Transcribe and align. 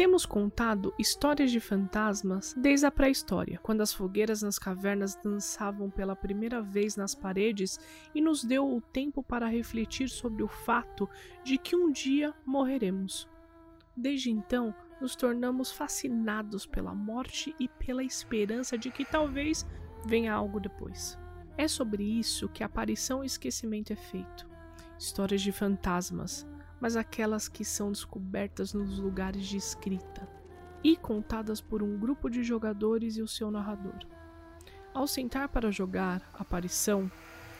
Temos 0.00 0.24
contado 0.24 0.94
histórias 0.98 1.50
de 1.50 1.60
fantasmas 1.60 2.54
desde 2.56 2.86
a 2.86 2.90
pré-história, 2.90 3.60
quando 3.62 3.82
as 3.82 3.92
fogueiras 3.92 4.40
nas 4.40 4.58
cavernas 4.58 5.14
dançavam 5.14 5.90
pela 5.90 6.16
primeira 6.16 6.62
vez 6.62 6.96
nas 6.96 7.14
paredes 7.14 7.78
e 8.14 8.20
nos 8.22 8.42
deu 8.42 8.66
o 8.66 8.80
tempo 8.80 9.22
para 9.22 9.46
refletir 9.46 10.08
sobre 10.08 10.42
o 10.42 10.48
fato 10.48 11.06
de 11.44 11.58
que 11.58 11.76
um 11.76 11.92
dia 11.92 12.32
morreremos. 12.46 13.28
Desde 13.94 14.30
então, 14.30 14.74
nos 15.02 15.14
tornamos 15.14 15.70
fascinados 15.70 16.64
pela 16.64 16.94
morte 16.94 17.54
e 17.60 17.68
pela 17.68 18.02
esperança 18.02 18.78
de 18.78 18.90
que 18.90 19.04
talvez 19.04 19.66
venha 20.06 20.32
algo 20.32 20.58
depois. 20.58 21.18
É 21.58 21.68
sobre 21.68 22.02
isso 22.02 22.48
que 22.48 22.64
aparição 22.64 23.22
e 23.22 23.26
esquecimento 23.26 23.92
é 23.92 23.96
feito. 23.96 24.48
Histórias 24.98 25.42
de 25.42 25.52
fantasmas, 25.52 26.46
mas 26.80 26.96
aquelas 26.96 27.48
que 27.48 27.64
são 27.64 27.92
descobertas 27.92 28.72
nos 28.72 28.98
lugares 28.98 29.46
de 29.46 29.56
escrita 29.56 30.28
e 30.82 30.96
contadas 30.96 31.60
por 31.60 31.82
um 31.82 31.98
grupo 31.98 32.30
de 32.30 32.42
jogadores 32.42 33.16
e 33.16 33.22
o 33.22 33.28
seu 33.28 33.50
narrador. 33.50 33.98
Ao 34.92 35.06
sentar 35.06 35.48
para 35.48 35.70
jogar 35.70 36.28
Aparição, 36.34 37.10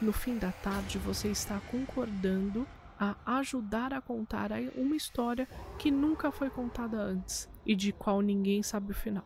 no 0.01 0.11
fim 0.11 0.37
da 0.37 0.51
tarde 0.51 0.97
você 0.97 1.29
está 1.29 1.61
concordando 1.71 2.67
a 2.99 3.15
ajudar 3.37 3.93
a 3.93 4.01
contar 4.01 4.51
uma 4.75 4.95
história 4.95 5.47
que 5.79 5.89
nunca 5.89 6.31
foi 6.31 6.49
contada 6.49 6.97
antes 6.97 7.49
e 7.65 7.75
de 7.75 7.91
qual 7.91 8.21
ninguém 8.21 8.61
sabe 8.61 8.91
o 8.91 8.95
final. 8.95 9.25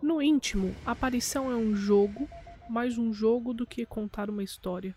No 0.00 0.20
íntimo, 0.20 0.74
Aparição 0.84 1.50
é 1.50 1.54
um 1.54 1.74
jogo, 1.74 2.28
mais 2.68 2.98
um 2.98 3.12
jogo 3.12 3.52
do 3.52 3.66
que 3.66 3.86
contar 3.86 4.30
uma 4.30 4.42
história. 4.42 4.96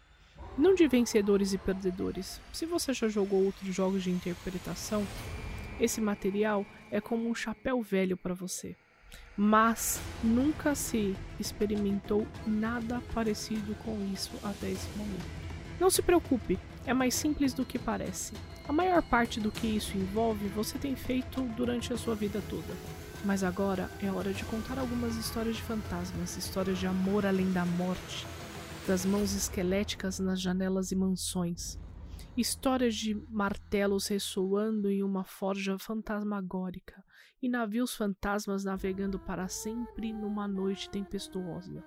Não 0.58 0.74
de 0.74 0.88
vencedores 0.88 1.52
e 1.52 1.58
perdedores. 1.58 2.40
Se 2.54 2.66
você 2.66 2.94
já 2.94 3.10
jogou 3.10 3.44
outros 3.44 3.76
jogos 3.76 4.04
de 4.04 4.10
interpretação, 4.10 5.06
esse 5.80 6.00
material 6.00 6.66
é 6.90 7.02
como 7.02 7.30
um 7.30 7.36
chapéu 7.36 7.82
velho 7.82 8.16
para 8.16 8.34
você. 8.34 8.76
Mas 9.36 10.00
nunca 10.24 10.74
se 10.74 11.14
experimentou 11.38 12.26
nada 12.48 13.02
parecido 13.14 13.76
com 13.84 14.10
isso 14.14 14.32
até 14.44 14.72
esse 14.72 14.88
momento. 14.98 15.26
Não 15.78 15.90
se 15.90 16.02
preocupe, 16.02 16.58
é 16.86 16.94
mais 16.94 17.14
simples 17.14 17.54
do 17.54 17.66
que 17.66 17.78
parece. 17.78 18.34
A 18.66 18.72
maior 18.72 19.02
parte 19.02 19.42
do 19.42 19.52
que 19.52 19.68
isso 19.68 19.98
envolve 19.98 20.48
você 20.48 20.78
tem 20.78 20.96
feito 20.96 21.42
durante 21.58 21.92
a 21.92 21.98
sua 21.98 22.16
vida 22.16 22.42
toda. 22.50 22.74
Mas 23.26 23.44
agora 23.44 23.90
é 24.02 24.10
hora 24.10 24.32
de 24.32 24.46
contar 24.46 24.80
algumas 24.80 25.18
histórias 25.18 25.58
de 25.58 25.62
fantasmas, 25.64 26.38
histórias 26.38 26.80
de 26.80 26.88
amor 26.88 27.26
além 27.26 27.52
da 27.52 27.66
morte, 27.66 28.26
das 28.88 29.04
mãos 29.04 29.34
esqueléticas 29.34 30.20
nas 30.20 30.40
janelas 30.40 30.92
e 30.92 30.96
mansões. 30.96 31.80
Histórias 32.38 32.94
de 32.94 33.16
martelos 33.30 34.08
ressoando 34.08 34.92
em 34.92 35.02
uma 35.02 35.24
forja 35.24 35.80
fantasmagórica 35.80 37.04
e 37.42 37.50
navios 37.50 37.96
fantasmas 37.96 38.64
navegando 38.64 39.18
para 39.18 39.48
sempre 39.48 40.14
numa 40.14 40.48
noite 40.48 40.88
tempestuosa. 40.90 41.84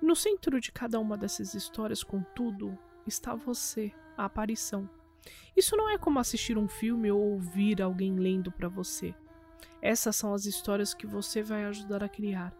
No 0.00 0.16
centro 0.16 0.58
de 0.58 0.72
cada 0.72 0.98
uma 0.98 1.18
dessas 1.18 1.52
histórias, 1.52 2.02
contudo, 2.02 2.78
está 3.06 3.34
você, 3.34 3.92
a 4.16 4.24
aparição. 4.24 4.88
Isso 5.54 5.76
não 5.76 5.90
é 5.90 5.98
como 5.98 6.18
assistir 6.18 6.56
um 6.56 6.68
filme 6.68 7.10
ou 7.10 7.20
ouvir 7.32 7.82
alguém 7.82 8.16
lendo 8.16 8.50
para 8.50 8.68
você. 8.68 9.14
Essas 9.82 10.16
são 10.16 10.32
as 10.32 10.46
histórias 10.46 10.94
que 10.94 11.06
você 11.06 11.42
vai 11.42 11.64
ajudar 11.64 12.02
a 12.02 12.08
criar 12.08 12.56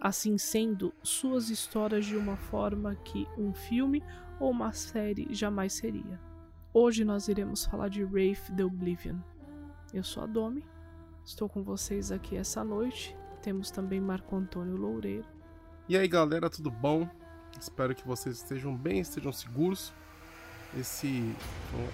assim 0.00 0.38
sendo 0.38 0.94
suas 1.02 1.50
histórias 1.50 2.06
de 2.06 2.16
uma 2.16 2.36
forma 2.36 2.94
que 2.96 3.28
um 3.36 3.52
filme 3.52 4.02
ou 4.38 4.50
uma 4.50 4.72
série 4.72 5.28
jamais 5.34 5.74
seria. 5.74 6.18
Hoje 6.72 7.04
nós 7.04 7.28
iremos 7.28 7.66
falar 7.66 7.88
de 7.88 8.02
Wraith 8.04 8.50
the 8.56 8.64
Oblivion. 8.64 9.18
Eu 9.92 10.02
sou 10.02 10.22
a 10.22 10.26
Domi, 10.26 10.64
estou 11.24 11.48
com 11.48 11.62
vocês 11.62 12.10
aqui 12.10 12.36
essa 12.36 12.64
noite. 12.64 13.14
Temos 13.42 13.70
também 13.70 14.00
Marco 14.00 14.34
Antônio 14.34 14.76
Loureiro. 14.76 15.26
E 15.88 15.96
aí 15.96 16.08
galera, 16.08 16.48
tudo 16.48 16.70
bom? 16.70 17.08
Espero 17.60 17.94
que 17.94 18.06
vocês 18.06 18.36
estejam 18.36 18.74
bem, 18.74 19.00
estejam 19.00 19.32
seguros. 19.32 19.92
Esse 20.78 21.34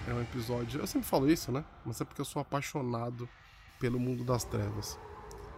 é 0.07 0.13
um 0.13 0.21
episódio. 0.21 0.79
Eu 0.79 0.87
sempre 0.87 1.07
falo 1.07 1.29
isso, 1.29 1.51
né? 1.51 1.65
Mas 1.83 1.99
é 1.99 2.05
porque 2.05 2.21
eu 2.21 2.25
sou 2.25 2.41
apaixonado 2.41 3.27
pelo 3.79 3.99
mundo 3.99 4.23
das 4.23 4.43
trevas. 4.43 4.99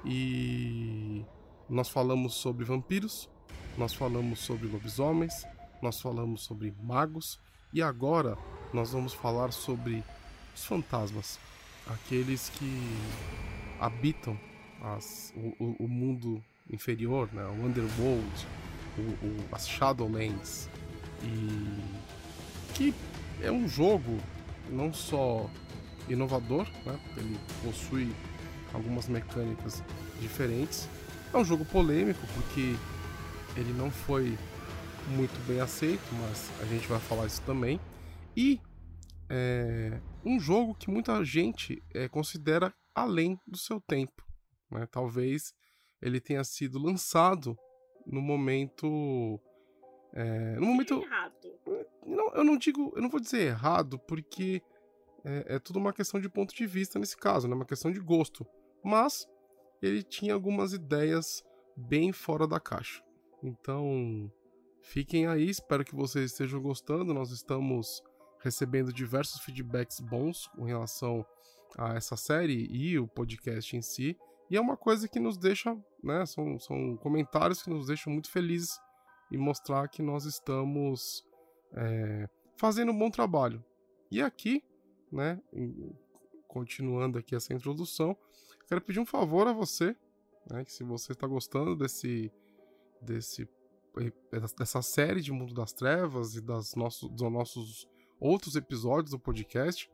E 0.06 1.26
nós 1.70 1.90
falamos 1.90 2.34
sobre 2.34 2.66
vampiros, 2.66 3.30
nós 3.78 3.94
falamos 3.94 4.40
sobre 4.40 4.68
lobisomens, 4.68 5.46
nós 5.82 6.02
falamos 6.02 6.42
sobre 6.42 6.74
magos 6.82 7.40
e 7.72 7.82
agora 7.82 8.38
nós 8.74 8.92
vamos 8.92 9.14
falar 9.14 9.52
sobre 9.52 10.04
os 10.56 10.66
fantasmas, 10.66 11.40
aqueles 11.88 12.50
que 12.50 12.82
habitam 13.80 14.38
as, 14.82 15.34
o, 15.60 15.76
o, 15.84 15.88
mundo 15.88 16.44
inferior, 16.70 17.30
né? 17.32 17.44
o 17.46 17.66
Underworld, 17.66 18.48
o, 18.98 19.02
o, 19.02 19.56
as 19.56 19.68
Shadowlands 19.68 20.70
e 21.24 22.74
que 22.74 22.94
é 23.42 23.52
um 23.52 23.68
jogo 23.68 24.18
não 24.70 24.92
só 24.92 25.50
inovador, 26.08 26.68
né? 26.86 27.00
ele 27.18 27.40
possui 27.64 28.12
algumas 28.74 29.08
mecânicas 29.08 29.84
diferentes, 30.20 30.90
é 31.34 31.38
um 31.38 31.46
jogo 31.46 31.66
polêmico 31.66 32.20
porque 32.34 32.76
ele 33.56 33.74
não 33.74 33.92
foi 33.92 34.38
muito 35.10 35.38
bem 35.48 35.60
aceito, 35.60 36.04
mas 36.22 36.50
a 36.62 36.66
gente 36.66 36.88
vai 36.88 37.00
falar 37.00 37.26
isso 37.26 37.42
também. 37.44 37.80
E 38.36 38.60
é 39.30 40.00
um 40.26 40.40
jogo 40.40 40.76
que 40.76 40.90
muita 40.90 41.24
gente 41.24 41.84
é, 41.94 42.08
considera 42.08 42.74
além 42.94 43.40
do 43.48 43.58
seu 43.58 43.80
tempo. 43.80 44.26
Né? 44.72 44.88
Talvez 44.92 45.54
ele 46.02 46.20
tenha 46.20 46.44
sido 46.44 46.80
lançado 46.80 47.58
no 48.06 48.22
momento. 48.22 49.40
É, 50.14 50.56
no 50.56 50.66
momento. 50.66 51.02
Errado. 51.02 51.54
Não, 52.06 52.34
eu 52.34 52.44
não 52.44 52.58
digo. 52.58 52.92
Eu 52.96 53.02
não 53.02 53.10
vou 53.10 53.20
dizer 53.20 53.42
errado, 53.42 54.00
porque 54.00 54.62
é, 55.24 55.56
é 55.56 55.60
tudo 55.60 55.80
uma 55.80 55.94
questão 55.94 56.20
de 56.20 56.30
ponto 56.30 56.56
de 56.56 56.66
vista 56.66 56.98
nesse 56.98 57.18
caso, 57.18 57.48
né? 57.48 57.56
Uma 57.56 57.66
questão 57.66 57.92
de 57.92 58.00
gosto. 58.00 58.46
Mas 58.84 59.28
ele 59.82 60.04
tinha 60.04 60.34
algumas 60.34 60.74
ideias 60.74 61.44
bem 61.76 62.12
fora 62.12 62.48
da 62.48 62.60
caixa. 62.60 63.04
Então, 63.42 64.32
fiquem 64.82 65.28
aí, 65.28 65.50
espero 65.50 65.86
que 65.86 65.96
vocês 65.96 66.32
estejam 66.32 66.62
gostando. 66.62 67.14
Nós 67.14 67.32
estamos 67.32 68.02
recebendo 68.42 68.94
diversos 68.94 69.42
feedbacks 69.42 70.00
bons 70.00 70.48
com 70.48 70.64
relação 70.64 71.26
a 71.78 71.96
essa 71.96 72.18
série 72.18 72.68
e 72.72 72.98
o 72.98 73.08
podcast 73.08 73.76
em 73.76 73.82
si. 73.82 74.18
E 74.50 74.58
é 74.58 74.62
uma 74.62 74.76
coisa 74.76 75.08
que 75.08 75.20
nos 75.20 75.38
deixa, 75.38 75.78
né? 76.04 76.26
São, 76.26 76.60
são 76.60 76.98
comentários 76.98 77.62
que 77.62 77.70
nos 77.70 77.88
deixam 77.88 78.12
muito 78.12 78.32
felizes 78.32 78.80
e 79.32 79.38
mostrar 79.38 79.88
que 79.88 80.02
nós 80.02 80.26
estamos 80.26 81.24
é, 81.74 82.28
fazendo 82.58 82.92
um 82.92 82.98
bom 82.98 83.12
trabalho. 83.12 83.64
E 84.10 84.22
aqui, 84.22 84.64
né? 85.12 85.40
Continuando 86.48 87.20
aqui 87.20 87.36
essa 87.36 87.54
introdução, 87.54 88.18
Quero 88.70 88.82
pedir 88.82 89.00
um 89.00 89.06
favor 89.06 89.48
a 89.48 89.52
você, 89.52 89.96
né, 90.48 90.64
que 90.64 90.72
se 90.72 90.84
você 90.84 91.14
está 91.14 91.26
gostando 91.26 91.76
desse, 91.76 92.32
desse, 93.02 93.50
dessa 94.60 94.84
série 94.84 95.22
de 95.22 95.32
Mundo 95.32 95.56
das 95.56 95.74
Trevas 95.74 96.36
e 96.36 96.42
das 96.42 96.76
nossos, 96.76 97.10
dos 97.10 97.32
nossos 97.32 97.90
outros 98.20 98.56
episódios 98.56 99.10
do 99.10 99.18
podcast, 99.18 99.90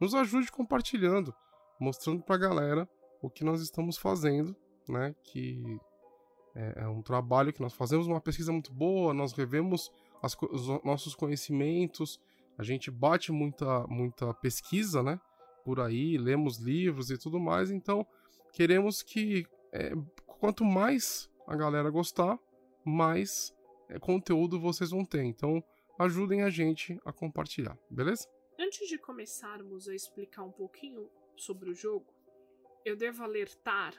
nos 0.00 0.12
ajude 0.12 0.50
compartilhando, 0.50 1.32
mostrando 1.78 2.20
para 2.20 2.34
a 2.34 2.38
galera 2.38 2.90
o 3.22 3.30
que 3.30 3.44
nós 3.44 3.60
estamos 3.60 3.96
fazendo, 3.96 4.56
né, 4.88 5.14
que 5.22 5.78
é, 6.56 6.82
é 6.82 6.88
um 6.88 7.02
trabalho 7.02 7.52
que 7.52 7.62
nós 7.62 7.74
fazemos 7.74 8.08
uma 8.08 8.20
pesquisa 8.20 8.50
muito 8.50 8.72
boa, 8.72 9.14
nós 9.14 9.34
revemos 9.34 9.88
as, 10.20 10.36
os 10.50 10.66
nossos 10.84 11.14
conhecimentos, 11.14 12.20
a 12.58 12.64
gente 12.64 12.90
bate 12.90 13.30
muita, 13.30 13.86
muita 13.86 14.34
pesquisa, 14.34 15.00
né? 15.00 15.20
Por 15.64 15.78
aí, 15.78 16.16
lemos 16.16 16.58
livros 16.58 17.10
e 17.10 17.18
tudo 17.18 17.38
mais, 17.38 17.70
então 17.70 18.06
queremos 18.56 19.02
que 19.02 19.46
é, 19.70 19.92
quanto 20.24 20.64
mais 20.64 21.30
a 21.46 21.54
galera 21.54 21.90
gostar, 21.90 22.38
mais 22.82 23.54
é, 23.86 23.98
conteúdo 23.98 24.58
vocês 24.58 24.90
vão 24.90 25.04
ter. 25.04 25.22
Então, 25.24 25.62
ajudem 25.98 26.42
a 26.42 26.48
gente 26.48 26.98
a 27.04 27.12
compartilhar, 27.12 27.78
beleza? 27.90 28.26
Antes 28.58 28.88
de 28.88 28.96
começarmos 28.96 29.86
a 29.90 29.94
explicar 29.94 30.42
um 30.42 30.50
pouquinho 30.50 31.10
sobre 31.36 31.68
o 31.68 31.74
jogo, 31.74 32.06
eu 32.82 32.96
devo 32.96 33.22
alertar 33.22 33.92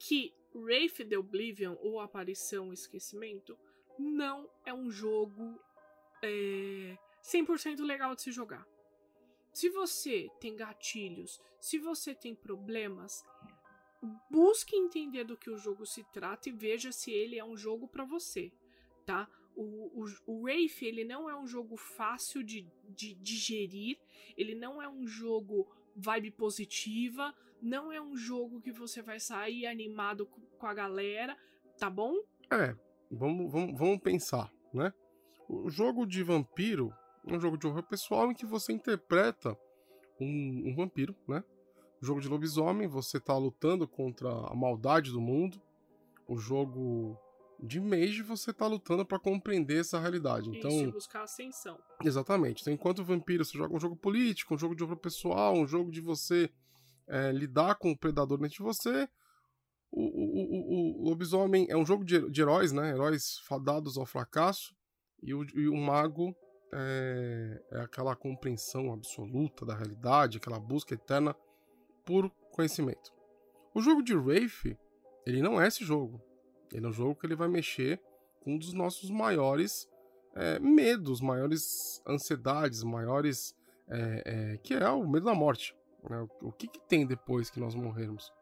que 0.00 0.34
Wraith 0.52 1.08
the 1.08 1.16
Oblivion, 1.16 1.76
ou 1.80 2.00
Aparição 2.00 2.72
Esquecimento, 2.72 3.56
não 3.96 4.50
é 4.64 4.74
um 4.74 4.90
jogo 4.90 5.60
é, 6.24 6.98
100% 7.22 7.84
legal 7.84 8.16
de 8.16 8.22
se 8.22 8.32
jogar. 8.32 8.66
Se 9.56 9.70
você 9.70 10.30
tem 10.38 10.54
gatilhos, 10.54 11.40
se 11.58 11.78
você 11.78 12.14
tem 12.14 12.34
problemas, 12.34 13.24
busque 14.30 14.76
entender 14.76 15.24
do 15.24 15.34
que 15.34 15.48
o 15.48 15.56
jogo 15.56 15.86
se 15.86 16.04
trata 16.12 16.50
e 16.50 16.52
veja 16.52 16.92
se 16.92 17.10
ele 17.10 17.38
é 17.38 17.42
um 17.42 17.56
jogo 17.56 17.88
para 17.88 18.04
você, 18.04 18.52
tá? 19.06 19.26
O, 19.54 19.62
o, 19.62 20.04
o 20.26 20.42
Wraith, 20.42 20.82
ele 20.82 21.04
não 21.04 21.30
é 21.30 21.34
um 21.34 21.46
jogo 21.46 21.74
fácil 21.78 22.44
de, 22.44 22.70
de 22.90 23.14
digerir, 23.14 23.98
ele 24.36 24.54
não 24.54 24.82
é 24.82 24.86
um 24.90 25.06
jogo 25.06 25.66
vibe 25.96 26.32
positiva, 26.32 27.34
não 27.62 27.90
é 27.90 27.98
um 27.98 28.14
jogo 28.14 28.60
que 28.60 28.70
você 28.70 29.00
vai 29.00 29.18
sair 29.18 29.66
animado 29.66 30.26
com 30.58 30.66
a 30.66 30.74
galera, 30.74 31.34
tá 31.78 31.88
bom? 31.88 32.14
É, 32.52 32.76
vamos, 33.10 33.50
vamos, 33.50 33.78
vamos 33.78 34.00
pensar, 34.02 34.52
né? 34.74 34.92
O 35.48 35.70
jogo 35.70 36.04
de 36.04 36.22
vampiro 36.22 36.92
um 37.26 37.40
jogo 37.40 37.56
de 37.56 37.66
horror 37.66 37.82
pessoal 37.82 38.30
em 38.30 38.34
que 38.34 38.46
você 38.46 38.72
interpreta 38.72 39.58
um, 40.20 40.70
um 40.70 40.74
vampiro, 40.74 41.14
né? 41.26 41.42
O 42.00 42.06
jogo 42.06 42.20
de 42.20 42.28
lobisomem, 42.28 42.86
você 42.86 43.18
tá 43.18 43.36
lutando 43.36 43.88
contra 43.88 44.28
a 44.28 44.54
maldade 44.54 45.10
do 45.10 45.20
mundo. 45.20 45.60
O 46.28 46.36
jogo 46.36 47.18
de 47.58 47.80
Mage 47.80 48.22
você 48.22 48.52
tá 48.52 48.66
lutando 48.66 49.04
para 49.04 49.18
compreender 49.18 49.80
essa 49.80 49.98
realidade. 49.98 50.50
Então, 50.50 50.70
Isso, 50.70 50.92
buscar 50.92 51.22
ascensão. 51.22 51.78
Exatamente. 52.04 52.60
Então, 52.60 52.72
enquanto 52.72 53.04
vampiro 53.04 53.44
você 53.44 53.56
joga 53.56 53.74
um 53.74 53.80
jogo 53.80 53.96
político, 53.96 54.54
um 54.54 54.58
jogo 54.58 54.74
de 54.74 54.84
horror 54.84 54.98
pessoal, 54.98 55.54
um 55.54 55.66
jogo 55.66 55.90
de 55.90 56.00
você 56.00 56.50
é, 57.06 57.32
lidar 57.32 57.76
com 57.76 57.90
o 57.90 57.98
predador 57.98 58.38
dentro 58.38 58.56
de 58.56 58.62
você. 58.62 59.08
O, 59.90 60.02
o, 60.02 61.00
o, 61.00 61.02
o 61.02 61.08
lobisomem 61.08 61.66
é 61.70 61.76
um 61.76 61.86
jogo 61.86 62.04
de, 62.04 62.28
de, 62.30 62.42
heróis, 62.42 62.72
né? 62.72 62.90
Heróis 62.90 63.38
fadados 63.46 63.96
ao 63.96 64.04
fracasso. 64.04 64.74
E 65.22 65.32
o, 65.32 65.44
e 65.54 65.68
o 65.68 65.76
mago 65.76 66.36
é, 66.78 67.62
é 67.70 67.80
aquela 67.80 68.14
compreensão 68.14 68.92
absoluta 68.92 69.64
da 69.64 69.74
realidade, 69.74 70.36
aquela 70.36 70.60
busca 70.60 70.94
eterna 70.94 71.34
por 72.04 72.30
conhecimento. 72.52 73.12
O 73.74 73.80
jogo 73.80 74.02
de 74.02 74.14
Wraith, 74.14 74.76
ele 75.24 75.40
não 75.40 75.60
é 75.60 75.66
esse 75.66 75.84
jogo. 75.84 76.20
Ele 76.72 76.84
é 76.84 76.88
um 76.88 76.92
jogo 76.92 77.14
que 77.14 77.26
ele 77.26 77.34
vai 77.34 77.48
mexer 77.48 78.00
com 78.40 78.54
um 78.54 78.58
dos 78.58 78.72
nossos 78.72 79.10
maiores 79.10 79.88
é, 80.34 80.58
medos, 80.58 81.20
maiores 81.20 82.02
ansiedades, 82.06 82.82
maiores. 82.82 83.56
É, 83.88 84.22
é, 84.26 84.56
que 84.58 84.74
é 84.74 84.88
o 84.90 85.08
medo 85.08 85.26
da 85.26 85.34
morte. 85.34 85.74
Né? 86.08 86.26
O 86.42 86.52
que, 86.52 86.66
que, 86.66 86.80
tem 86.80 87.06
depois 87.06 87.48
que 87.48 87.60
nós 87.60 87.74
morrermos? 87.74 88.32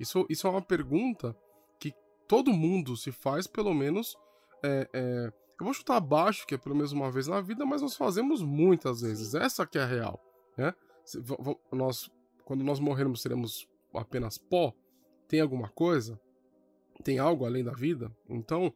Isso, 0.00 0.26
isso 0.28 0.46
é 0.46 0.50
uma 0.50 0.62
pergunta 0.62 1.36
que 1.78 1.92
todo 2.26 2.52
mundo 2.52 2.96
se 2.96 3.12
faz, 3.12 3.46
pelo 3.46 3.74
menos. 3.74 4.16
É, 4.62 4.88
é, 4.92 5.32
eu 5.58 5.64
vou 5.64 5.74
chutar 5.74 5.96
abaixo, 5.96 6.46
que 6.46 6.54
é 6.54 6.58
pelo 6.58 6.74
menos 6.74 6.92
uma 6.92 7.10
vez 7.10 7.26
na 7.26 7.40
vida, 7.40 7.64
mas 7.64 7.82
nós 7.82 7.96
fazemos 7.96 8.42
muitas 8.42 9.00
vezes. 9.00 9.34
Essa 9.34 9.66
que 9.66 9.78
é 9.78 9.82
a 9.82 9.86
real. 9.86 10.20
Né? 10.56 10.74
Nós, 11.72 12.10
quando 12.44 12.62
nós 12.62 12.78
morrermos, 12.78 13.22
seremos 13.22 13.68
apenas 13.94 14.38
pó? 14.38 14.74
Tem 15.28 15.40
alguma 15.40 15.68
coisa? 15.68 16.20
tem 17.02 17.18
algo 17.18 17.44
além 17.44 17.64
da 17.64 17.72
vida. 17.72 18.10
Então, 18.28 18.72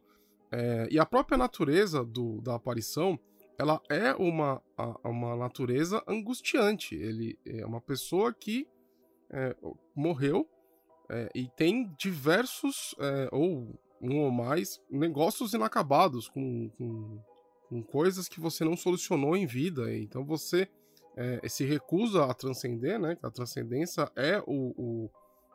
é, 0.51 0.87
e 0.91 0.99
a 0.99 1.05
própria 1.05 1.37
natureza 1.37 2.03
do, 2.03 2.41
da 2.41 2.55
aparição, 2.55 3.19
ela 3.57 3.81
é 3.89 4.13
uma, 4.13 4.61
a, 4.77 5.09
uma 5.09 5.35
natureza 5.35 6.03
angustiante. 6.07 6.95
Ele 6.95 7.37
é 7.45 7.65
uma 7.65 7.81
pessoa 7.81 8.33
que 8.33 8.67
é, 9.29 9.55
morreu 9.95 10.47
é, 11.09 11.29
e 11.33 11.47
tem 11.49 11.93
diversos, 11.97 12.95
é, 12.99 13.29
ou 13.31 13.79
um 14.01 14.21
ou 14.21 14.31
mais, 14.31 14.81
negócios 14.89 15.53
inacabados 15.53 16.27
com, 16.27 16.69
com, 16.77 17.19
com, 17.69 17.83
coisas 17.83 18.27
que 18.27 18.39
você 18.39 18.65
não 18.65 18.75
solucionou 18.75 19.35
em 19.37 19.45
vida. 19.45 19.93
Então 19.95 20.25
você 20.25 20.67
é, 21.15 21.47
se 21.47 21.63
recusa 21.63 22.25
a 22.25 22.33
transcender, 22.33 22.99
né? 22.99 23.17
A 23.21 23.29
transcendência 23.29 24.11
é 24.15 24.39
o, 24.47 24.73
o, 24.77 25.11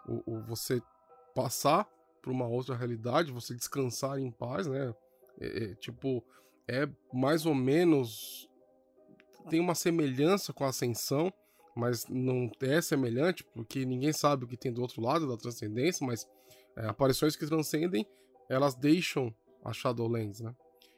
o, 0.07 0.35
o 0.35 0.43
você 0.43 0.81
passar 1.35 1.89
para 2.23 2.33
uma 2.33 2.47
outra 2.47 2.77
realidade, 2.77 3.33
você 3.33 3.55
descansar 3.55 4.19
em 4.19 4.31
paz, 4.31 4.67
né? 4.67 4.95
É, 5.41 5.65
é, 5.65 5.75
tipo, 5.75 6.25
é 6.69 6.89
mais 7.13 7.47
ou 7.47 7.55
menos. 7.55 8.49
Tem 9.49 9.61
uma 9.61 9.75
semelhança 9.75 10.53
com 10.53 10.65
a 10.65 10.69
ascensão, 10.69 11.33
mas 11.75 12.07
não 12.09 12.51
é 12.63 12.81
semelhante, 12.81 13.45
porque 13.45 13.85
ninguém 13.85 14.13
sabe 14.13 14.45
o 14.45 14.49
que 14.49 14.57
tem 14.57 14.73
do 14.73 14.83
outro 14.83 15.01
lado 15.01 15.29
da 15.29 15.37
transcendência, 15.37 16.05
mas 16.05 16.27
é, 16.77 16.87
aparições 16.87 17.37
que 17.37 17.47
transcendem, 17.47 18.07
elas 18.49 18.75
deixam 18.75 19.35
a 19.65 19.73
Shadowlands, 19.73 20.41
né? 20.41 20.55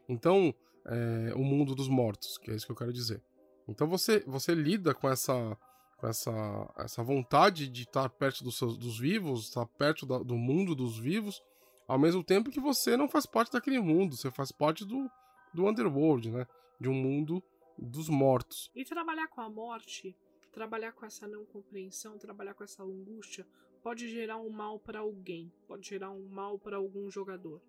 Então, 0.09 0.55
é, 0.87 1.35
o 1.35 1.45
mundo 1.45 1.75
dos 1.75 1.89
mortos, 1.89 2.39
que 2.39 2.51
é 2.51 2.55
isso 2.55 2.67
que 2.67 2.73
eu 2.73 2.77
quero 2.77 2.93
dizer. 2.93 3.23
Então 3.67 3.87
você, 3.87 4.21
você 4.27 4.55
lida 4.55 4.95
com 4.95 5.09
essa 5.09 5.57
com 5.99 6.07
essa, 6.07 6.75
essa 6.79 7.03
vontade 7.03 7.69
de 7.69 7.83
estar 7.83 8.09
perto 8.09 8.45
dos, 8.45 8.57
seus, 8.57 8.79
dos 8.79 9.01
vivos, 9.01 9.49
estar 9.49 9.67
perto 9.67 10.07
da, 10.07 10.19
do 10.19 10.37
mundo 10.37 10.73
dos 10.73 10.97
vivos, 10.97 11.43
ao 11.89 11.99
mesmo 11.99 12.23
tempo 12.23 12.51
que 12.53 12.61
você 12.61 12.97
não 12.97 13.09
faz 13.09 13.27
parte 13.27 13.53
daquele 13.53 13.81
mundo, 13.81 14.17
você 14.17 14.31
faz 14.31 14.53
parte 14.53 14.85
do, 14.85 15.11
do 15.53 15.67
underworld, 15.67 16.31
né? 16.31 16.47
De 16.81 16.89
um 16.89 16.95
mundo 16.95 17.43
dos 17.77 18.09
mortos. 18.09 18.71
E 18.77 18.85
trabalhar 18.85 19.27
com 19.27 19.41
a 19.41 19.51
morte, 19.51 20.17
trabalhar 20.53 20.93
com 20.93 21.05
essa 21.05 21.27
não 21.27 21.45
compreensão, 21.47 22.17
trabalhar 22.17 22.55
com 22.55 22.63
essa 22.63 22.85
angústia, 22.85 23.45
pode 23.83 24.09
gerar 24.09 24.37
um 24.37 24.51
mal 24.51 24.79
para 24.79 25.01
alguém, 25.01 25.53
pode 25.67 25.89
gerar 25.89 26.11
um 26.11 26.27
mal 26.29 26.59
para 26.59 26.77
algum 26.77 27.11
jogador, 27.11 27.61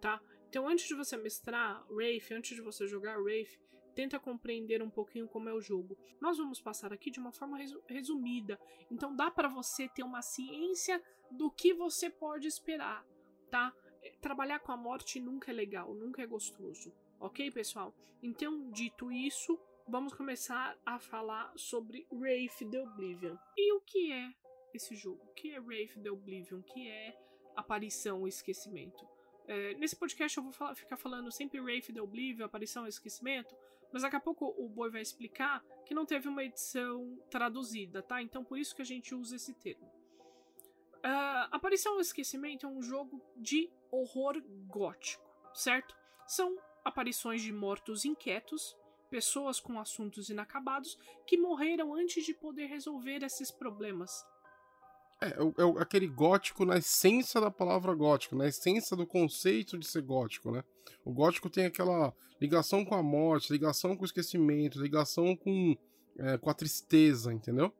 tá? 0.00 0.20
Então, 0.48 0.68
antes 0.68 0.86
de 0.86 0.94
você 0.94 1.16
mestrar 1.16 1.84
Wraith, 1.90 2.30
antes 2.32 2.54
de 2.54 2.62
você 2.62 2.86
jogar 2.86 3.18
Wraith, 3.18 3.58
tenta 3.94 4.18
compreender 4.18 4.82
um 4.82 4.90
pouquinho 4.90 5.28
como 5.28 5.48
é 5.48 5.52
o 5.52 5.60
jogo. 5.60 5.96
Nós 6.20 6.36
vamos 6.36 6.60
passar 6.60 6.92
aqui 6.92 7.10
de 7.10 7.18
uma 7.18 7.32
forma 7.32 7.58
resumida, 7.86 8.58
então 8.90 9.14
dá 9.14 9.30
para 9.30 9.48
você 9.48 9.88
ter 9.88 10.02
uma 10.02 10.22
ciência 10.22 11.02
do 11.30 11.50
que 11.50 11.72
você 11.72 12.10
pode 12.10 12.46
esperar, 12.46 13.04
tá? 13.50 13.72
É, 14.02 14.10
trabalhar 14.20 14.58
com 14.60 14.72
a 14.72 14.76
morte 14.76 15.20
nunca 15.20 15.50
é 15.50 15.54
legal, 15.54 15.94
nunca 15.94 16.22
é 16.22 16.26
gostoso, 16.26 16.92
ok, 17.18 17.50
pessoal? 17.50 17.94
Então, 18.22 18.70
dito 18.70 19.10
isso, 19.10 19.58
vamos 19.88 20.14
começar 20.14 20.76
a 20.84 20.98
falar 20.98 21.52
sobre 21.56 22.06
Wraith 22.10 22.58
the 22.70 22.80
Oblivion. 22.80 23.36
E 23.56 23.72
o 23.74 23.80
que 23.80 24.12
é 24.12 24.32
esse 24.76 24.94
jogo? 24.94 25.22
O 25.24 25.34
que 25.34 25.52
é 25.52 25.60
Wraith 25.60 26.00
the 26.02 26.10
Oblivion? 26.10 26.58
O 26.58 26.62
que 26.62 26.88
é 26.88 27.16
aparição 27.56 28.26
e 28.26 28.28
esquecimento? 28.28 29.06
É, 29.46 29.74
nesse 29.74 29.94
podcast 29.96 30.36
eu 30.36 30.42
vou 30.42 30.52
falar, 30.52 30.74
ficar 30.74 30.96
falando 30.96 31.30
sempre 31.30 31.60
Wraith 31.60 31.92
the 31.92 32.00
Oblivion, 32.00 32.46
aparição 32.46 32.86
e 32.86 32.88
esquecimento, 32.88 33.54
mas 33.92 34.02
daqui 34.02 34.16
a 34.16 34.20
pouco 34.20 34.54
o 34.58 34.68
Boi 34.68 34.90
vai 34.90 35.02
explicar 35.02 35.62
que 35.84 35.94
não 35.94 36.06
teve 36.06 36.28
uma 36.28 36.42
edição 36.42 37.18
traduzida, 37.30 38.02
tá? 38.02 38.22
Então 38.22 38.42
por 38.44 38.58
isso 38.58 38.74
que 38.74 38.82
a 38.82 38.86
gente 38.86 39.14
usa 39.14 39.36
esse 39.36 39.54
termo. 39.54 39.86
Uh, 41.04 41.46
Aparição 41.50 41.94
ao 41.94 42.00
Esquecimento 42.00 42.64
é 42.64 42.68
um 42.68 42.82
jogo 42.82 43.22
de 43.36 43.70
horror 43.90 44.42
gótico, 44.66 45.22
certo? 45.52 45.94
São 46.26 46.56
aparições 46.82 47.42
de 47.42 47.52
mortos 47.52 48.06
inquietos, 48.06 48.74
pessoas 49.10 49.60
com 49.60 49.78
assuntos 49.78 50.30
inacabados 50.30 50.98
que 51.26 51.36
morreram 51.36 51.94
antes 51.94 52.24
de 52.24 52.32
poder 52.32 52.66
resolver 52.66 53.22
esses 53.22 53.50
problemas. 53.50 54.24
É, 55.24 55.28
é, 55.28 55.62
é, 55.62 55.80
aquele 55.80 56.06
gótico 56.06 56.66
na 56.66 56.76
essência 56.76 57.40
da 57.40 57.50
palavra 57.50 57.94
gótico, 57.94 58.36
na 58.36 58.46
essência 58.46 58.94
do 58.94 59.06
conceito 59.06 59.78
de 59.78 59.86
ser 59.86 60.02
gótico, 60.02 60.50
né? 60.50 60.62
O 61.02 61.12
gótico 61.12 61.48
tem 61.48 61.64
aquela 61.64 62.14
ligação 62.38 62.84
com 62.84 62.94
a 62.94 63.02
morte, 63.02 63.50
ligação 63.50 63.96
com 63.96 64.02
o 64.02 64.04
esquecimento, 64.04 64.82
ligação 64.82 65.34
com, 65.34 65.74
é, 66.18 66.36
com 66.36 66.50
a 66.50 66.54
tristeza, 66.54 67.32
entendeu? 67.32 67.72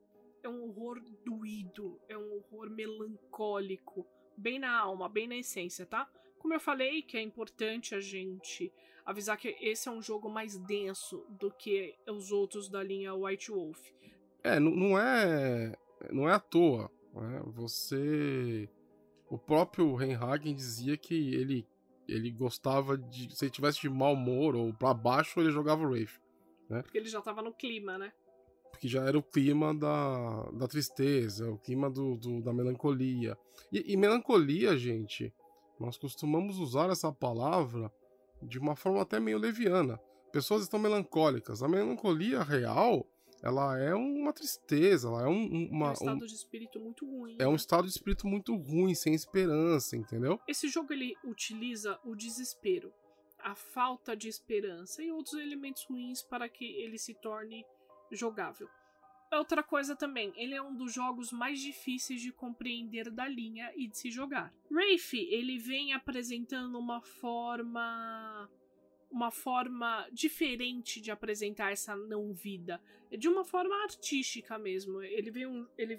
É 0.43 0.49
um 0.49 0.65
horror 0.65 1.03
doído, 1.23 2.01
é 2.09 2.17
um 2.17 2.37
horror 2.37 2.71
melancólico, 2.71 4.07
bem 4.39 4.59
na 4.59 4.75
alma, 4.75 5.07
bem 5.07 5.29
na 5.29 5.37
essência, 5.37 5.85
tá? 5.85 6.09
Como 6.39 6.55
eu 6.55 6.61
falei, 6.61 7.03
que 7.03 7.19
é 7.19 7.23
importante 7.23 7.95
a 7.95 8.01
gente 8.01 8.73
avisar 9.05 9.37
que 9.37 9.49
esse 9.61 9.87
é 9.87 9.93
um 9.93 10.01
jogo 10.01 10.31
mais 10.31 10.59
denso 10.59 11.27
do 11.29 11.51
que 11.51 11.95
os 12.09 12.33
outros 12.33 12.71
da 12.71 12.83
linha 12.83 13.15
White 13.15 13.51
Wolf. 13.51 13.81
É, 14.43 14.59
não, 14.59 14.71
não 14.71 14.99
é. 14.99 15.75
Não 16.11 16.29
é 16.29 16.33
à 16.33 16.41
toa 16.41 16.91
né? 17.15 17.43
Você. 17.47 18.69
O 19.29 19.39
próprio 19.39 19.95
Reinhagen 19.95 20.55
dizia 20.55 20.97
que 20.97 21.35
ele, 21.35 21.67
ele 22.07 22.31
gostava 22.31 22.97
de. 22.97 23.35
Se 23.35 23.45
ele 23.45 23.53
tivesse 23.53 23.81
de 23.81 23.89
mau 23.89 24.15
humor 24.15 24.55
ou 24.55 24.73
para 24.73 24.93
baixo, 24.95 25.41
ele 25.41 25.51
jogava 25.51 25.87
Wraith. 25.87 26.21
Né? 26.69 26.83
Porque 26.83 26.99
ele 26.99 27.09
já 27.09 27.21
tava 27.21 27.43
no 27.43 27.53
clima, 27.53 27.99
né? 27.99 28.13
Porque 28.71 28.89
já 28.89 29.05
era 29.05 29.17
o 29.17 29.23
clima 29.23 29.75
da, 29.75 30.51
da 30.51 30.67
tristeza, 30.67 31.51
o 31.51 31.59
clima 31.59 31.89
do, 31.89 32.17
do 32.17 32.43
da 32.43 32.53
melancolia. 32.53 33.39
E, 33.73 33.93
e 33.93 33.97
melancolia, 33.97 34.77
gente, 34.77 35.33
nós 35.79 35.97
costumamos 35.97 36.59
usar 36.59 36.91
essa 36.91 37.13
palavra 37.13 37.91
de 38.43 38.59
uma 38.59 38.77
forma 38.77 39.01
até 39.01 39.21
meio 39.21 39.39
leviana. 39.39 39.99
Pessoas 40.33 40.63
estão 40.63 40.81
melancólicas. 40.81 41.63
A 41.63 41.69
melancolia 41.69 42.43
real 42.43 43.07
ela 43.45 43.79
é 43.79 43.95
uma 43.95 44.33
tristeza, 44.33 45.07
ela 45.07 45.25
é 45.25 45.29
um, 45.29 45.69
uma, 45.71 45.89
é 45.89 45.91
um 45.91 45.93
estado 45.93 46.23
um, 46.23 46.27
de 46.27 46.35
espírito 46.35 46.81
muito 46.81 47.05
ruim. 47.05 47.37
É 47.39 47.47
um 47.47 47.55
estado 47.55 47.85
de 47.85 47.91
espírito 47.91 48.27
muito 48.27 48.57
ruim, 48.57 48.95
sem 48.95 49.13
esperança, 49.15 49.95
entendeu? 49.95 50.41
Esse 50.49 50.67
jogo 50.67 50.95
ele 50.95 51.15
utiliza 51.23 52.01
o 52.03 52.17
desespero, 52.17 52.91
a 53.39 53.55
falta 53.55 54.17
de 54.17 54.29
esperança 54.29 55.03
e 55.03 55.13
outros 55.13 55.35
elementos 55.35 55.85
ruins 55.85 56.23
para 56.23 56.49
que 56.49 56.65
ele 56.65 56.99
se 56.99 57.13
torne 57.13 57.67
jogável. 58.11 58.67
Outra 59.31 59.63
coisa 59.63 59.95
também, 59.95 60.33
ele 60.37 60.55
é 60.55 60.63
um 60.63 60.75
dos 60.75 60.95
jogos 60.95 61.31
mais 61.31 61.61
difíceis 61.61 62.23
de 62.23 62.33
compreender 62.33 63.11
da 63.11 63.29
linha 63.29 63.71
e 63.77 63.89
de 63.89 63.99
se 63.99 64.11
jogar. 64.11 64.55
Rafe, 64.73 65.19
ele 65.19 65.59
vem 65.59 65.93
apresentando 65.93 66.79
uma 66.79 67.03
forma 67.03 68.49
uma 69.15 69.31
forma 69.31 70.09
diferente 70.13 71.01
de 71.01 71.13
apresentar 71.13 71.71
essa 71.71 71.95
não 71.95 72.35
vida, 72.35 72.83
de 73.17 73.29
uma 73.29 73.45
forma 73.45 73.73
artística 73.85 74.59
mesmo. 74.59 75.01
Ele 75.01 75.31
vem, 75.31 75.47
um, 75.47 75.69
ele 75.79 75.97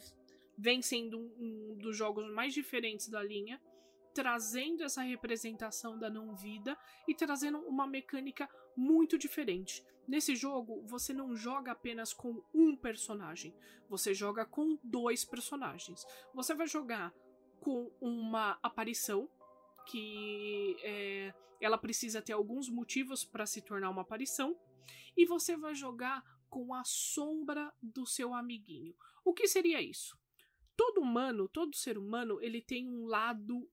vem 0.57 0.81
sendo 0.81 1.17
um, 1.17 1.71
um 1.71 1.77
dos 1.77 1.95
jogos 1.95 2.29
mais 2.33 2.53
diferentes 2.53 3.07
da 3.07 3.23
linha, 3.23 3.61
trazendo 4.13 4.83
essa 4.83 5.01
representação 5.01 5.97
da 5.97 6.09
não 6.09 6.35
vida 6.35 6.77
e 7.07 7.15
trazendo 7.15 7.59
uma 7.59 7.87
mecânica 7.87 8.49
muito 8.75 9.17
diferente. 9.17 9.81
Nesse 10.05 10.35
jogo, 10.35 10.83
você 10.85 11.13
não 11.13 11.37
joga 11.37 11.71
apenas 11.71 12.11
com 12.11 12.43
um 12.53 12.75
personagem, 12.75 13.55
você 13.89 14.13
joga 14.13 14.45
com 14.45 14.77
dois 14.83 15.23
personagens. 15.23 16.05
Você 16.33 16.53
vai 16.53 16.67
jogar 16.67 17.13
com 17.61 17.89
uma 18.01 18.59
aparição, 18.61 19.29
que 19.85 20.77
é, 20.81 21.33
ela 21.61 21.77
precisa 21.77 22.21
ter 22.21 22.33
alguns 22.33 22.69
motivos 22.69 23.23
para 23.23 23.45
se 23.45 23.61
tornar 23.61 23.89
uma 23.89 24.01
aparição, 24.01 24.57
e 25.15 25.25
você 25.25 25.55
vai 25.55 25.73
jogar 25.73 26.23
com 26.49 26.73
a 26.73 26.83
sombra 26.83 27.73
do 27.81 28.05
seu 28.05 28.33
amiguinho. 28.33 28.95
O 29.23 29.33
que 29.33 29.47
seria 29.47 29.81
isso? 29.81 30.17
Todo 30.75 31.01
humano, 31.01 31.47
todo 31.47 31.75
ser 31.75 31.97
humano, 31.97 32.39
ele 32.41 32.61
tem 32.61 32.87
um 32.87 33.05
lado 33.05 33.69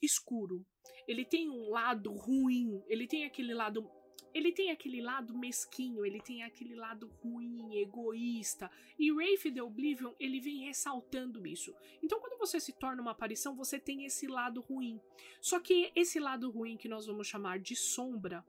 escuro. 0.00 0.64
Ele 1.06 1.24
tem 1.24 1.50
um 1.50 1.70
lado 1.70 2.12
ruim, 2.12 2.82
ele 2.86 3.06
tem 3.06 3.24
aquele 3.24 3.52
lado 3.52 3.90
ele 4.34 4.50
tem 4.52 4.72
aquele 4.72 5.00
lado 5.00 5.32
mesquinho, 5.32 6.04
ele 6.04 6.20
tem 6.20 6.42
aquele 6.42 6.74
lado 6.74 7.06
ruim, 7.22 7.78
egoísta. 7.78 8.68
E 8.98 9.12
Wraith 9.12 9.54
the 9.54 9.62
Oblivion, 9.62 10.12
ele 10.18 10.40
vem 10.40 10.66
ressaltando 10.66 11.46
isso. 11.46 11.72
Então, 12.02 12.18
quando 12.18 12.36
você 12.36 12.58
se 12.58 12.72
torna 12.72 13.00
uma 13.00 13.12
aparição, 13.12 13.54
você 13.54 13.78
tem 13.78 14.04
esse 14.04 14.26
lado 14.26 14.60
ruim. 14.60 15.00
Só 15.40 15.60
que 15.60 15.92
esse 15.94 16.18
lado 16.18 16.50
ruim 16.50 16.76
que 16.76 16.88
nós 16.88 17.06
vamos 17.06 17.28
chamar 17.28 17.60
de 17.60 17.76
sombra, 17.76 18.44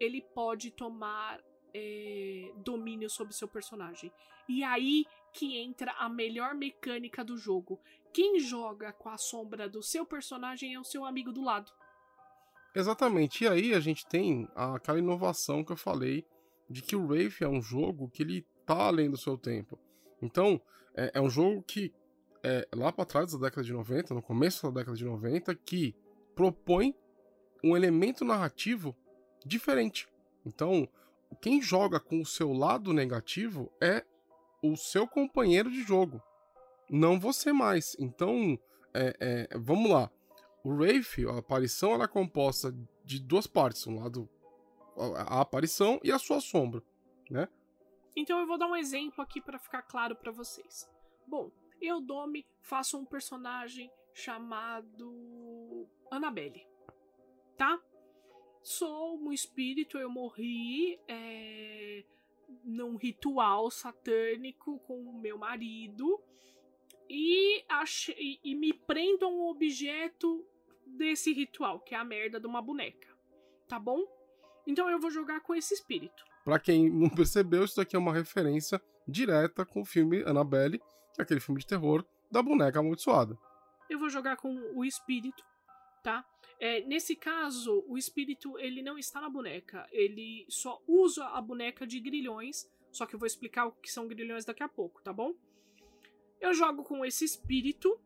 ele 0.00 0.20
pode 0.20 0.72
tomar 0.72 1.40
é, 1.72 2.52
domínio 2.56 3.08
sobre 3.08 3.32
seu 3.32 3.46
personagem. 3.46 4.12
E 4.48 4.64
aí 4.64 5.06
que 5.32 5.56
entra 5.56 5.92
a 5.92 6.08
melhor 6.08 6.54
mecânica 6.54 7.24
do 7.24 7.36
jogo. 7.36 7.80
Quem 8.12 8.40
joga 8.40 8.92
com 8.92 9.08
a 9.08 9.16
sombra 9.16 9.68
do 9.68 9.82
seu 9.82 10.04
personagem 10.04 10.74
é 10.74 10.80
o 10.80 10.84
seu 10.84 11.04
amigo 11.04 11.32
do 11.32 11.42
lado. 11.42 11.70
Exatamente. 12.74 13.44
E 13.44 13.48
aí 13.48 13.74
a 13.74 13.80
gente 13.80 14.06
tem 14.06 14.48
aquela 14.54 14.98
inovação 14.98 15.64
que 15.64 15.72
eu 15.72 15.76
falei 15.76 16.24
de 16.68 16.82
que 16.82 16.94
o 16.94 17.06
Wraith 17.06 17.40
é 17.40 17.48
um 17.48 17.60
jogo 17.60 18.08
que 18.08 18.22
ele 18.22 18.46
tá 18.64 18.76
além 18.76 19.10
do 19.10 19.16
seu 19.16 19.36
tempo. 19.36 19.78
Então, 20.22 20.60
é, 20.94 21.12
é 21.14 21.20
um 21.20 21.30
jogo 21.30 21.62
que 21.62 21.92
é, 22.42 22.66
lá 22.74 22.92
para 22.92 23.04
trás 23.04 23.32
da 23.32 23.38
década 23.38 23.64
de 23.64 23.72
90, 23.72 24.14
no 24.14 24.22
começo 24.22 24.62
da 24.62 24.80
década 24.80 24.96
de 24.96 25.04
90, 25.04 25.54
que 25.56 25.94
propõe 26.34 26.94
um 27.62 27.76
elemento 27.76 28.24
narrativo 28.24 28.96
diferente. 29.44 30.08
Então, 30.44 30.88
quem 31.40 31.60
joga 31.60 32.00
com 32.00 32.20
o 32.20 32.26
seu 32.26 32.52
lado 32.52 32.92
negativo 32.92 33.70
é 33.80 34.04
o 34.62 34.76
seu 34.76 35.06
companheiro 35.06 35.70
de 35.70 35.82
jogo, 35.82 36.22
não 36.88 37.18
você 37.18 37.52
mais. 37.52 37.96
Então, 37.98 38.58
é, 38.92 39.16
é, 39.20 39.58
vamos 39.58 39.90
lá. 39.90 40.10
O 40.62 40.70
Wraith, 40.70 41.26
a 41.28 41.38
aparição, 41.38 41.92
ela 41.92 42.04
é 42.04 42.08
composta 42.08 42.74
de 43.04 43.18
duas 43.20 43.46
partes, 43.46 43.86
um 43.86 43.98
lado 43.98 44.28
a 45.16 45.40
aparição 45.40 45.98
e 46.04 46.12
a 46.12 46.18
sua 46.18 46.40
sombra, 46.40 46.82
né? 47.30 47.48
Então 48.14 48.38
eu 48.38 48.46
vou 48.46 48.58
dar 48.58 48.66
um 48.66 48.76
exemplo 48.76 49.22
aqui 49.22 49.40
para 49.40 49.58
ficar 49.58 49.82
claro 49.82 50.14
para 50.14 50.32
vocês. 50.32 50.88
Bom, 51.26 51.50
eu 51.80 52.00
Domi 52.00 52.46
faço 52.60 52.98
um 52.98 53.04
personagem 53.04 53.90
chamado 54.12 55.88
Annabelle, 56.10 56.66
tá? 57.56 57.80
Sou 58.62 59.18
um 59.18 59.32
espírito, 59.32 59.96
eu 59.96 60.10
morri 60.10 61.00
é, 61.08 62.04
num 62.64 62.96
ritual 62.96 63.70
satânico 63.70 64.78
com 64.80 65.00
o 65.00 65.18
meu 65.18 65.38
marido 65.38 66.20
e, 67.08 67.64
ach... 67.68 68.08
e, 68.10 68.38
e 68.44 68.54
me 68.54 68.72
prendo 68.72 69.24
a 69.24 69.28
um 69.28 69.48
objeto 69.48 70.46
desse 70.96 71.32
ritual, 71.32 71.80
que 71.80 71.94
é 71.94 71.98
a 71.98 72.04
merda 72.04 72.40
de 72.40 72.46
uma 72.46 72.62
boneca. 72.62 73.08
Tá 73.68 73.78
bom? 73.78 74.00
Então 74.66 74.88
eu 74.90 75.00
vou 75.00 75.10
jogar 75.10 75.40
com 75.40 75.54
esse 75.54 75.74
espírito. 75.74 76.24
Para 76.44 76.58
quem 76.58 76.90
não 76.90 77.08
percebeu, 77.10 77.64
isso 77.64 77.80
aqui 77.80 77.96
é 77.96 77.98
uma 77.98 78.12
referência 78.12 78.80
direta 79.06 79.64
com 79.64 79.82
o 79.82 79.84
filme 79.84 80.22
Annabelle, 80.22 80.78
que 81.14 81.20
é 81.20 81.22
aquele 81.22 81.40
filme 81.40 81.60
de 81.60 81.66
terror 81.66 82.04
da 82.30 82.42
boneca 82.42 82.78
amaldiçoada. 82.78 83.36
Eu 83.88 83.98
vou 83.98 84.08
jogar 84.08 84.36
com 84.36 84.54
o 84.74 84.84
espírito, 84.84 85.42
tá? 86.02 86.24
É, 86.60 86.82
nesse 86.82 87.16
caso, 87.16 87.84
o 87.88 87.96
espírito 87.96 88.58
ele 88.58 88.82
não 88.82 88.98
está 88.98 89.20
na 89.20 89.30
boneca, 89.30 89.86
ele 89.90 90.44
só 90.48 90.80
usa 90.86 91.24
a 91.26 91.40
boneca 91.40 91.86
de 91.86 91.98
grilhões. 91.98 92.70
Só 92.92 93.06
que 93.06 93.14
eu 93.14 93.18
vou 93.18 93.26
explicar 93.26 93.66
o 93.66 93.72
que 93.72 93.90
são 93.90 94.06
grilhões 94.06 94.44
daqui 94.44 94.62
a 94.62 94.68
pouco, 94.68 95.00
tá 95.02 95.12
bom? 95.12 95.32
Eu 96.40 96.52
jogo 96.52 96.82
com 96.82 97.04
esse 97.04 97.24
espírito 97.24 97.98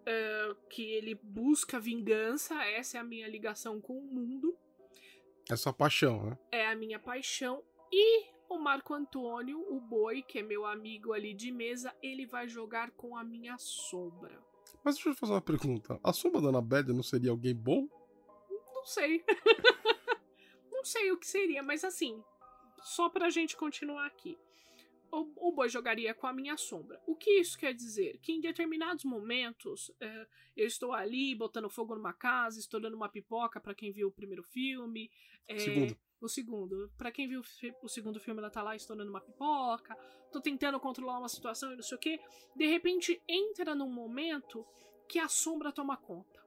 uh, 0.00 0.54
que 0.68 0.82
ele 0.82 1.14
busca 1.14 1.78
vingança, 1.78 2.54
essa 2.64 2.98
é 2.98 3.00
a 3.00 3.04
minha 3.04 3.28
ligação 3.28 3.80
com 3.80 3.98
o 3.98 4.02
mundo. 4.02 4.56
É 5.50 5.56
sua 5.56 5.72
paixão, 5.72 6.22
né? 6.24 6.38
É 6.52 6.66
a 6.66 6.76
minha 6.76 6.98
paixão. 6.98 7.62
E 7.90 8.26
o 8.48 8.58
Marco 8.58 8.94
Antônio, 8.94 9.60
o 9.60 9.80
boi, 9.80 10.22
que 10.22 10.38
é 10.38 10.42
meu 10.42 10.66
amigo 10.66 11.12
ali 11.12 11.34
de 11.34 11.50
mesa, 11.50 11.94
ele 12.02 12.26
vai 12.26 12.48
jogar 12.48 12.90
com 12.90 13.16
a 13.16 13.24
minha 13.24 13.56
sombra. 13.58 14.42
Mas 14.84 14.94
deixa 14.96 15.08
eu 15.08 15.14
fazer 15.14 15.32
uma 15.32 15.40
pergunta. 15.40 15.98
A 16.02 16.12
sombra 16.12 16.40
da 16.40 16.48
Annabelle 16.48 16.92
não 16.92 17.02
seria 17.02 17.30
alguém 17.30 17.54
bom? 17.54 17.88
Não 18.74 18.84
sei. 18.84 19.24
não 20.70 20.84
sei 20.84 21.10
o 21.10 21.18
que 21.18 21.26
seria, 21.26 21.62
mas 21.62 21.84
assim, 21.84 22.22
só 22.82 23.08
pra 23.08 23.30
gente 23.30 23.56
continuar 23.56 24.06
aqui 24.06 24.38
o, 25.10 25.48
o 25.48 25.52
boi 25.52 25.68
jogaria 25.68 26.14
com 26.14 26.26
a 26.26 26.32
minha 26.32 26.56
sombra. 26.56 27.00
O 27.06 27.14
que 27.14 27.30
isso 27.40 27.58
quer 27.58 27.74
dizer? 27.74 28.18
Que 28.18 28.32
em 28.32 28.40
determinados 28.40 29.04
momentos 29.04 29.90
é, 30.00 30.26
eu 30.56 30.66
estou 30.66 30.92
ali 30.92 31.34
botando 31.34 31.68
fogo 31.70 31.94
numa 31.94 32.12
casa, 32.12 32.58
estourando 32.58 32.96
uma 32.96 33.08
pipoca 33.08 33.60
para 33.60 33.74
quem 33.74 33.90
viu 33.90 34.08
o 34.08 34.12
primeiro 34.12 34.42
filme. 34.42 35.10
É, 35.46 35.58
segundo. 35.58 35.98
O 36.20 36.28
segundo. 36.28 36.92
Para 36.98 37.12
quem 37.12 37.28
viu 37.28 37.42
o 37.82 37.88
segundo 37.88 38.20
filme, 38.20 38.40
ela 38.40 38.50
tá 38.50 38.62
lá 38.62 38.74
estourando 38.74 39.10
uma 39.10 39.20
pipoca. 39.20 39.96
Tô 40.32 40.40
tentando 40.40 40.78
controlar 40.80 41.18
uma 41.18 41.28
situação 41.28 41.72
e 41.72 41.76
não 41.76 41.82
sei 41.82 41.96
o 41.96 42.00
que. 42.00 42.20
De 42.54 42.66
repente 42.66 43.20
entra 43.26 43.74
num 43.74 43.90
momento 43.90 44.66
que 45.08 45.18
a 45.18 45.28
sombra 45.28 45.72
toma 45.72 45.96
conta. 45.96 46.46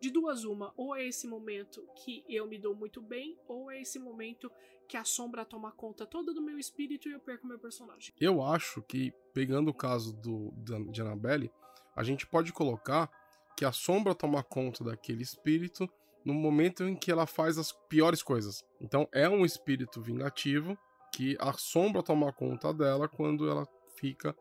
De 0.00 0.10
duas, 0.10 0.42
uma. 0.42 0.72
Ou 0.76 0.96
é 0.96 1.06
esse 1.06 1.28
momento 1.28 1.86
que 2.04 2.24
eu 2.28 2.44
me 2.48 2.58
dou 2.58 2.74
muito 2.74 3.00
bem, 3.00 3.38
ou 3.46 3.70
é 3.70 3.80
esse 3.80 4.00
momento 4.00 4.50
que 4.92 4.96
a 4.98 5.04
sombra 5.06 5.42
toma 5.42 5.72
conta 5.72 6.04
toda 6.04 6.34
do 6.34 6.42
meu 6.42 6.58
espírito 6.58 7.08
e 7.08 7.12
eu 7.12 7.18
perco 7.18 7.46
meu 7.46 7.58
personagem. 7.58 8.12
Eu 8.20 8.42
acho 8.42 8.82
que, 8.82 9.10
pegando 9.32 9.70
o 9.70 9.74
caso 9.74 10.12
do, 10.12 10.52
de 10.90 11.00
Annabelle, 11.00 11.50
a 11.96 12.02
gente 12.02 12.26
pode 12.26 12.52
colocar 12.52 13.10
que 13.56 13.64
a 13.64 13.72
sombra 13.72 14.14
toma 14.14 14.42
conta 14.42 14.84
daquele 14.84 15.22
espírito 15.22 15.88
no 16.22 16.34
momento 16.34 16.84
em 16.84 16.94
que 16.94 17.10
ela 17.10 17.26
faz 17.26 17.56
as 17.56 17.72
piores 17.72 18.22
coisas. 18.22 18.62
Então 18.82 19.08
é 19.12 19.26
um 19.26 19.46
espírito 19.46 20.02
vingativo 20.02 20.76
que 21.10 21.38
a 21.40 21.54
sombra 21.54 22.02
toma 22.02 22.30
conta 22.30 22.70
dela 22.74 23.08
quando 23.08 23.48
ela 23.48 23.66
fica 23.96 24.36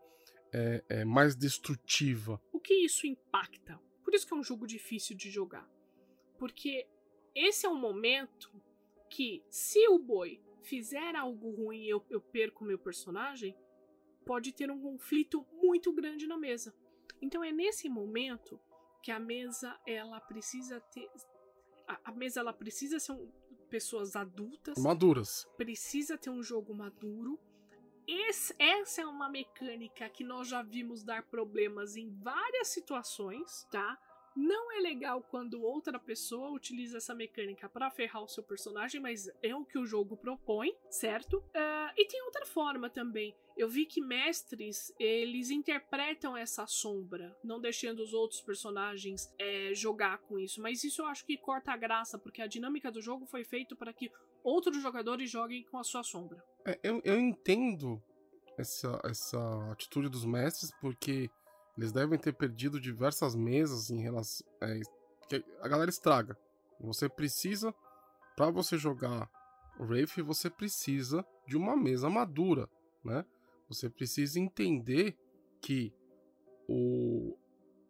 é, 0.51 0.83
é, 0.89 1.05
mais 1.05 1.33
destrutiva. 1.33 2.41
O 2.51 2.59
que 2.59 2.73
isso 2.73 3.07
impacta? 3.07 3.79
Por 4.03 4.13
isso 4.13 4.27
que 4.27 4.33
é 4.33 4.37
um 4.37 4.43
jogo 4.43 4.67
difícil 4.67 5.15
de 5.15 5.31
jogar. 5.31 5.65
Porque 6.37 6.85
esse 7.33 7.65
é 7.65 7.69
um 7.69 7.79
momento 7.79 8.51
que 9.11 9.43
se 9.49 9.85
o 9.89 9.99
boi 9.99 10.41
fizer 10.63 11.15
algo 11.15 11.51
ruim 11.51 11.83
e 11.83 11.89
eu, 11.89 12.03
eu 12.09 12.21
perco 12.21 12.63
meu 12.63 12.79
personagem, 12.79 13.55
pode 14.25 14.53
ter 14.53 14.71
um 14.71 14.81
conflito 14.81 15.45
muito 15.61 15.91
grande 15.91 16.25
na 16.25 16.37
mesa. 16.37 16.73
Então 17.21 17.43
é 17.43 17.51
nesse 17.51 17.89
momento 17.89 18.59
que 19.03 19.11
a 19.11 19.19
mesa 19.19 19.77
ela 19.85 20.19
precisa 20.21 20.79
ter 20.79 21.09
a, 21.87 21.99
a 22.05 22.11
mesa 22.13 22.39
ela 22.39 22.53
precisa 22.53 22.99
ser 22.99 23.11
um, 23.11 23.29
pessoas 23.69 24.15
adultas, 24.15 24.77
maduras. 24.77 25.45
Precisa 25.57 26.17
ter 26.17 26.29
um 26.29 26.41
jogo 26.41 26.73
maduro. 26.73 27.37
Esse, 28.07 28.55
essa 28.57 29.01
é 29.01 29.05
uma 29.05 29.29
mecânica 29.29 30.09
que 30.09 30.23
nós 30.23 30.47
já 30.47 30.61
vimos 30.61 31.03
dar 31.03 31.23
problemas 31.23 31.95
em 31.95 32.09
várias 32.09 32.69
situações, 32.69 33.67
tá? 33.69 33.97
Não 34.35 34.71
é 34.71 34.79
legal 34.79 35.21
quando 35.21 35.61
outra 35.61 35.99
pessoa 35.99 36.51
utiliza 36.51 36.97
essa 36.97 37.13
mecânica 37.13 37.67
para 37.67 37.91
ferrar 37.91 38.23
o 38.23 38.27
seu 38.27 38.43
personagem, 38.43 39.01
mas 39.01 39.29
é 39.43 39.55
o 39.55 39.65
que 39.65 39.77
o 39.77 39.85
jogo 39.85 40.15
propõe, 40.15 40.73
certo? 40.89 41.37
Uh, 41.37 41.91
e 41.97 42.05
tem 42.07 42.21
outra 42.23 42.45
forma 42.45 42.89
também. 42.89 43.35
Eu 43.57 43.67
vi 43.69 43.85
que 43.85 44.01
mestres 44.01 44.93
eles 44.97 45.49
interpretam 45.49 46.35
essa 46.37 46.65
sombra, 46.65 47.37
não 47.43 47.59
deixando 47.59 48.01
os 48.01 48.13
outros 48.13 48.41
personagens 48.41 49.31
é, 49.37 49.73
jogar 49.75 50.19
com 50.19 50.39
isso. 50.39 50.61
Mas 50.61 50.83
isso 50.83 51.01
eu 51.01 51.05
acho 51.05 51.25
que 51.25 51.37
corta 51.37 51.71
a 51.73 51.77
graça, 51.77 52.17
porque 52.17 52.41
a 52.41 52.47
dinâmica 52.47 52.91
do 52.91 53.01
jogo 53.01 53.25
foi 53.25 53.43
feita 53.43 53.75
para 53.75 53.93
que 53.93 54.09
outros 54.43 54.81
jogadores 54.81 55.29
joguem 55.29 55.63
com 55.65 55.77
a 55.77 55.83
sua 55.83 56.03
sombra. 56.03 56.43
É, 56.65 56.79
eu, 56.81 57.01
eu 57.03 57.19
entendo 57.19 58.01
essa, 58.57 58.99
essa 59.03 59.71
atitude 59.71 60.09
dos 60.09 60.25
mestres, 60.25 60.71
porque 60.79 61.29
eles 61.77 61.91
devem 61.91 62.17
ter 62.17 62.33
perdido 62.33 62.79
diversas 62.79 63.35
mesas 63.35 63.89
em 63.89 64.01
relação. 64.01 64.45
É, 64.61 64.79
a 65.61 65.67
galera 65.67 65.89
estraga. 65.89 66.37
Você 66.79 67.07
precisa, 67.07 67.73
para 68.35 68.49
você 68.49 68.77
jogar 68.77 69.29
Wraith, 69.79 70.21
você 70.23 70.49
precisa 70.49 71.25
de 71.47 71.55
uma 71.55 71.75
mesa 71.75 72.09
madura, 72.09 72.69
né? 73.03 73.25
Você 73.67 73.89
precisa 73.89 74.39
entender 74.39 75.17
que 75.61 75.93
o, 76.67 77.37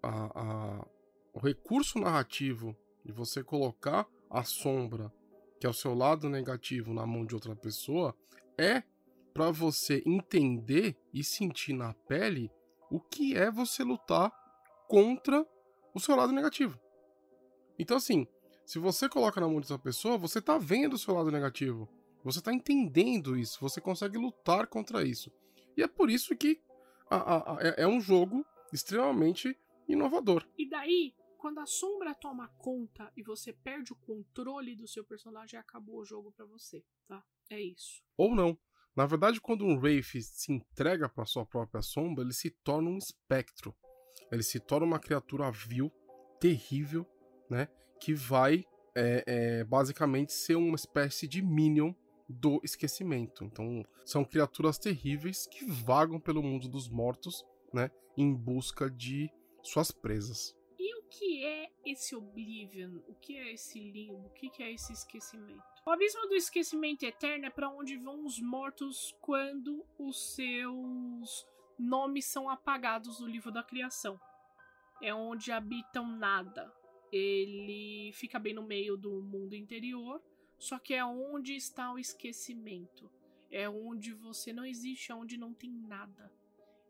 a, 0.04 0.40
a, 0.40 0.88
o 1.34 1.40
recurso 1.40 2.00
narrativo 2.00 2.76
de 3.04 3.12
você 3.12 3.44
colocar 3.44 4.08
a 4.30 4.44
sombra, 4.44 5.12
que 5.60 5.66
é 5.66 5.70
o 5.70 5.74
seu 5.74 5.94
lado 5.94 6.30
negativo, 6.30 6.94
na 6.94 7.06
mão 7.06 7.26
de 7.26 7.34
outra 7.34 7.56
pessoa, 7.56 8.16
é 8.58 8.84
para 9.34 9.50
você 9.50 10.04
entender 10.06 10.96
e 11.14 11.24
sentir 11.24 11.74
na 11.74 11.94
pele 11.94 12.52
o 12.92 13.00
que 13.00 13.36
é 13.36 13.50
você 13.50 13.84
lutar 13.84 14.32
contra 14.88 15.48
o 15.96 16.00
seu 16.00 16.16
lado 16.16 16.34
negativo. 16.34 16.78
Então, 17.80 17.96
assim, 17.96 18.28
se 18.66 18.78
você 18.78 19.08
coloca 19.08 19.40
na 19.40 19.48
mão 19.48 19.62
dessa 19.62 19.80
pessoa, 19.80 20.18
você 20.18 20.42
tá 20.42 20.58
vendo 20.58 20.94
o 20.94 21.00
seu 21.00 21.14
lado 21.14 21.32
negativo. 21.32 21.90
Você 22.24 22.42
tá 22.42 22.54
entendendo 22.54 23.38
isso. 23.38 23.60
Você 23.62 23.80
consegue 23.80 24.18
lutar 24.18 24.68
contra 24.68 25.04
isso. 25.08 25.32
E 25.76 25.82
é 25.82 25.88
por 25.88 26.10
isso 26.10 26.36
que 26.36 26.62
a, 27.10 27.16
a, 27.16 27.58
a, 27.58 27.62
é, 27.62 27.84
é 27.84 27.88
um 27.88 28.02
jogo 28.02 28.46
extremamente 28.74 29.58
inovador. 29.88 30.46
E 30.58 30.70
daí, 30.70 31.16
quando 31.38 31.60
a 31.60 31.66
sombra 31.66 32.14
toma 32.14 32.50
conta 32.58 33.12
e 33.16 33.24
você 33.24 33.54
perde 33.54 33.94
o 33.94 33.96
controle 33.96 34.76
do 34.76 34.88
seu 34.88 35.04
personagem, 35.04 35.58
acabou 35.60 36.00
o 36.00 36.06
jogo 36.06 36.32
para 36.32 36.46
você, 36.46 36.84
tá? 37.08 37.24
É 37.50 37.60
isso. 37.60 38.04
Ou 38.18 38.36
não. 38.36 38.58
Na 38.96 39.06
verdade, 39.06 39.40
quando 39.40 39.66
um 39.66 39.78
Wraith 39.78 40.22
se 40.22 40.52
entrega 40.52 41.08
para 41.08 41.26
sua 41.26 41.46
própria 41.46 41.82
sombra, 41.82 42.24
ele 42.24 42.34
se 42.34 42.50
torna 42.50 42.90
um 42.90 42.98
espectro. 42.98 43.74
Ele 44.32 44.44
se 44.44 44.60
torna 44.60 44.86
uma 44.86 45.00
criatura 45.00 45.50
vil, 45.52 45.92
terrível, 46.40 47.06
né? 47.50 47.68
Que 48.00 48.14
vai 48.14 48.66
é, 48.96 49.24
é, 49.26 49.64
basicamente 49.64 50.34
ser 50.34 50.56
uma 50.56 50.76
espécie 50.76 51.28
de 51.28 51.42
minion 51.42 51.94
do 52.28 52.60
esquecimento. 52.64 53.44
Então, 53.44 53.84
são 54.06 54.24
criaturas 54.24 54.78
terríveis 54.78 55.48
que 55.48 55.66
vagam 55.66 56.20
pelo 56.20 56.44
mundo 56.44 56.68
dos 56.68 56.90
mortos, 56.90 57.46
né? 57.74 57.90
Em 58.18 58.34
busca 58.34 58.90
de 58.90 59.30
suas 59.64 59.92
presas. 59.92 60.56
E 60.78 60.96
o 60.98 61.04
que 61.04 61.46
é 61.46 61.71
esse 61.92 62.16
Oblivion? 62.16 63.00
O 63.08 63.16
que 63.16 63.38
é 63.38 63.54
esse 63.54 63.80
limbo? 63.80 64.28
O 64.28 64.30
que 64.32 64.62
é 64.62 64.72
esse 64.72 64.94
esquecimento? 64.94 65.64
O 65.86 65.90
abismo 65.90 66.28
do 66.28 66.36
esquecimento 66.36 67.04
eterno 67.04 67.46
é 67.46 67.50
para 67.50 67.70
onde 67.70 67.98
vão 67.98 68.26
os 68.26 68.40
mortos 68.40 69.16
quando 69.22 69.86
os 69.98 70.36
seus 70.36 71.48
nomes 71.78 72.26
são 72.26 72.50
apagados 72.50 73.18
do 73.18 73.28
livro 73.28 73.52
da 73.52 73.64
criação. 73.64 74.20
É 75.02 75.14
onde 75.14 75.52
habitam 75.52 76.06
nada. 76.06 76.72
Ele 77.12 78.12
fica 78.14 78.40
bem 78.40 78.54
no 78.54 78.64
meio 78.64 78.96
do 78.96 79.22
mundo 79.22 79.56
interior, 79.56 80.22
só 80.58 80.78
que 80.78 80.94
é 80.94 81.04
onde 81.04 81.56
está 81.56 81.92
o 81.92 82.00
esquecimento. 82.00 83.12
É 83.50 83.68
onde 83.68 84.14
você 84.14 84.54
não 84.54 84.66
existe, 84.66 85.12
é 85.12 85.16
onde 85.16 85.38
não 85.38 85.54
tem 85.54 85.72
nada. 85.72 86.32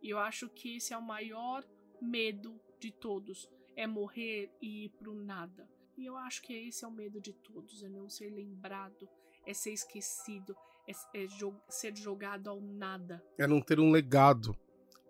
E 0.02 0.10
eu 0.10 0.20
acho 0.20 0.50
que 0.50 0.76
esse 0.76 0.94
é 0.94 0.98
o 0.98 1.02
maior 1.02 1.66
medo 2.02 2.60
de 2.80 2.92
todos, 2.92 3.50
é 3.76 3.88
morrer 3.88 4.52
e 4.62 4.86
ir 4.86 4.90
pro 4.90 5.14
nada. 5.14 5.68
E 5.98 6.06
eu 6.06 6.18
acho 6.18 6.42
que 6.42 6.54
esse 6.54 6.84
é 6.84 6.88
o 6.88 6.92
medo 6.92 7.20
de 7.20 7.34
todos: 7.34 7.84
é 7.84 7.90
não 7.90 8.10
ser 8.10 8.30
lembrado, 8.30 9.08
é 9.46 9.54
ser 9.54 9.72
esquecido, 9.72 10.56
é, 10.88 11.24
é 11.24 11.28
jog 11.28 11.58
ser 11.70 11.96
jogado 11.96 12.50
ao 12.50 12.60
nada. 12.60 13.24
É 13.38 13.46
não 13.46 13.62
ter 13.62 13.80
um 13.80 13.92
legado. 13.92 14.56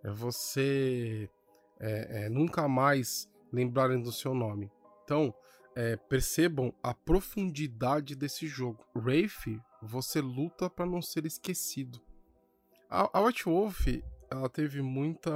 É 0.04 0.10
você 0.10 1.30
é, 1.78 2.24
é, 2.24 2.28
nunca 2.28 2.68
mais 2.68 3.28
lembrarem 3.52 4.02
do 4.02 4.12
seu 4.12 4.34
nome. 4.34 4.70
Então, 5.04 5.34
é, 5.74 5.96
percebam 5.96 6.74
a 6.82 6.92
profundidade 6.92 8.14
desse 8.14 8.46
jogo. 8.46 8.84
Wraith, 8.94 9.60
você 9.80 10.20
luta 10.20 10.68
para 10.68 10.86
não 10.86 11.00
ser 11.00 11.24
esquecido. 11.24 12.00
A, 12.90 13.18
a 13.18 13.22
White 13.22 13.44
Wolf, 13.44 13.86
ela 14.30 14.48
teve 14.48 14.82
muita. 14.82 15.30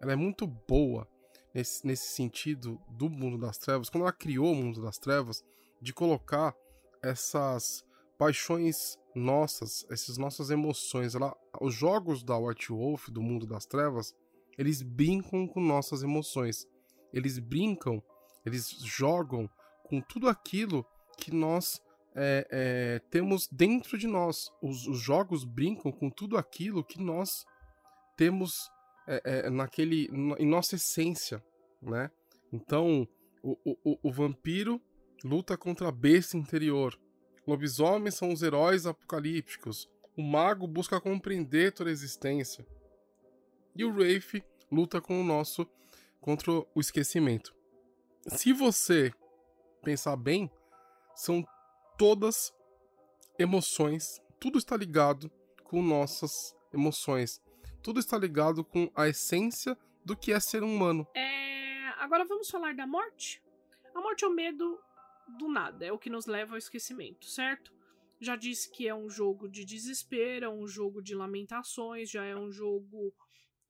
Ela 0.00 0.12
é 0.12 0.16
muito 0.16 0.46
boa 0.46 1.08
nesse, 1.54 1.86
nesse 1.86 2.08
sentido 2.08 2.80
do 2.88 3.08
mundo 3.08 3.38
das 3.38 3.56
trevas, 3.58 3.88
quando 3.88 4.02
ela 4.02 4.12
criou 4.12 4.52
o 4.52 4.56
mundo 4.56 4.82
das 4.82 4.98
trevas, 4.98 5.44
de 5.80 5.92
colocar 5.92 6.54
essas 7.02 7.84
paixões 8.18 8.98
nossas, 9.14 9.86
essas 9.90 10.18
nossas 10.18 10.50
emoções. 10.50 11.14
Ela, 11.14 11.36
os 11.60 11.74
jogos 11.74 12.22
da 12.22 12.36
White 12.36 12.72
Wolf, 12.72 13.08
do 13.08 13.22
mundo 13.22 13.46
das 13.46 13.66
trevas, 13.66 14.14
eles 14.58 14.82
brincam 14.82 15.46
com 15.46 15.60
nossas 15.60 16.02
emoções. 16.02 16.66
Eles 17.12 17.38
brincam, 17.38 18.02
eles 18.44 18.70
jogam 18.82 19.48
com 19.84 20.00
tudo 20.00 20.28
aquilo 20.28 20.84
que 21.16 21.32
nós 21.32 21.80
é, 22.14 22.46
é, 22.50 22.98
temos 23.10 23.48
dentro 23.48 23.98
de 23.98 24.06
nós. 24.06 24.50
Os, 24.62 24.86
os, 24.86 24.98
jogos 24.98 25.44
brincam 25.44 25.92
com 25.92 26.10
tudo 26.10 26.36
aquilo 26.36 26.84
que 26.84 27.00
nós 27.00 27.44
temos 28.16 28.70
é, 29.06 29.46
é, 29.46 29.50
naquele, 29.50 30.08
em 30.38 30.46
nossa 30.46 30.76
essência, 30.76 31.42
né? 31.82 32.10
Então, 32.52 33.06
o, 33.42 33.58
o, 33.84 33.98
o 34.02 34.12
vampiro 34.12 34.80
luta 35.24 35.56
contra 35.56 35.88
a 35.88 35.92
besta 35.92 36.36
interior. 36.36 36.98
Lobisomens 37.46 38.14
são 38.14 38.32
os 38.32 38.42
heróis 38.42 38.86
apocalípticos. 38.86 39.88
O 40.16 40.22
mago 40.22 40.66
busca 40.66 41.00
compreender 41.00 41.72
toda 41.72 41.90
a 41.90 41.92
existência. 41.92 42.66
E 43.74 43.84
o 43.84 43.92
Wraith 43.92 44.42
luta 44.70 45.00
com 45.00 45.20
o 45.20 45.24
nosso 45.24 45.66
contra 46.20 46.50
o 46.50 46.80
esquecimento. 46.80 47.54
Se 48.28 48.52
você 48.52 49.12
pensar 49.82 50.16
bem, 50.16 50.50
são 51.14 51.44
todas 51.98 52.52
emoções, 53.38 54.20
tudo 54.40 54.58
está 54.58 54.76
ligado 54.76 55.30
com 55.64 55.82
nossas 55.82 56.54
emoções. 56.72 57.42
Tudo 57.84 58.00
está 58.00 58.16
ligado 58.16 58.64
com 58.64 58.90
a 58.94 59.08
essência 59.08 59.76
do 60.02 60.16
que 60.16 60.32
é 60.32 60.40
ser 60.40 60.62
humano. 60.62 61.06
É, 61.14 61.90
agora 61.98 62.24
vamos 62.24 62.48
falar 62.48 62.74
da 62.74 62.86
morte. 62.86 63.42
A 63.94 64.00
morte 64.00 64.24
é 64.24 64.26
o 64.26 64.32
medo 64.32 64.80
do 65.38 65.48
nada, 65.48 65.84
é 65.84 65.92
o 65.92 65.98
que 65.98 66.08
nos 66.08 66.24
leva 66.24 66.52
ao 66.54 66.58
esquecimento, 66.58 67.26
certo? 67.26 67.70
Já 68.18 68.36
disse 68.36 68.72
que 68.72 68.88
é 68.88 68.94
um 68.94 69.10
jogo 69.10 69.46
de 69.50 69.66
desespero, 69.66 70.46
é 70.46 70.48
um 70.48 70.66
jogo 70.66 71.02
de 71.02 71.14
lamentações, 71.14 72.08
já 72.08 72.24
é 72.24 72.34
um 72.34 72.50
jogo 72.50 73.14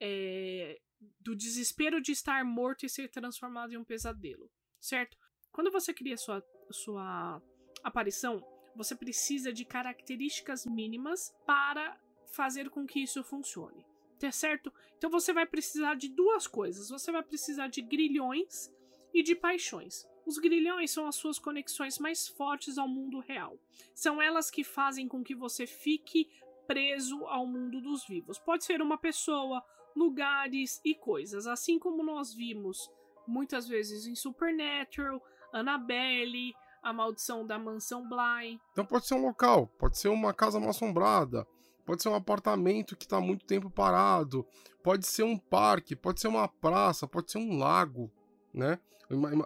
é, 0.01 0.81
do 1.19 1.35
desespero 1.35 2.01
de 2.01 2.13
estar 2.13 2.45
morto 2.45 2.87
e 2.87 2.89
ser 2.89 3.11
transformado 3.11 3.73
em 3.73 3.79
um 3.79 3.85
pesadelo, 3.85 4.49
certo? 4.79 5.17
Quando 5.51 5.73
você 5.73 5.93
cria 5.93 6.17
sua, 6.17 6.41
sua 6.71 7.43
aparição, 7.83 8.41
você 8.77 8.95
precisa 8.95 9.53
de 9.53 9.65
características 9.65 10.65
mínimas 10.67 11.35
para 11.45 12.01
fazer 12.29 12.71
com 12.71 12.87
que 12.87 13.01
isso 13.01 13.25
funcione 13.25 13.85
ter 14.25 14.33
certo? 14.33 14.73
Então 14.97 15.11
você 15.11 15.33
vai 15.33 15.45
precisar 15.45 15.95
de 15.97 16.09
duas 16.09 16.47
coisas. 16.47 16.89
Você 16.89 17.13
vai 17.13 17.23
precisar 17.23 17.69
de 17.69 17.83
grilhões 17.83 18.73
e 19.13 19.23
de 19.23 19.35
paixões. 19.35 20.07
Os 20.27 20.39
grilhões 20.39 20.91
são 20.91 21.07
as 21.07 21.17
suas 21.17 21.39
conexões 21.39 21.99
mais 21.99 22.27
fortes 22.27 22.79
ao 22.79 22.89
mundo 22.89 23.21
real. 23.21 23.59
São 23.95 24.23
elas 24.23 24.51
que 24.51 24.65
fazem 24.65 25.07
com 25.07 25.23
que 25.23 25.35
você 25.35 25.67
fique 25.67 26.31
preso 26.67 27.27
ao 27.27 27.47
mundo 27.47 27.83
dos 27.83 28.07
vivos. 28.07 28.39
Pode 28.39 28.65
ser 28.65 28.81
uma 28.81 28.97
pessoa, 28.97 29.63
lugares 29.95 30.81
e 30.83 30.95
coisas, 30.95 31.47
assim 31.47 31.79
como 31.79 32.03
nós 32.03 32.33
vimos 32.33 32.91
muitas 33.27 33.69
vezes 33.69 34.07
em 34.07 34.15
Supernatural, 34.15 35.23
Annabelle, 35.53 36.55
a 36.83 36.93
maldição 36.93 37.47
da 37.47 37.59
mansão 37.59 38.09
Bly. 38.09 38.59
Então 38.73 38.87
pode 38.87 39.07
ser 39.07 39.15
um 39.15 39.27
local, 39.27 39.67
pode 39.79 39.99
ser 39.99 40.09
uma 40.09 40.33
casa 40.33 40.59
mal 40.59 40.71
assombrada, 40.71 41.47
pode 41.85 42.03
ser 42.03 42.09
um 42.09 42.15
apartamento 42.15 42.97
que 42.97 43.05
está 43.05 43.21
muito 43.21 43.45
tempo 43.45 43.71
parado, 43.71 44.47
pode 44.83 45.07
ser 45.07 45.23
um 45.23 45.39
parque, 45.39 45.95
pode 45.97 46.21
ser 46.21 46.29
uma 46.29 46.49
praça, 46.49 47.07
pode 47.07 47.31
ser 47.31 47.39
um 47.39 47.59
lago, 47.59 48.11
né? 48.53 48.79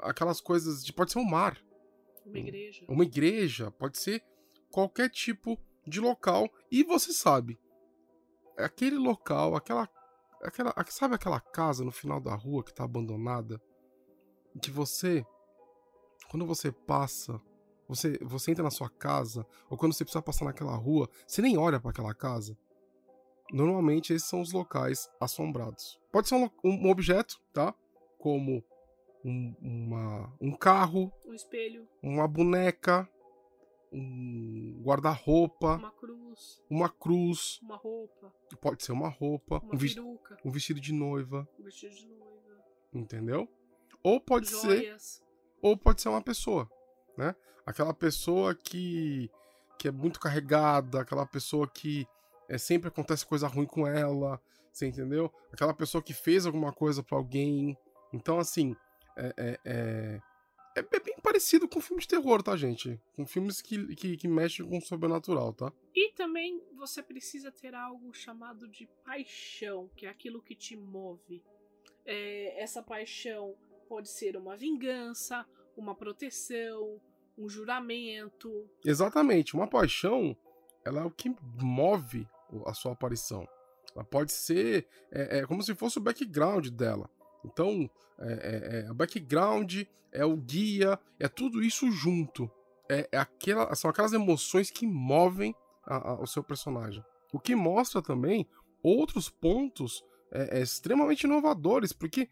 Aquelas 0.03 0.41
coisas 0.41 0.85
de. 0.85 0.93
Pode 0.93 1.13
ser 1.13 1.19
um 1.19 1.25
mar. 1.25 1.59
Uma 2.25 2.39
igreja. 2.39 2.85
Uma 2.89 3.05
igreja, 3.05 3.71
pode 3.73 3.99
ser 3.99 4.23
qualquer 4.71 5.11
tipo 5.11 5.59
de 5.87 6.01
local. 6.01 6.49
E 6.71 6.85
você 6.85 7.13
sabe, 7.13 7.59
aquele 8.57 8.97
local, 8.97 9.57
aquela. 9.57 9.89
aquela 10.43 10.75
sabe 10.89 11.15
aquela 11.15 11.41
casa 11.41 11.85
no 11.85 11.91
final 11.91 12.21
da 12.21 12.35
rua 12.35 12.63
que 12.63 12.71
está 12.71 12.85
abandonada? 12.85 13.61
que 14.59 14.71
você, 14.71 15.25
quando 16.31 16.47
você 16.47 16.73
passa, 16.73 17.41
você, 17.89 18.19
você 18.23 18.51
entra 18.51 18.63
na 18.63 18.71
sua 18.71 18.91
casa, 18.91 19.47
ou 19.71 19.79
quando 19.79 19.95
você 19.95 20.05
precisa 20.05 20.23
passar 20.23 20.45
naquela 20.45 20.77
rua, 20.77 21.09
você 21.27 21.41
nem 21.41 21.57
olha 21.57 21.81
para 21.81 21.91
aquela 21.91 22.15
casa. 22.15 22.57
Normalmente 23.51 24.13
esses 24.13 24.29
são 24.29 24.43
os 24.43 24.53
locais 24.53 25.09
assombrados. 25.19 25.99
Pode 26.13 26.29
ser 26.29 26.35
um, 26.35 26.51
um 26.63 26.91
objeto, 26.91 27.41
tá? 27.53 27.75
Como 28.19 28.63
um, 29.25 29.55
uma, 29.61 30.37
um 30.41 30.53
carro, 30.53 31.11
um 31.25 31.33
espelho, 31.33 31.89
uma 32.03 32.29
boneca, 32.29 33.09
um 33.91 34.83
guarda-roupa, 34.85 35.77
uma 35.77 35.91
cruz, 35.93 36.63
uma 36.69 36.89
cruz, 36.91 37.59
uma 37.63 37.77
roupa, 37.77 38.35
pode 38.61 38.85
ser 38.85 38.93
uma 38.93 39.09
roupa, 39.09 39.61
uma 39.61 39.75
um, 39.75 39.79
vi 39.79 39.95
um 40.45 40.51
vestido 40.51 40.81
de 40.81 40.93
noiva, 40.93 41.49
um 41.59 41.65
vestido 41.65 41.95
de 41.95 42.07
noiva, 42.07 42.65
entendeu? 42.93 43.49
Ou 44.03 44.21
pode 44.21 44.51
joias. 44.51 45.03
ser, 45.03 45.25
ou 45.63 45.77
pode 45.77 46.03
ser 46.03 46.11
uma 46.11 46.23
pessoa, 46.23 46.71
né? 47.19 47.35
Aquela 47.67 47.93
pessoa 47.93 48.55
que 48.55 49.31
que 49.79 49.87
é 49.87 49.93
muito 49.93 50.19
carregada, 50.19 51.01
aquela 51.01 51.25
pessoa 51.25 51.69
que 51.69 52.05
é, 52.49 52.59
sempre 52.59 52.89
acontece 52.89 53.25
coisa 53.25 53.47
ruim 53.47 53.67
com 53.67 53.87
ela, 53.87 54.41
você 54.73 54.87
entendeu? 54.87 55.33
Aquela 55.53 55.73
pessoa 55.73 56.03
que 56.03 56.13
fez 56.13 56.47
alguma 56.47 56.73
coisa 56.73 57.01
para 57.01 57.17
alguém. 57.17 57.77
Então, 58.13 58.41
assim, 58.41 58.75
é, 59.17 59.35
é, 59.37 59.61
é, 59.65 60.21
é, 60.77 61.01
bem 61.01 61.17
parecido 61.23 61.69
com 61.69 61.81
filmes 61.81 62.05
de 62.05 62.09
terror, 62.09 62.43
tá, 62.43 62.57
gente? 62.57 63.01
Com 63.15 63.25
filmes 63.25 63.63
que, 63.63 63.95
que, 63.95 64.17
que 64.17 64.27
mexem 64.27 64.69
com 64.69 64.79
o 64.79 64.83
sobrenatural, 64.83 65.53
tá? 65.53 65.73
E 65.95 66.13
também 66.15 66.61
você 66.77 67.03
precisa 67.03 67.53
ter 67.53 67.75
algo 67.75 68.13
chamado 68.13 68.67
de 68.67 68.89
paixão, 69.05 69.89
que 69.97 70.07
é 70.07 70.09
aquilo 70.09 70.43
que 70.43 70.57
te 70.57 70.77
move. 70.77 71.43
É, 72.05 72.61
essa 72.61 72.83
paixão 72.83 73.55
pode 73.89 74.09
ser 74.09 74.37
uma 74.37 74.57
vingança, 74.57 75.47
uma 75.77 75.95
proteção, 75.95 77.01
um 77.39 77.49
juramento. 77.49 78.69
Exatamente. 78.85 79.55
Uma 79.55 79.69
paixão, 79.69 80.37
ela 80.85 81.01
é 81.01 81.05
o 81.05 81.11
que 81.11 81.35
move 81.63 82.29
a 82.67 82.75
sua 82.75 82.93
aparição. 82.93 83.47
Ela 83.95 84.05
pode 84.05 84.33
ser 84.33 84.87
é, 85.11 85.39
é 85.39 85.47
como 85.47 85.63
se 85.63 85.75
fosse 85.75 85.99
o 85.99 86.03
background 86.03 86.69
dela. 86.69 87.09
Então, 87.45 87.89
é, 88.19 88.33
é, 88.33 88.87
é, 88.87 88.91
o 88.91 88.95
background, 88.95 89.83
é 90.13 90.25
o 90.25 90.37
guia, 90.37 90.99
é 91.19 91.29
tudo 91.29 91.63
isso 91.63 91.91
junto. 91.91 92.51
É, 92.91 93.09
é 93.13 93.19
aquela, 93.19 93.75
são 93.75 93.91
aquelas 93.91 94.13
emoções 94.13 94.71
que 94.71 94.87
movem 94.87 95.55
a, 95.85 96.11
a, 96.11 96.21
o 96.21 96.27
seu 96.27 96.43
personagem. 96.43 97.05
O 97.33 97.39
que 97.39 97.55
mostra 97.55 98.03
também 98.03 98.47
outros 98.83 99.29
pontos 99.29 100.05
é, 100.31 100.59
é, 100.59 100.63
extremamente 100.63 101.25
inovadores, 101.25 101.93
porque 101.93 102.29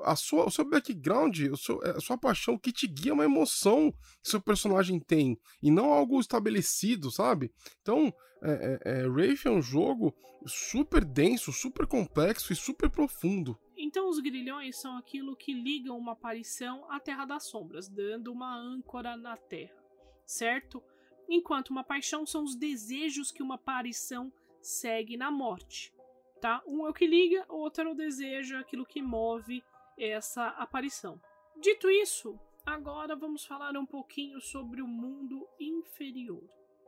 a 0.00 0.14
sua, 0.16 0.46
o 0.46 0.50
seu 0.50 0.64
background, 0.68 1.38
o 1.50 1.56
seu, 1.56 1.80
a 1.82 2.00
sua 2.00 2.18
paixão, 2.18 2.58
que 2.58 2.72
te 2.72 2.86
guia 2.86 3.10
é 3.10 3.14
uma 3.14 3.24
emoção 3.24 3.92
que 4.22 4.28
seu 4.28 4.40
personagem 4.40 5.00
tem, 5.00 5.38
e 5.62 5.70
não 5.70 5.92
algo 5.92 6.20
estabelecido, 6.20 7.10
sabe? 7.10 7.52
Então, 7.80 8.12
é, 8.42 8.80
é, 8.84 9.00
é, 9.00 9.06
Wraith 9.06 9.46
é 9.46 9.50
um 9.50 9.62
jogo 9.62 10.14
super 10.46 11.04
denso, 11.04 11.52
super 11.52 11.86
complexo 11.86 12.52
e 12.52 12.56
super 12.56 12.90
profundo. 12.90 13.58
Então, 13.76 14.08
os 14.08 14.18
grilhões 14.20 14.80
são 14.80 14.96
aquilo 14.96 15.36
que 15.36 15.52
ligam 15.52 15.96
uma 15.96 16.12
aparição 16.12 16.90
à 16.90 17.00
Terra 17.00 17.24
das 17.24 17.44
Sombras, 17.44 17.88
dando 17.88 18.32
uma 18.32 18.54
âncora 18.56 19.16
na 19.16 19.36
Terra, 19.36 19.76
certo? 20.24 20.82
Enquanto 21.28 21.70
uma 21.70 21.82
paixão 21.82 22.24
são 22.24 22.44
os 22.44 22.54
desejos 22.54 23.32
que 23.32 23.42
uma 23.42 23.56
aparição 23.56 24.32
segue 24.60 25.16
na 25.16 25.30
morte 25.30 25.95
tá? 26.40 26.62
Um 26.66 26.86
é 26.86 26.90
o 26.90 26.94
que 26.94 27.06
liga, 27.06 27.44
outro 27.48 27.88
é 27.88 27.92
o 27.92 27.94
desejo, 27.94 28.56
aquilo 28.56 28.86
que 28.86 29.02
move 29.02 29.62
essa 29.98 30.48
aparição. 30.48 31.20
Dito 31.60 31.90
isso, 31.90 32.38
agora 32.64 33.16
vamos 33.16 33.44
falar 33.44 33.76
um 33.76 33.86
pouquinho 33.86 34.40
sobre 34.40 34.82
o 34.82 34.86
mundo 34.86 35.48
inferior. 35.58 36.42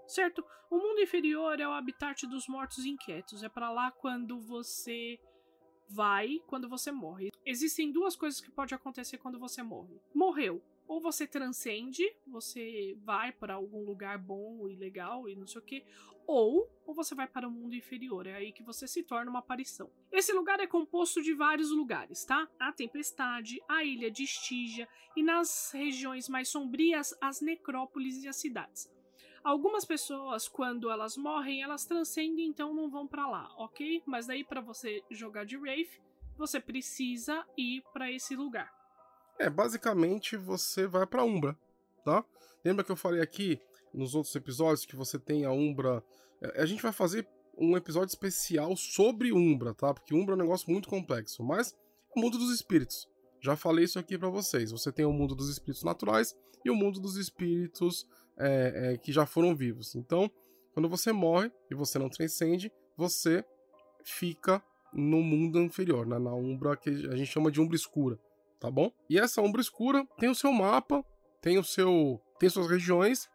Certo? 0.07 0.45
O 0.71 0.79
mundo 0.79 1.01
inferior 1.01 1.61
é 1.61 1.69
o 1.69 1.73
habitat 1.73 2.27
dos 2.27 2.49
mortos 2.49 2.85
inquietos. 2.87 3.43
É 3.43 3.49
para 3.49 3.71
lá 3.71 3.91
quando 3.91 4.41
você 4.41 5.19
vai, 5.89 6.41
quando 6.47 6.69
você 6.69 6.91
morre. 6.91 7.31
Existem 7.45 7.91
duas 7.91 8.17
coisas 8.17 8.41
que 8.41 8.51
pode 8.51 8.75
acontecer 8.75 9.19
quando 9.19 9.39
você 9.39 9.63
morre. 9.63 10.01
Morreu, 10.15 10.63
ou 10.87 11.01
você 11.01 11.27
transcende, 11.27 12.05
você 12.27 12.97
vai 13.05 13.33
para 13.33 13.55
algum 13.55 13.85
lugar 13.85 14.19
bom 14.19 14.69
e 14.69 14.77
legal 14.77 15.29
e 15.29 15.37
não 15.37 15.47
sei 15.47 15.61
o 15.61 15.65
que, 15.65 15.85
ou, 16.29 16.71
ou 16.87 16.95
você 16.95 17.15
vai 17.15 17.27
para 17.27 17.49
o 17.49 17.51
mundo 17.51 17.75
inferior, 17.75 18.27
é 18.27 18.35
aí 18.35 18.53
que 18.53 18.63
você 18.63 18.87
se 18.87 19.03
torna 19.03 19.31
uma 19.31 19.39
aparição. 19.39 19.91
Esse 20.13 20.31
lugar 20.31 20.61
é 20.61 20.67
composto 20.67 21.23
de 21.23 21.33
vários 21.33 21.71
lugares, 21.71 22.23
tá? 22.23 22.47
A 22.61 22.71
tempestade, 22.71 23.59
a 23.67 23.83
ilha 23.83 24.11
de 24.11 24.25
Estígia 24.25 24.87
e 25.17 25.23
nas 25.23 25.71
regiões 25.73 26.29
mais 26.29 26.51
sombrias, 26.51 27.17
as 27.19 27.41
necrópolis 27.41 28.23
e 28.23 28.29
as 28.29 28.37
cidades. 28.37 28.91
Algumas 29.43 29.87
pessoas, 29.87 30.47
quando 30.47 30.91
elas 30.91 31.17
morrem, 31.17 31.63
elas 31.63 31.87
transcendem, 31.87 32.47
então 32.47 32.75
não 32.75 32.91
vão 32.91 33.09
para 33.09 33.27
lá, 33.27 33.51
ok? 33.57 34.03
Mas 34.05 34.27
daí 34.27 34.45
para 34.45 34.61
você 34.61 35.03
jogar 35.11 35.47
de 35.47 35.57
Wraith, 35.57 35.99
você 36.37 36.61
precisa 36.61 37.43
ir 37.57 37.83
para 37.91 38.13
esse 38.13 38.37
lugar. 38.37 38.71
É, 39.39 39.49
basicamente 39.49 40.37
você 40.37 40.87
vai 40.87 41.07
para 41.07 41.25
Umbra, 41.25 41.59
tá? 42.05 42.23
Lembra 42.63 42.85
que 42.85 42.93
eu 42.93 42.97
falei 42.97 43.23
aqui 43.23 43.59
nos 43.93 44.15
outros 44.15 44.35
episódios 44.35 44.85
que 44.85 44.97
você 44.97 45.19
tem 45.19 45.45
a 45.45 45.53
Umbra. 45.53 46.03
É, 46.41 46.63
a 46.63 46.67
gente 46.67 46.83
vai 46.83 46.93
fazer 46.93 47.27
um 47.57 47.77
episódio 47.77 48.09
especial 48.09 48.77
sobre 48.77 49.33
Umbra, 49.33 49.75
tá? 49.75 49.93
Porque 49.93 50.15
Umbra 50.15 50.35
é 50.35 50.37
um 50.37 50.41
negócio 50.41 50.71
muito 50.71 50.89
complexo, 50.89 51.43
mas 51.43 51.73
é 51.73 52.19
o 52.19 52.23
mundo 52.23 52.39
dos 52.39 52.55
espíritos. 52.55 53.09
Já 53.41 53.57
falei 53.57 53.85
isso 53.85 53.99
aqui 53.99 54.17
para 54.17 54.29
vocês. 54.29 54.71
Você 54.71 54.93
tem 54.93 55.05
o 55.05 55.13
mundo 55.13 55.35
dos 55.35 55.49
espíritos 55.49 55.83
naturais 55.85 56.37
e 56.65 56.71
o 56.71 56.75
mundo 56.75 57.01
dos 57.01 57.17
espíritos 57.17 58.07
é, 58.37 58.93
é, 58.93 58.99
que 58.99 59.13
já 59.13 59.27
foram 59.27 59.55
vivos. 59.55 59.95
Então, 59.95 60.31
quando 60.73 60.89
você 60.89 61.13
morre 61.13 61.51
e 61.71 61.75
você 61.75 61.99
não 61.99 62.09
transcende, 62.09 62.73
você 62.97 63.45
fica 64.05 64.63
no 64.93 65.23
mundo 65.23 65.61
inferior, 65.61 66.07
né? 66.07 66.19
na 66.19 66.35
Umbra 66.35 66.77
que 66.77 66.89
a 66.89 67.17
gente 67.17 67.27
chama 67.27 67.51
de 67.51 67.61
Umbra 67.61 67.77
Escura, 67.77 68.19
tá 68.59 68.71
bom? 68.71 68.91
E 69.09 69.19
essa 69.19 69.43
Umbra 69.43 69.61
Escura 69.61 70.07
tem 70.19 70.29
o 70.29 70.35
seu 70.35 70.53
mapa, 70.53 71.05
tem 71.41 71.59
o 71.59 71.65
seu, 71.65 72.21
tem 72.39 72.49
suas 72.49 72.69
regiões 72.69 73.29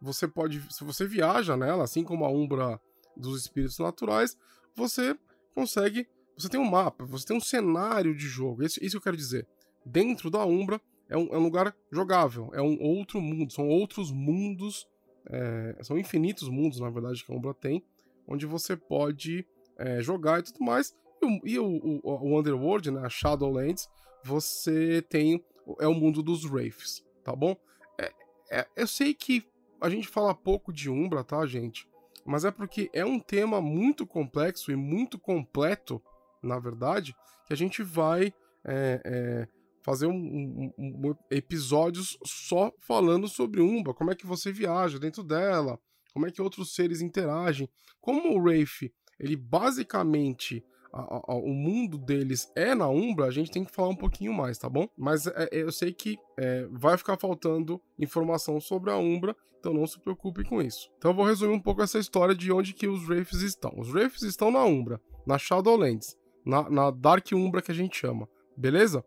você 0.00 0.28
pode, 0.28 0.62
se 0.72 0.84
você 0.84 1.06
viaja 1.06 1.56
nela, 1.56 1.84
assim 1.84 2.04
como 2.04 2.24
a 2.24 2.30
Umbra 2.30 2.80
dos 3.16 3.40
espíritos 3.42 3.78
naturais, 3.78 4.36
você 4.74 5.16
consegue, 5.54 6.06
você 6.36 6.48
tem 6.48 6.60
um 6.60 6.70
mapa, 6.70 7.04
você 7.04 7.26
tem 7.26 7.36
um 7.36 7.40
cenário 7.40 8.14
de 8.14 8.26
jogo. 8.26 8.62
Isso, 8.62 8.82
isso 8.82 8.96
eu 8.96 9.00
quero 9.00 9.16
dizer. 9.16 9.46
Dentro 9.84 10.30
da 10.30 10.44
Umbra 10.44 10.80
é 11.08 11.16
um, 11.16 11.28
é 11.32 11.38
um 11.38 11.42
lugar 11.42 11.74
jogável, 11.90 12.50
é 12.52 12.62
um 12.62 12.80
outro 12.80 13.20
mundo, 13.20 13.52
são 13.52 13.68
outros 13.68 14.12
mundos, 14.12 14.86
é, 15.26 15.78
são 15.82 15.98
infinitos 15.98 16.48
mundos, 16.48 16.80
na 16.80 16.90
verdade, 16.90 17.24
que 17.24 17.32
a 17.32 17.34
Umbra 17.34 17.54
tem, 17.54 17.82
onde 18.26 18.46
você 18.46 18.76
pode 18.76 19.46
é, 19.78 20.00
jogar 20.02 20.40
e 20.40 20.42
tudo 20.42 20.64
mais. 20.64 20.94
E, 21.20 21.26
o, 21.26 21.40
e 21.44 21.58
o, 21.58 22.00
o, 22.04 22.30
o 22.30 22.38
Underworld, 22.38 22.90
né, 22.90 23.00
a 23.04 23.08
Shadowlands, 23.08 23.88
você 24.22 25.02
tem 25.02 25.42
é 25.80 25.86
o 25.86 25.94
mundo 25.94 26.22
dos 26.22 26.44
Wraiths, 26.44 27.04
tá 27.22 27.34
bom? 27.34 27.56
É, 27.98 28.12
é, 28.50 28.66
eu 28.76 28.86
sei 28.86 29.12
que 29.12 29.44
a 29.80 29.88
gente 29.88 30.08
fala 30.08 30.34
pouco 30.34 30.72
de 30.72 30.90
Umbra, 30.90 31.24
tá, 31.24 31.44
gente? 31.46 31.88
Mas 32.24 32.44
é 32.44 32.50
porque 32.50 32.90
é 32.92 33.04
um 33.04 33.18
tema 33.18 33.60
muito 33.60 34.06
complexo 34.06 34.70
e 34.70 34.76
muito 34.76 35.18
completo, 35.18 36.02
na 36.42 36.58
verdade, 36.58 37.14
que 37.46 37.52
a 37.52 37.56
gente 37.56 37.82
vai 37.82 38.32
é, 38.64 39.00
é, 39.04 39.48
fazer 39.82 40.06
um, 40.06 40.12
um, 40.12 40.72
um, 40.78 41.14
episódios 41.30 42.18
só 42.24 42.72
falando 42.80 43.28
sobre 43.28 43.60
Umbra, 43.60 43.94
como 43.94 44.10
é 44.10 44.14
que 44.14 44.26
você 44.26 44.52
viaja 44.52 44.98
dentro 44.98 45.22
dela, 45.22 45.80
como 46.12 46.26
é 46.26 46.30
que 46.30 46.42
outros 46.42 46.74
seres 46.74 47.00
interagem. 47.00 47.68
Como 48.00 48.36
o 48.36 48.42
Wraith, 48.42 48.92
ele 49.18 49.36
basicamente 49.36 50.62
a, 50.92 51.32
a, 51.32 51.34
o 51.34 51.52
mundo 51.52 51.98
deles 51.98 52.50
é 52.56 52.74
na 52.74 52.88
Umbra, 52.88 53.26
a 53.26 53.30
gente 53.30 53.50
tem 53.50 53.64
que 53.64 53.74
falar 53.74 53.88
um 53.88 53.96
pouquinho 53.96 54.32
mais, 54.32 54.58
tá 54.58 54.68
bom? 54.68 54.88
Mas 54.96 55.26
é, 55.26 55.48
é 55.52 55.62
eu 55.62 55.72
sei 55.72 55.92
que 55.92 56.16
é, 56.38 56.66
vai 56.70 56.96
ficar 56.96 57.16
faltando 57.16 57.80
informação 57.98 58.60
sobre 58.60 58.90
a 58.90 58.96
Umbra, 58.96 59.36
então 59.58 59.74
não 59.74 59.86
se 59.86 59.98
preocupe 60.00 60.44
com 60.44 60.62
isso. 60.62 60.90
Então 60.98 61.10
eu 61.10 61.14
vou 61.14 61.26
resumir 61.26 61.52
um 61.52 61.60
pouco 61.60 61.82
essa 61.82 61.98
história 61.98 62.34
de 62.34 62.50
onde 62.52 62.72
que 62.72 62.86
os 62.86 63.06
Wraiths 63.08 63.42
estão. 63.42 63.72
Os 63.76 63.92
Wraiths 63.92 64.22
estão 64.22 64.50
na 64.50 64.64
Umbra, 64.64 65.00
na 65.26 65.38
Shadowlands, 65.38 66.16
na, 66.44 66.68
na 66.70 66.90
Dark 66.90 67.26
Umbra 67.32 67.60
que 67.60 67.70
a 67.70 67.74
gente 67.74 67.98
chama, 67.98 68.28
beleza? 68.56 69.04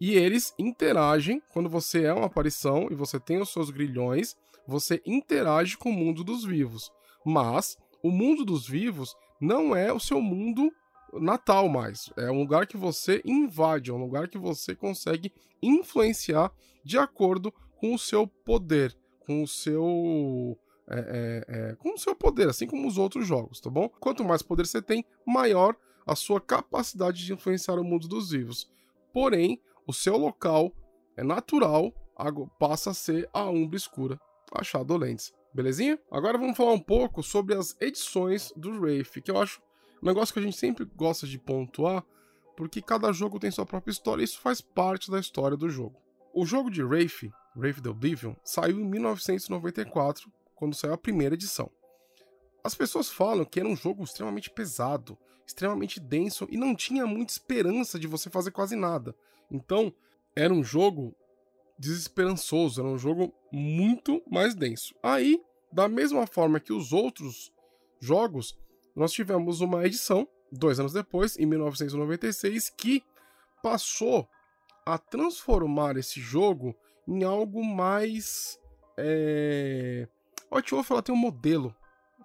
E 0.00 0.16
eles 0.16 0.52
interagem, 0.58 1.40
quando 1.52 1.68
você 1.68 2.04
é 2.04 2.12
uma 2.12 2.26
aparição 2.26 2.88
e 2.90 2.94
você 2.94 3.20
tem 3.20 3.40
os 3.40 3.52
seus 3.52 3.70
grilhões, 3.70 4.36
você 4.66 5.00
interage 5.06 5.76
com 5.76 5.90
o 5.90 5.92
mundo 5.92 6.24
dos 6.24 6.44
vivos. 6.44 6.90
Mas 7.24 7.76
o 8.02 8.10
mundo 8.10 8.44
dos 8.44 8.66
vivos 8.66 9.14
não 9.40 9.74
é 9.76 9.92
o 9.92 10.00
seu 10.00 10.20
mundo 10.20 10.72
natal 11.12 11.68
mais. 11.68 12.10
É 12.16 12.30
um 12.30 12.38
lugar 12.38 12.66
que 12.66 12.76
você 12.76 13.22
invade, 13.24 13.90
é 13.90 13.94
um 13.94 14.00
lugar 14.00 14.28
que 14.28 14.38
você 14.38 14.74
consegue 14.74 15.32
influenciar 15.62 16.52
de 16.84 16.98
acordo 16.98 17.52
com 17.76 17.94
o 17.94 17.98
seu 17.98 18.26
poder, 18.26 18.96
com 19.20 19.42
o 19.42 19.48
seu. 19.48 20.58
É, 20.88 20.98
é, 20.98 21.44
é, 21.48 21.74
com 21.76 21.94
o 21.94 21.98
seu 21.98 22.14
poder, 22.14 22.48
assim 22.48 22.66
como 22.66 22.88
os 22.88 22.98
outros 22.98 23.26
jogos, 23.26 23.60
tá 23.60 23.70
bom? 23.70 23.88
Quanto 23.88 24.24
mais 24.24 24.42
poder 24.42 24.66
você 24.66 24.82
tem, 24.82 25.04
maior 25.24 25.76
a 26.04 26.16
sua 26.16 26.40
capacidade 26.40 27.24
de 27.24 27.32
influenciar 27.32 27.78
o 27.78 27.84
mundo 27.84 28.08
dos 28.08 28.30
vivos. 28.30 28.68
Porém, 29.12 29.60
o 29.86 29.92
seu 29.92 30.16
local 30.16 30.72
é 31.16 31.22
natural, 31.22 31.92
passa 32.58 32.90
a 32.90 32.94
ser 32.94 33.28
a 33.32 33.48
Umbra 33.48 33.76
Escura, 33.76 34.20
a 34.52 34.62
Shadowlands. 34.62 35.32
Belezinha? 35.54 35.98
Agora 36.10 36.38
vamos 36.38 36.56
falar 36.56 36.72
um 36.72 36.80
pouco 36.80 37.22
sobre 37.22 37.54
as 37.54 37.76
edições 37.80 38.52
do 38.56 38.70
Wraith, 38.80 39.20
que 39.22 39.30
eu 39.30 39.38
acho 39.38 39.60
um 40.02 40.06
negócio 40.06 40.32
que 40.32 40.40
a 40.40 40.42
gente 40.42 40.56
sempre 40.56 40.84
gosta 40.84 41.26
de 41.26 41.38
pontuar, 41.38 42.04
porque 42.56 42.82
cada 42.82 43.12
jogo 43.12 43.38
tem 43.38 43.50
sua 43.50 43.64
própria 43.64 43.92
história 43.92 44.22
e 44.22 44.24
isso 44.24 44.40
faz 44.40 44.60
parte 44.60 45.10
da 45.10 45.20
história 45.20 45.56
do 45.56 45.68
jogo. 45.68 46.00
O 46.34 46.44
jogo 46.44 46.70
de 46.70 46.82
Wraith, 46.82 47.30
Wraith 47.54 47.80
the 47.80 47.88
Oblivion, 47.88 48.34
saiu 48.42 48.80
em 48.80 48.84
1994, 48.84 50.30
quando 50.54 50.74
saiu 50.74 50.94
a 50.94 50.98
primeira 50.98 51.34
edição. 51.34 51.70
As 52.64 52.74
pessoas 52.74 53.10
falam 53.10 53.44
que 53.44 53.60
era 53.60 53.68
um 53.68 53.76
jogo 53.76 54.04
extremamente 54.04 54.50
pesado, 54.50 55.18
extremamente 55.46 56.00
denso 56.00 56.46
e 56.50 56.56
não 56.56 56.74
tinha 56.74 57.06
muita 57.06 57.32
esperança 57.32 57.98
de 57.98 58.06
você 58.06 58.30
fazer 58.30 58.50
quase 58.50 58.76
nada. 58.76 59.14
Então, 59.50 59.92
era 60.34 60.52
um 60.52 60.64
jogo 60.64 61.14
desesperançoso, 61.78 62.80
era 62.80 62.88
um 62.88 62.98
jogo 62.98 63.34
muito 63.52 64.22
mais 64.30 64.54
denso. 64.54 64.94
Aí, 65.02 65.40
da 65.72 65.88
mesma 65.88 66.26
forma 66.26 66.60
que 66.60 66.72
os 66.72 66.92
outros 66.92 67.52
jogos, 68.00 68.56
nós 68.94 69.12
tivemos 69.12 69.60
uma 69.60 69.84
edição, 69.86 70.28
dois 70.50 70.78
anos 70.78 70.92
depois, 70.92 71.38
em 71.38 71.46
1996, 71.46 72.70
que 72.70 73.02
passou 73.62 74.28
a 74.84 74.98
transformar 74.98 75.96
esse 75.96 76.20
jogo 76.20 76.74
em 77.06 77.24
algo 77.24 77.64
mais. 77.64 78.58
É... 78.96 80.06
White 80.50 80.74
Wolf 80.74 80.90
ela 80.90 81.02
tem 81.02 81.14
um 81.14 81.18
modelo. 81.18 81.74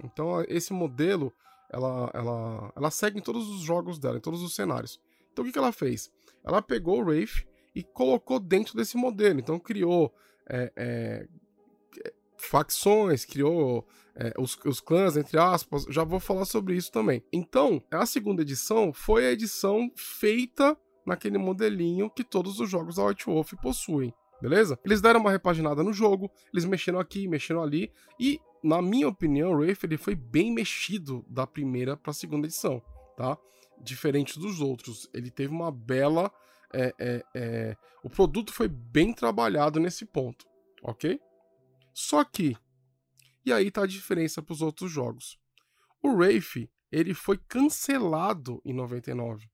Então, 0.03 0.43
esse 0.47 0.73
modelo 0.73 1.33
ela, 1.69 2.09
ela, 2.13 2.73
ela 2.75 2.91
segue 2.91 3.19
em 3.19 3.21
todos 3.21 3.47
os 3.49 3.61
jogos 3.61 3.99
dela, 3.99 4.17
em 4.17 4.21
todos 4.21 4.41
os 4.41 4.55
cenários. 4.55 4.99
Então, 5.31 5.43
o 5.43 5.45
que, 5.45 5.53
que 5.53 5.59
ela 5.59 5.71
fez? 5.71 6.11
Ela 6.43 6.61
pegou 6.61 6.99
o 6.99 7.05
Wraith 7.05 7.45
e 7.75 7.83
colocou 7.83 8.39
dentro 8.39 8.75
desse 8.75 8.97
modelo. 8.97 9.39
Então 9.39 9.59
criou 9.59 10.11
é, 10.49 10.71
é, 10.75 11.27
facções, 12.37 13.25
criou 13.25 13.87
é, 14.15 14.33
os, 14.37 14.57
os, 14.65 14.79
clãs, 14.79 15.17
entre 15.17 15.37
aspas. 15.37 15.85
Já 15.89 16.03
vou 16.03 16.19
falar 16.19 16.45
sobre 16.45 16.75
isso 16.75 16.91
também. 16.91 17.23
Então, 17.31 17.81
a 17.91 18.05
segunda 18.05 18.41
edição 18.41 18.93
foi 18.93 19.25
a 19.25 19.31
edição 19.31 19.91
feita 19.95 20.77
naquele 21.05 21.37
modelinho 21.37 22.09
que 22.09 22.23
todos 22.23 22.59
os 22.59 22.69
jogos 22.69 22.95
da 22.95 23.05
White 23.05 23.25
Wolf 23.25 23.53
possuem. 23.61 24.13
Beleza? 24.41 24.77
Eles 24.85 25.01
deram 25.01 25.19
uma 25.19 25.31
repaginada 25.31 25.83
no 25.83 25.91
jogo, 25.91 26.29
eles 26.53 26.63
mexeram 26.63 26.99
aqui, 26.99 27.27
mexeram 27.27 27.63
ali, 27.63 27.91
e, 28.19 28.39
na 28.63 28.83
minha 28.83 29.07
opinião, 29.07 29.51
o 29.51 29.55
Wraith 29.55 29.79
ele 29.83 29.97
foi 29.97 30.13
bem 30.13 30.53
mexido 30.53 31.25
da 31.27 31.47
primeira 31.47 31.97
para 31.97 32.11
a 32.11 32.13
segunda 32.13 32.45
edição, 32.45 32.79
tá? 33.15 33.35
Diferente 33.81 34.39
dos 34.39 34.61
outros. 34.61 35.09
Ele 35.11 35.31
teve 35.31 35.51
uma 35.51 35.71
bela 35.71 36.31
é, 36.73 36.93
é, 36.99 37.25
é, 37.33 37.77
o 38.03 38.09
produto 38.09 38.53
foi 38.53 38.67
bem 38.67 39.13
trabalhado 39.13 39.79
nesse 39.79 40.05
ponto, 40.05 40.45
ok? 40.83 41.19
Só 41.99 42.23
que, 42.23 42.55
e 43.43 43.51
aí 43.51 43.71
tá 43.71 43.81
a 43.81 43.87
diferença 43.87 44.39
para 44.39 44.53
os 44.53 44.61
outros 44.61 44.91
jogos. 44.91 45.39
O 45.99 46.09
Wraith, 46.09 46.69
ele 46.91 47.15
foi 47.15 47.39
cancelado 47.39 48.61
em 48.63 48.71
99. 48.71 49.49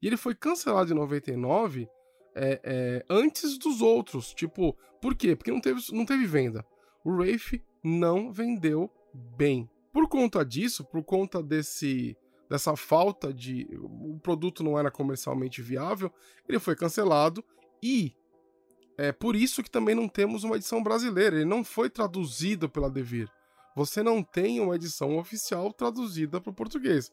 E 0.00 0.06
ele 0.06 0.16
foi 0.16 0.32
cancelado 0.32 0.92
em 0.92 0.94
99 0.94 1.88
é, 2.36 2.60
é, 2.62 3.04
antes 3.10 3.58
dos 3.58 3.82
outros. 3.82 4.32
Tipo, 4.32 4.78
por 5.00 5.16
quê? 5.16 5.34
Porque 5.34 5.50
não 5.50 5.60
teve, 5.60 5.80
não 5.90 6.06
teve 6.06 6.24
venda. 6.24 6.64
O 7.04 7.10
Wraith 7.10 7.60
não 7.82 8.30
vendeu 8.30 8.88
bem. 9.36 9.68
Por 9.92 10.08
conta 10.08 10.44
disso, 10.44 10.84
por 10.84 11.02
conta 11.02 11.42
desse 11.42 12.16
dessa 12.48 12.76
falta 12.76 13.34
de. 13.34 13.66
O 13.80 14.20
produto 14.20 14.62
não 14.62 14.78
era 14.78 14.88
comercialmente 14.88 15.60
viável, 15.60 16.12
ele 16.48 16.60
foi 16.60 16.76
cancelado 16.76 17.44
e 17.82 18.14
é 18.98 19.12
por 19.12 19.34
isso 19.34 19.62
que 19.62 19.70
também 19.70 19.94
não 19.94 20.08
temos 20.08 20.44
uma 20.44 20.56
edição 20.56 20.82
brasileira. 20.82 21.36
Ele 21.36 21.44
não 21.44 21.64
foi 21.64 21.88
traduzido 21.88 22.68
pela 22.68 22.90
Devir. 22.90 23.28
Você 23.74 24.02
não 24.02 24.22
tem 24.22 24.60
uma 24.60 24.76
edição 24.76 25.16
oficial 25.16 25.72
traduzida 25.72 26.40
para 26.40 26.50
o 26.50 26.54
português. 26.54 27.10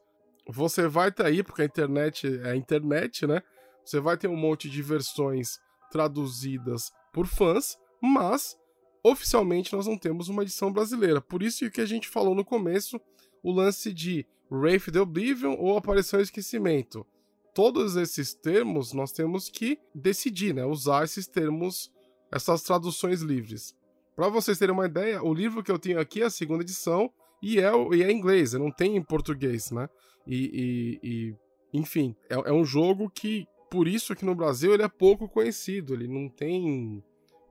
Você 0.47 0.87
vai 0.87 1.11
ter 1.11 1.25
aí, 1.25 1.43
porque 1.43 1.61
a 1.61 1.65
internet 1.65 2.27
é 2.43 2.51
a 2.51 2.55
internet, 2.55 3.25
né? 3.25 3.41
Você 3.85 3.99
vai 3.99 4.17
ter 4.17 4.27
um 4.27 4.35
monte 4.35 4.69
de 4.69 4.81
versões 4.81 5.59
traduzidas 5.91 6.91
por 7.13 7.27
fãs, 7.27 7.77
mas 8.01 8.57
oficialmente 9.03 9.73
nós 9.73 9.87
não 9.87 9.97
temos 9.97 10.27
uma 10.27 10.43
edição 10.43 10.71
brasileira. 10.71 11.21
Por 11.21 11.41
isso 11.41 11.69
que 11.71 11.81
a 11.81 11.85
gente 11.85 12.07
falou 12.09 12.35
no 12.35 12.43
começo 12.43 12.99
o 13.41 13.51
lance 13.51 13.93
de 13.93 14.25
Wraith 14.51 14.91
the 14.91 14.99
Oblivion 14.99 15.55
ou 15.57 15.77
Aparição 15.77 16.19
e 16.19 16.23
Esquecimento. 16.23 17.05
Todos 17.53 17.95
esses 17.95 18.33
termos 18.33 18.93
nós 18.93 19.11
temos 19.11 19.49
que 19.49 19.79
decidir, 19.93 20.53
né? 20.53 20.65
Usar 20.65 21.03
esses 21.03 21.27
termos, 21.27 21.91
essas 22.31 22.61
traduções 22.63 23.21
livres. 23.21 23.75
Para 24.15 24.29
vocês 24.29 24.57
terem 24.57 24.73
uma 24.73 24.85
ideia, 24.85 25.23
o 25.23 25.33
livro 25.33 25.63
que 25.63 25.71
eu 25.71 25.79
tenho 25.79 25.99
aqui 25.99 26.21
é 26.21 26.25
a 26.25 26.29
segunda 26.29 26.63
edição 26.63 27.11
e 27.41 27.59
é, 27.59 27.71
e 27.93 28.03
é 28.03 28.11
em 28.11 28.17
inglês, 28.17 28.53
não 28.53 28.71
tem 28.71 28.95
em 28.95 29.03
português, 29.03 29.71
né? 29.71 29.89
E, 30.27 30.99
e, 31.03 31.09
e 31.09 31.35
enfim, 31.79 32.15
é, 32.29 32.35
é, 32.35 32.51
um 32.51 32.65
jogo 32.65 33.09
que, 33.09 33.47
por 33.71 33.87
isso 33.87 34.15
que 34.15 34.25
no 34.25 34.35
Brasil 34.35 34.73
ele 34.73 34.83
é 34.83 34.89
pouco 34.89 35.27
conhecido, 35.27 35.93
ele 35.93 36.07
não 36.07 36.29
tem. 36.29 37.03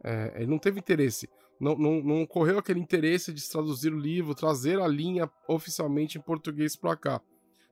É, 0.04 0.34
ele 0.37 0.46
não 0.46 0.58
teve 0.58 0.78
interesse 0.78 1.28
não, 1.61 1.76
não, 1.76 2.02
não 2.02 2.22
ocorreu 2.22 2.58
aquele 2.58 2.80
interesse 2.80 3.32
de 3.32 3.48
traduzir 3.48 3.92
o 3.92 3.98
livro, 3.98 4.34
trazer 4.34 4.80
a 4.80 4.87
linha 4.87 5.30
oficialmente 5.48 6.18
em 6.18 6.20
português 6.20 6.76
para 6.76 6.96
cá, 6.96 7.20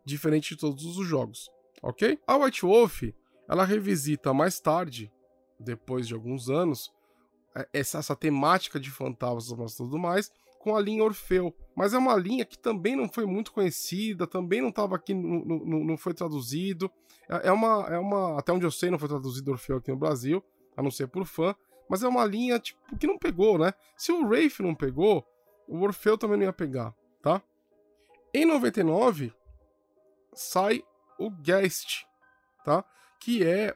diferente 0.05 0.55
de 0.55 0.61
todos 0.61 0.85
os 0.85 1.07
jogos, 1.07 1.49
ok? 1.83 2.19
A 2.27 2.37
White 2.37 2.62
Wolf, 2.62 3.03
ela 3.49 3.65
revisita 3.65 4.33
mais 4.35 4.61
tarde, 4.61 5.12
depois 5.59 6.07
de 6.07 6.15
alguns 6.15 6.51
anos, 6.51 6.93
é, 7.55 7.69
essa, 7.73 7.99
essa 7.99 8.17
temática 8.17 8.79
de 8.79 8.91
fantasmas 8.91 9.73
e 9.73 9.77
tudo 9.77 9.99
mais, 9.99 10.31
com 10.59 10.75
a 10.75 10.81
linha 10.81 11.05
Orfeu. 11.05 11.55
Mas 11.75 11.95
é 11.95 11.99
uma 11.99 12.17
linha 12.17 12.45
que 12.45 12.59
também 12.59 12.97
não 12.97 13.09
foi 13.09 13.25
muito 13.25 13.53
conhecida, 13.53 14.27
também 14.27 14.61
não 14.61 14.71
estava 14.71 14.97
aqui, 14.97 15.15
no, 15.15 15.45
no, 15.45 15.85
não 15.85 15.97
foi 15.97 16.12
traduzido. 16.12 16.91
É, 17.29 17.49
é, 17.49 17.53
uma, 17.53 17.87
é 17.89 17.99
uma. 17.99 18.39
Até 18.39 18.53
onde 18.53 18.67
eu 18.67 18.71
sei, 18.71 18.91
não 18.91 18.99
foi 18.99 19.09
traduzido 19.09 19.51
Orfeu 19.53 19.77
aqui 19.77 19.91
no 19.91 19.97
Brasil, 19.97 20.43
a 20.77 20.83
não 20.83 20.91
ser 20.91 21.07
por 21.07 21.25
fã. 21.25 21.55
Mas 21.89 22.03
é 22.03 22.09
uma 22.09 22.25
linha, 22.25 22.59
tipo, 22.59 22.81
que 22.99 23.07
não 23.07 23.17
pegou, 23.17 23.59
né? 23.59 23.73
Se 23.97 24.11
o 24.11 24.27
Wraith 24.27 24.59
não 24.59 24.75
pegou, 24.75 25.25
o 25.69 25.81
Orfeu 25.83 26.19
também 26.19 26.37
não 26.37 26.47
ia 26.47 26.53
pegar, 26.53 26.93
tá? 27.23 27.41
Em 28.35 28.45
99, 28.45 29.33
sai 30.35 30.83
o 31.19 31.31
Guest, 31.31 32.05
tá? 32.65 32.85
Que 33.21 33.45
é 33.45 33.75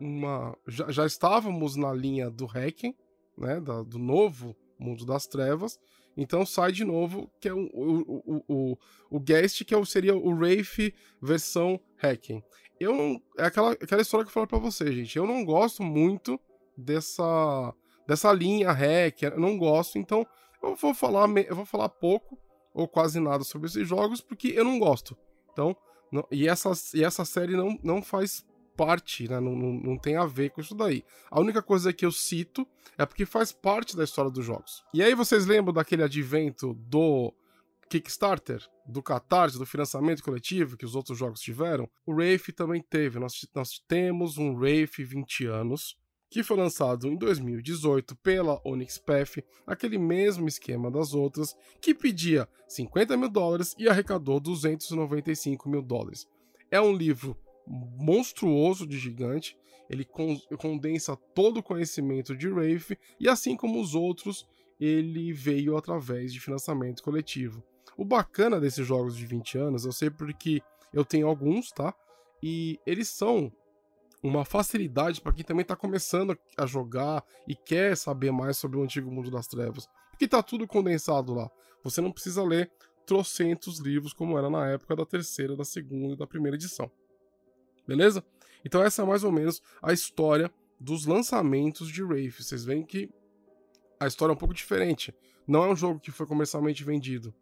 uma... 0.00 0.56
Já, 0.66 0.90
já 0.90 1.06
estávamos 1.06 1.76
na 1.76 1.92
linha 1.92 2.30
do 2.30 2.46
Hacking, 2.46 2.94
né? 3.36 3.60
Da, 3.60 3.82
do 3.82 3.98
novo 3.98 4.56
Mundo 4.78 5.04
das 5.04 5.26
Trevas. 5.26 5.78
Então 6.16 6.44
sai 6.44 6.72
de 6.72 6.84
novo, 6.84 7.30
que 7.40 7.48
é 7.48 7.54
o, 7.54 7.68
o, 7.72 8.44
o, 8.48 8.78
o 9.08 9.20
Guest, 9.20 9.64
que 9.64 9.74
é, 9.74 9.84
seria 9.84 10.16
o 10.16 10.30
Wraith 10.30 10.92
versão 11.22 11.80
Hacking. 11.96 12.42
Eu 12.80 12.94
não. 12.94 13.22
É 13.36 13.44
aquela, 13.44 13.72
aquela 13.72 14.02
história 14.02 14.24
que 14.24 14.30
eu 14.30 14.34
falei 14.34 14.48
pra 14.48 14.58
você, 14.58 14.92
gente. 14.92 15.16
Eu 15.16 15.26
não 15.26 15.44
gosto 15.44 15.82
muito 15.82 16.40
dessa, 16.76 17.74
dessa 18.06 18.32
linha 18.32 18.70
hack, 18.70 19.22
eu 19.22 19.40
não 19.40 19.58
gosto, 19.58 19.98
então 19.98 20.26
eu 20.62 20.76
vou 20.76 20.94
falar, 20.94 21.28
eu 21.46 21.56
vou 21.56 21.66
falar 21.66 21.88
pouco 21.88 22.38
ou 22.72 22.86
quase 22.86 23.18
nada 23.18 23.42
sobre 23.42 23.66
esses 23.66 23.86
jogos 23.86 24.20
porque 24.20 24.48
eu 24.48 24.64
não 24.64 24.78
gosto. 24.78 25.16
Então, 25.52 25.76
não, 26.10 26.26
e, 26.30 26.48
essa, 26.48 26.70
e 26.94 27.04
essa 27.04 27.24
série 27.24 27.56
não, 27.56 27.78
não 27.82 28.02
faz 28.02 28.44
parte, 28.76 29.28
né? 29.28 29.40
Não, 29.40 29.56
não, 29.56 29.72
não, 29.72 29.98
tem 29.98 30.16
a 30.16 30.24
ver 30.24 30.50
com 30.50 30.60
isso 30.60 30.74
daí. 30.74 31.04
A 31.28 31.40
única 31.40 31.60
coisa 31.60 31.92
que 31.92 32.06
eu 32.06 32.12
cito 32.12 32.66
é 32.96 33.04
porque 33.04 33.26
faz 33.26 33.50
parte 33.50 33.96
da 33.96 34.04
história 34.04 34.30
dos 34.30 34.44
jogos. 34.44 34.84
E 34.94 35.02
aí 35.02 35.14
vocês 35.14 35.46
lembram 35.46 35.74
daquele 35.74 36.04
advento 36.04 36.74
do 36.74 37.34
Kickstarter, 37.88 38.64
do 38.86 39.02
Catarse, 39.02 39.58
do 39.58 39.66
financiamento 39.66 40.22
coletivo 40.22 40.76
que 40.76 40.84
os 40.84 40.94
outros 40.94 41.18
jogos 41.18 41.40
tiveram? 41.40 41.88
O 42.06 42.12
Wraith 42.12 42.52
também 42.54 42.80
teve. 42.80 43.18
Nós, 43.18 43.48
nós 43.52 43.82
temos 43.88 44.38
um 44.38 44.54
Wraith 44.54 44.98
20 44.98 45.46
anos, 45.46 45.96
que 46.30 46.42
foi 46.42 46.56
lançado 46.56 47.08
em 47.08 47.16
2018 47.16 48.16
pela 48.16 48.60
Onyx 48.64 48.98
Path, 48.98 49.38
aquele 49.66 49.98
mesmo 49.98 50.46
esquema 50.46 50.90
das 50.90 51.14
outras, 51.14 51.56
que 51.80 51.94
pedia 51.94 52.48
50 52.68 53.16
mil 53.16 53.28
dólares 53.28 53.74
e 53.78 53.88
arrecadou 53.88 54.38
295 54.38 55.68
mil 55.68 55.82
dólares. 55.82 56.26
É 56.70 56.80
um 56.80 56.92
livro 56.92 57.36
monstruoso 57.66 58.86
de 58.86 58.98
gigante, 58.98 59.56
ele 59.88 60.06
condensa 60.58 61.16
todo 61.34 61.58
o 61.58 61.62
conhecimento 61.62 62.36
de 62.36 62.48
Wraith 62.48 62.98
e 63.18 63.28
assim 63.28 63.56
como 63.56 63.80
os 63.80 63.94
outros, 63.94 64.46
ele 64.78 65.32
veio 65.32 65.76
através 65.76 66.32
de 66.32 66.40
financiamento 66.40 67.02
coletivo. 67.02 67.62
O 67.96 68.04
bacana 68.04 68.60
desses 68.60 68.86
jogos 68.86 69.16
de 69.16 69.26
20 69.26 69.58
anos, 69.58 69.84
eu 69.84 69.92
sei 69.92 70.10
porque 70.10 70.62
eu 70.92 71.04
tenho 71.04 71.26
alguns, 71.26 71.72
tá? 71.72 71.94
E 72.42 72.78
eles 72.86 73.08
são 73.08 73.52
uma 74.22 74.44
facilidade 74.44 75.20
para 75.20 75.32
quem 75.32 75.44
também 75.44 75.62
está 75.62 75.76
começando 75.76 76.36
a 76.56 76.66
jogar 76.66 77.24
e 77.46 77.54
quer 77.54 77.96
saber 77.96 78.30
mais 78.32 78.56
sobre 78.56 78.78
o 78.78 78.82
antigo 78.82 79.10
mundo 79.10 79.30
das 79.30 79.46
trevas. 79.46 79.88
Porque 80.10 80.24
está 80.24 80.42
tudo 80.42 80.66
condensado 80.66 81.34
lá. 81.34 81.50
Você 81.84 82.00
não 82.00 82.10
precisa 82.10 82.42
ler 82.42 82.70
trocentos 83.06 83.78
livros 83.78 84.12
como 84.12 84.36
era 84.36 84.50
na 84.50 84.66
época 84.68 84.96
da 84.96 85.06
terceira, 85.06 85.56
da 85.56 85.64
segunda 85.64 86.14
e 86.14 86.16
da 86.16 86.26
primeira 86.26 86.56
edição. 86.56 86.90
Beleza? 87.86 88.24
Então 88.64 88.82
essa 88.82 89.02
é 89.02 89.04
mais 89.04 89.24
ou 89.24 89.32
menos 89.32 89.62
a 89.82 89.92
história 89.92 90.50
dos 90.78 91.06
lançamentos 91.06 91.88
de 91.88 92.02
Wraith. 92.02 92.42
Vocês 92.42 92.64
veem 92.64 92.84
que 92.84 93.08
a 93.98 94.06
história 94.06 94.32
é 94.32 94.34
um 94.34 94.38
pouco 94.38 94.54
diferente. 94.54 95.14
Não 95.46 95.64
é 95.64 95.68
um 95.68 95.76
jogo 95.76 95.98
que 95.98 96.10
foi 96.10 96.26
comercialmente 96.26 96.84
vendido. 96.84 97.34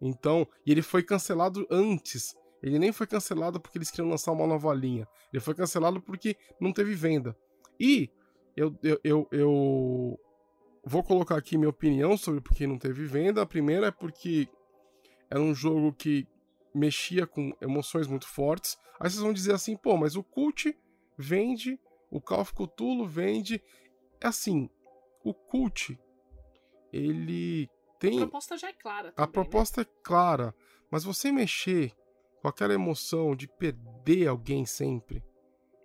Então, 0.00 0.46
e 0.66 0.72
ele 0.72 0.82
foi 0.82 1.02
cancelado 1.02 1.66
antes. 1.70 2.34
Ele 2.62 2.78
nem 2.78 2.92
foi 2.92 3.06
cancelado 3.06 3.60
porque 3.60 3.76
eles 3.76 3.90
queriam 3.90 4.08
lançar 4.08 4.32
uma 4.32 4.46
nova 4.46 4.72
linha. 4.72 5.06
Ele 5.32 5.40
foi 5.40 5.54
cancelado 5.54 6.00
porque 6.00 6.36
não 6.60 6.72
teve 6.72 6.94
venda. 6.94 7.36
E 7.78 8.08
eu, 8.56 8.76
eu, 8.82 9.00
eu, 9.02 9.28
eu 9.32 10.20
vou 10.84 11.02
colocar 11.02 11.36
aqui 11.36 11.58
minha 11.58 11.70
opinião 11.70 12.16
sobre 12.16 12.40
por 12.40 12.54
que 12.54 12.66
não 12.66 12.78
teve 12.78 13.04
venda. 13.04 13.42
A 13.42 13.46
primeira 13.46 13.88
é 13.88 13.90
porque 13.90 14.48
era 15.28 15.40
um 15.40 15.54
jogo 15.54 15.92
que 15.92 16.26
mexia 16.74 17.26
com 17.26 17.52
emoções 17.60 18.06
muito 18.06 18.28
fortes. 18.28 18.78
Aí 19.00 19.10
vocês 19.10 19.22
vão 19.22 19.32
dizer 19.32 19.54
assim, 19.54 19.76
pô, 19.76 19.96
mas 19.96 20.14
o 20.14 20.22
Cult 20.22 20.76
vende, 21.18 21.78
o 22.10 22.20
Call 22.20 22.40
of 22.40 22.54
Cthulhu 22.54 23.06
vende. 23.06 23.60
É 24.20 24.28
assim, 24.28 24.70
o 25.24 25.34
Cult, 25.34 25.98
ele 26.92 27.68
tem... 27.98 28.18
A 28.18 28.22
proposta 28.22 28.56
já 28.56 28.68
é 28.68 28.72
clara 28.72 29.10
também, 29.10 29.24
A 29.24 29.26
né? 29.26 29.32
proposta 29.32 29.80
né? 29.80 29.86
é 29.88 30.00
clara, 30.02 30.54
mas 30.90 31.02
você 31.02 31.32
mexer 31.32 31.92
com 32.42 32.48
aquela 32.48 32.74
emoção 32.74 33.36
de 33.36 33.46
perder 33.46 34.26
alguém 34.26 34.66
sempre, 34.66 35.22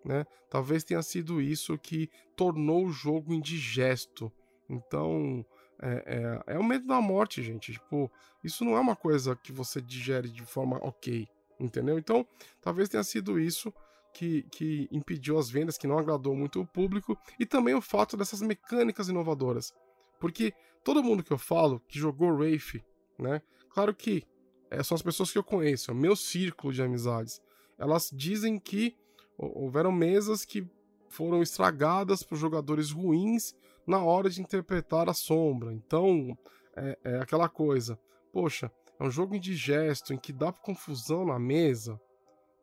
né? 0.04 0.26
Talvez 0.50 0.84
tenha 0.84 1.04
sido 1.04 1.40
isso 1.40 1.78
que 1.78 2.10
tornou 2.36 2.88
o 2.88 2.92
jogo 2.92 3.32
indigesto. 3.32 4.32
Então, 4.68 5.46
é, 5.80 6.42
é, 6.48 6.56
é 6.56 6.60
o 6.60 6.64
medo 6.64 6.88
da 6.88 7.00
morte, 7.00 7.44
gente. 7.44 7.74
Tipo, 7.74 8.12
isso 8.44 8.66
não 8.66 8.76
é 8.76 8.80
uma 8.80 8.96
coisa 8.96 9.36
que 9.36 9.52
você 9.52 9.80
digere 9.80 10.30
de 10.30 10.44
forma 10.46 10.78
ok, 10.78 11.28
entendeu? 11.60 12.00
Então, 12.00 12.26
talvez 12.60 12.90
tenha 12.90 13.04
sido 13.04 13.40
isso 13.40 13.72
que, 14.12 14.42
que 14.50 14.88
impediu 14.92 15.38
as 15.38 15.52
vendas, 15.52 15.78
que 15.78 15.86
não 15.86 16.00
agradou 16.00 16.36
muito 16.36 16.60
o 16.60 16.66
público, 16.66 17.16
e 17.40 17.46
também 17.46 17.76
o 17.76 17.82
fato 17.82 18.18
dessas 18.18 18.42
mecânicas 18.42 19.10
inovadoras. 19.10 19.72
Porque 20.20 20.56
todo 20.84 21.04
mundo 21.04 21.24
que 21.24 21.32
eu 21.32 21.38
falo 21.38 21.80
que 21.88 22.00
jogou 22.00 22.32
Wraith, 22.32 22.84
né? 23.20 23.44
Claro 23.70 23.94
que 23.94 24.26
é, 24.70 24.84
são 24.84 24.96
as 24.96 25.02
pessoas 25.02 25.32
que 25.32 25.38
eu 25.38 25.44
conheço, 25.44 25.92
é 25.92 25.94
o 25.94 25.98
meu 25.98 26.16
círculo 26.16 26.74
de 26.74 26.82
amizades. 26.82 27.42
Elas 27.78 28.10
dizem 28.14 28.60
que 28.60 28.96
houveram 29.38 29.92
mesas 29.92 30.44
que 30.44 30.68
foram 31.10 31.42
estragadas 31.42 32.24
por 32.24 32.38
jogadores 32.38 32.92
ruins 32.92 33.56
na 33.86 34.04
hora 34.04 34.30
de 34.30 34.42
interpretar 34.42 35.10
a 35.10 35.14
sombra. 35.14 35.74
Então, 35.74 36.38
é, 36.76 36.98
é 37.04 37.20
aquela 37.20 37.48
coisa. 37.48 38.00
Poxa, 38.32 38.72
é 39.00 39.04
um 39.04 39.12
jogo 39.12 39.36
indigesto 39.36 40.14
em 40.14 40.18
que 40.18 40.34
dá 40.34 40.52
confusão 40.52 41.26
na 41.26 41.40
mesa. 41.40 42.00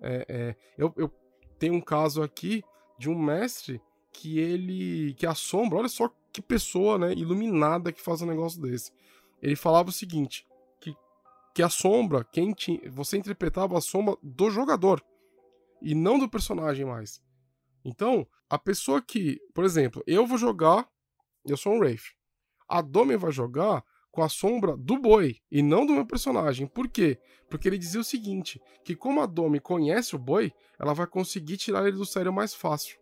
É, 0.01 0.27
é, 0.29 0.57
eu, 0.77 0.93
eu 0.97 1.11
tenho 1.59 1.75
um 1.75 1.81
caso 1.81 2.23
aqui 2.23 2.63
de 2.99 3.09
um 3.09 3.19
mestre 3.19 3.81
que 4.13 4.39
ele. 4.39 5.15
que 5.15 5.27
a 5.27 5.35
sombra, 5.35 5.79
olha 5.79 5.89
só 5.89 6.11
que 6.33 6.43
pessoa 6.43 6.99
né, 6.99 7.13
iluminada 7.13 7.93
que 7.93 8.03
faz 8.03 8.21
um 8.21 8.27
negócio 8.27 8.61
desse. 8.61 8.93
Ele 9.41 9.57
falava 9.57 9.89
o 9.89 9.93
seguinte: 9.93 10.47
que, 11.55 11.63
a 11.63 11.69
sombra, 11.69 12.25
quem 12.25 12.55
você 12.91 13.17
interpretava 13.17 13.79
a 13.79 13.81
sombra 13.81 14.17
do 14.23 14.51
jogador 14.51 15.03
e 15.81 15.95
não 15.95 16.19
do 16.19 16.29
personagem 16.29 16.85
mais. 16.85 17.23
Então, 17.85 18.27
a 18.51 18.59
pessoa 18.59 19.01
que, 19.01 19.39
por 19.55 19.65
exemplo, 19.65 20.03
eu 20.07 20.27
vou 20.27 20.37
jogar 20.37 20.89
eu 21.47 21.57
sou 21.57 21.75
um 21.75 21.79
Wraith. 21.79 22.15
A 22.69 22.81
Domi 22.81 23.17
vai 23.17 23.31
jogar 23.31 23.85
com 24.11 24.23
a 24.23 24.29
sombra 24.29 24.77
do 24.77 24.99
boi 24.99 25.37
e 25.51 25.63
não 25.63 25.85
do 25.85 25.93
meu 25.93 26.07
personagem. 26.07 26.67
Por 26.67 26.89
quê? 26.89 27.19
Porque 27.51 27.69
ele 27.69 27.79
dizia 27.79 28.01
o 28.01 28.05
seguinte: 28.05 28.61
que 28.83 28.97
como 28.97 29.21
a 29.21 29.27
Domi 29.27 29.61
conhece 29.61 30.17
o 30.17 30.19
boi, 30.19 30.53
ela 30.79 30.95
vai 30.95 31.07
conseguir 31.07 31.57
tirar 31.57 31.87
ele 31.87 31.97
do 31.97 32.07
sério 32.07 32.33
mais 32.33 32.55
fácil. 32.55 32.99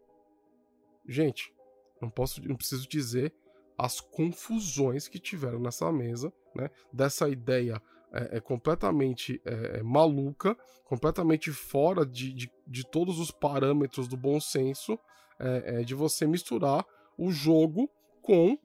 Gente, 1.07 1.55
não 2.01 2.11
posso, 2.11 2.43
não 2.47 2.57
preciso 2.57 2.89
dizer 2.89 3.33
as 3.79 4.01
confusões 4.01 5.09
que 5.09 5.19
tiveram 5.19 5.61
nessa 5.61 5.91
mesa, 5.93 6.33
né? 6.55 6.69
Dessa 6.93 7.29
ideia 7.29 7.81
é, 8.13 8.37
é 8.37 8.41
completamente 8.41 9.41
é, 9.45 9.79
é 9.79 9.83
maluca, 9.83 10.57
completamente 10.85 11.51
fora 11.51 12.05
de, 12.05 12.33
de, 12.33 12.51
de, 12.67 12.87
todos 12.87 13.19
os 13.19 13.31
parâmetros 13.31 14.07
do 14.07 14.17
bom 14.17 14.39
senso, 14.39 14.99
é, 15.39 15.81
é, 15.81 15.83
de 15.83 15.95
você 15.95 16.27
misturar 16.27 16.85
o 17.17 17.31
jogo 17.31 17.91
com 18.21 18.59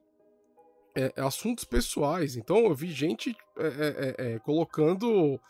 assuntos 1.16 1.62
pessoais. 1.62 2.34
Então 2.36 2.58
eu 2.64 2.74
vi 2.74 2.90
gente 2.90 3.36
colocando, 4.42 5.40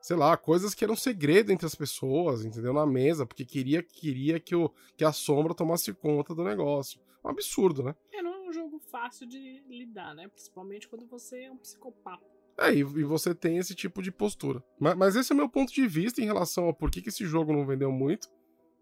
sei 0.00 0.16
lá, 0.16 0.34
coisas 0.34 0.74
que 0.74 0.82
eram 0.82 0.96
segredo 0.96 1.52
entre 1.52 1.66
as 1.66 1.74
pessoas, 1.74 2.42
entendeu? 2.42 2.72
Na 2.72 2.86
mesa, 2.86 3.26
porque 3.26 3.44
queria, 3.44 3.82
queria 3.82 4.40
que, 4.40 4.56
o, 4.56 4.70
que 4.96 5.04
a 5.04 5.12
sombra 5.12 5.52
tomasse 5.52 5.92
conta 5.92 6.34
do 6.34 6.42
negócio. 6.42 6.98
Um 7.22 7.28
absurdo, 7.28 7.82
né? 7.82 7.94
É, 8.10 8.22
não 8.22 8.32
é 8.32 8.48
um 8.48 8.52
jogo 8.52 8.78
fácil 8.78 9.26
de 9.26 9.62
lidar, 9.68 10.14
né? 10.14 10.26
Principalmente 10.28 10.88
quando 10.88 11.06
você 11.06 11.42
é 11.42 11.50
um 11.50 11.58
psicopata. 11.58 12.33
É, 12.58 12.72
e, 12.72 12.78
e 12.78 13.04
você 13.04 13.34
tem 13.34 13.58
esse 13.58 13.74
tipo 13.74 14.02
de 14.02 14.12
postura. 14.12 14.62
Mas, 14.78 14.96
mas, 14.96 15.16
esse 15.16 15.32
é 15.32 15.34
o 15.34 15.36
meu 15.36 15.48
ponto 15.48 15.72
de 15.72 15.86
vista 15.86 16.20
em 16.20 16.24
relação 16.24 16.68
a 16.68 16.72
por 16.72 16.90
que, 16.90 17.02
que 17.02 17.08
esse 17.08 17.24
jogo 17.24 17.52
não 17.52 17.66
vendeu 17.66 17.90
muito. 17.90 18.28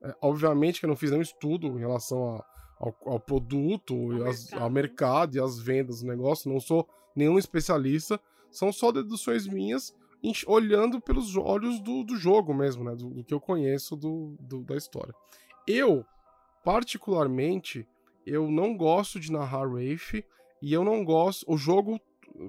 É, 0.02 0.14
obviamente 0.20 0.80
que 0.80 0.86
eu 0.86 0.88
não 0.88 0.96
fiz 0.96 1.10
nenhum 1.10 1.22
estudo 1.22 1.68
em 1.68 1.78
relação 1.78 2.36
a, 2.36 2.44
ao, 2.78 2.96
ao 3.06 3.20
produto, 3.20 3.94
ao, 3.94 4.28
as, 4.28 4.44
mercado. 4.44 4.62
ao 4.62 4.70
mercado 4.70 5.36
e 5.36 5.40
às 5.40 5.58
vendas 5.58 6.00
do 6.00 6.06
negócio. 6.06 6.52
Não 6.52 6.60
sou 6.60 6.86
nenhum 7.16 7.38
especialista, 7.38 8.20
são 8.50 8.72
só 8.72 8.92
deduções 8.92 9.46
minhas 9.46 9.94
olhando 10.46 11.00
pelos 11.00 11.36
olhos 11.36 11.80
do, 11.80 12.04
do 12.04 12.16
jogo 12.16 12.54
mesmo, 12.54 12.84
né? 12.84 12.94
Do, 12.94 13.10
do 13.10 13.24
que 13.24 13.34
eu 13.34 13.40
conheço 13.40 13.96
do, 13.96 14.36
do, 14.38 14.62
da 14.62 14.76
história. 14.76 15.12
Eu, 15.66 16.04
particularmente, 16.64 17.88
eu 18.24 18.48
não 18.50 18.76
gosto 18.76 19.18
de 19.18 19.32
narrar 19.32 19.66
Wraith 19.66 20.24
e 20.60 20.72
eu 20.72 20.84
não 20.84 21.04
gosto 21.04 21.44
o 21.52 21.56
jogo 21.56 22.00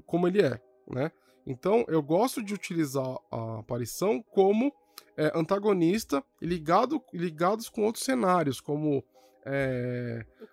como 0.06 0.28
ele 0.28 0.42
é, 0.42 0.62
né? 0.88 1.12
Então 1.46 1.84
eu 1.88 2.02
gosto 2.02 2.42
de 2.42 2.54
utilizar 2.54 3.18
a 3.32 3.60
aparição 3.60 4.22
como 4.32 4.74
é, 5.18 5.32
antagonista 5.36 6.24
ligado, 6.42 7.02
ligados 7.14 7.70
com 7.70 7.84
outros 7.84 8.06
cenários, 8.06 8.62
como 8.62 9.04
é, 9.46 10.26
o 10.42 10.48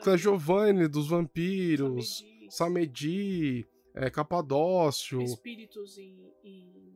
Clã 0.00 0.16
Giovanni. 0.16 0.88
Dos 0.88 1.08
vampiros. 1.08 2.24
Samedi. 2.50 3.66
É, 3.94 4.10
Capadócio. 4.10 5.22
Espíritos 5.22 5.96
em, 5.96 6.30
em 6.44 6.94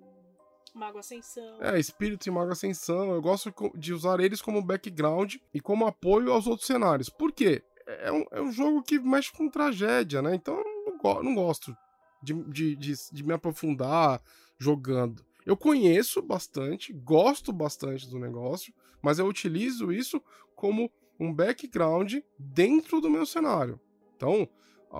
Mago 0.75 0.99
Ascensão. 0.99 1.63
É, 1.63 1.79
Espírito 1.79 2.27
e 2.27 2.31
Mago 2.31 2.53
Ascensão. 2.53 3.13
Eu 3.13 3.23
gosto 3.23 3.53
de 3.75 3.95
usar 3.95 4.21
eles 4.21 4.43
como 4.43 4.63
background 4.63 5.37
e 5.55 5.61
como 5.61 5.87
apoio 5.87 6.33
aos 6.33 6.47
outros 6.47 6.67
cenários. 6.67 7.09
Por 7.09 7.33
quê? 7.33 7.63
É 7.87 8.13
um, 8.13 8.25
é 8.31 8.41
um 8.43 8.53
jogo 8.53 8.83
que 8.83 8.99
mexe 8.99 9.33
com 9.33 9.49
tragédia, 9.49 10.21
né? 10.21 10.35
Então 10.35 10.57
eu 10.59 10.65
não, 11.03 11.23
não 11.23 11.35
gosto 11.35 11.75
de, 12.23 12.35
de, 12.45 12.77
de, 12.77 12.95
de 13.13 13.25
me 13.25 13.33
aprofundar 13.33 14.23
jogando. 14.59 15.25
Eu 15.47 15.57
conheço 15.57 16.21
bastante, 16.23 16.93
gosto 16.93 17.53
bastante 17.53 18.09
do 18.09 18.19
negócio, 18.19 18.73
mas 19.03 19.19
eu 19.19 19.27
utilizo 19.27 19.91
isso 19.91 20.23
como 20.55 20.91
um 21.19 21.33
background 21.33 22.17
dentro 22.39 23.01
do 23.01 23.11
meu 23.11 23.27
cenário. 23.27 23.81
Então, 24.17 24.49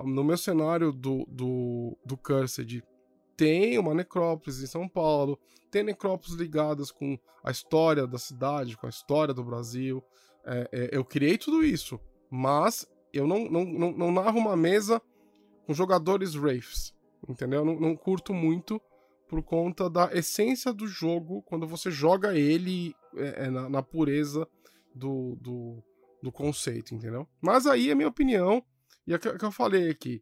no 0.05 0.23
meu 0.23 0.37
cenário 0.37 0.91
do, 0.91 1.25
do, 1.27 1.97
do 2.05 2.17
Cursed, 2.17 2.83
tem 3.35 3.77
uma 3.77 3.93
necrópolis 3.93 4.61
em 4.61 4.67
São 4.67 4.87
Paulo, 4.87 5.39
tem 5.69 5.83
necrópolis 5.83 6.35
ligadas 6.35 6.91
com 6.91 7.17
a 7.43 7.49
história 7.49 8.05
da 8.05 8.17
cidade, 8.17 8.77
com 8.77 8.85
a 8.85 8.89
história 8.89 9.33
do 9.33 9.43
Brasil. 9.43 10.03
É, 10.45 10.69
é, 10.71 10.89
eu 10.91 11.03
criei 11.03 11.37
tudo 11.37 11.63
isso, 11.63 11.99
mas 12.29 12.87
eu 13.13 13.27
não, 13.27 13.45
não, 13.45 13.65
não, 13.65 13.91
não, 13.91 14.11
narro 14.11 14.39
uma 14.39 14.55
mesa 14.55 15.01
com 15.65 15.73
jogadores 15.73 16.35
Wraiths, 16.35 16.93
entendeu? 17.27 17.59
Eu 17.59 17.65
não, 17.65 17.79
não 17.79 17.95
curto 17.95 18.33
muito 18.33 18.81
por 19.27 19.41
conta 19.41 19.89
da 19.89 20.13
essência 20.13 20.73
do 20.73 20.85
jogo 20.85 21.41
quando 21.43 21.65
você 21.65 21.89
joga 21.89 22.37
ele 22.37 22.93
é, 23.15 23.45
é 23.45 23.49
na, 23.49 23.69
na, 23.69 23.81
pureza 23.81 24.47
do, 24.93 25.37
do, 25.39 25.83
do 26.21 26.31
conceito, 26.31 26.93
entendeu? 26.93 27.27
Mas 27.39 27.65
aí 27.65 27.89
é 27.89 27.95
minha 27.95 28.09
opinião, 28.09 28.61
e 29.07 29.13
é 29.13 29.17
que, 29.17 29.37
que 29.37 29.45
eu 29.45 29.51
falei 29.51 29.89
aqui. 29.89 30.21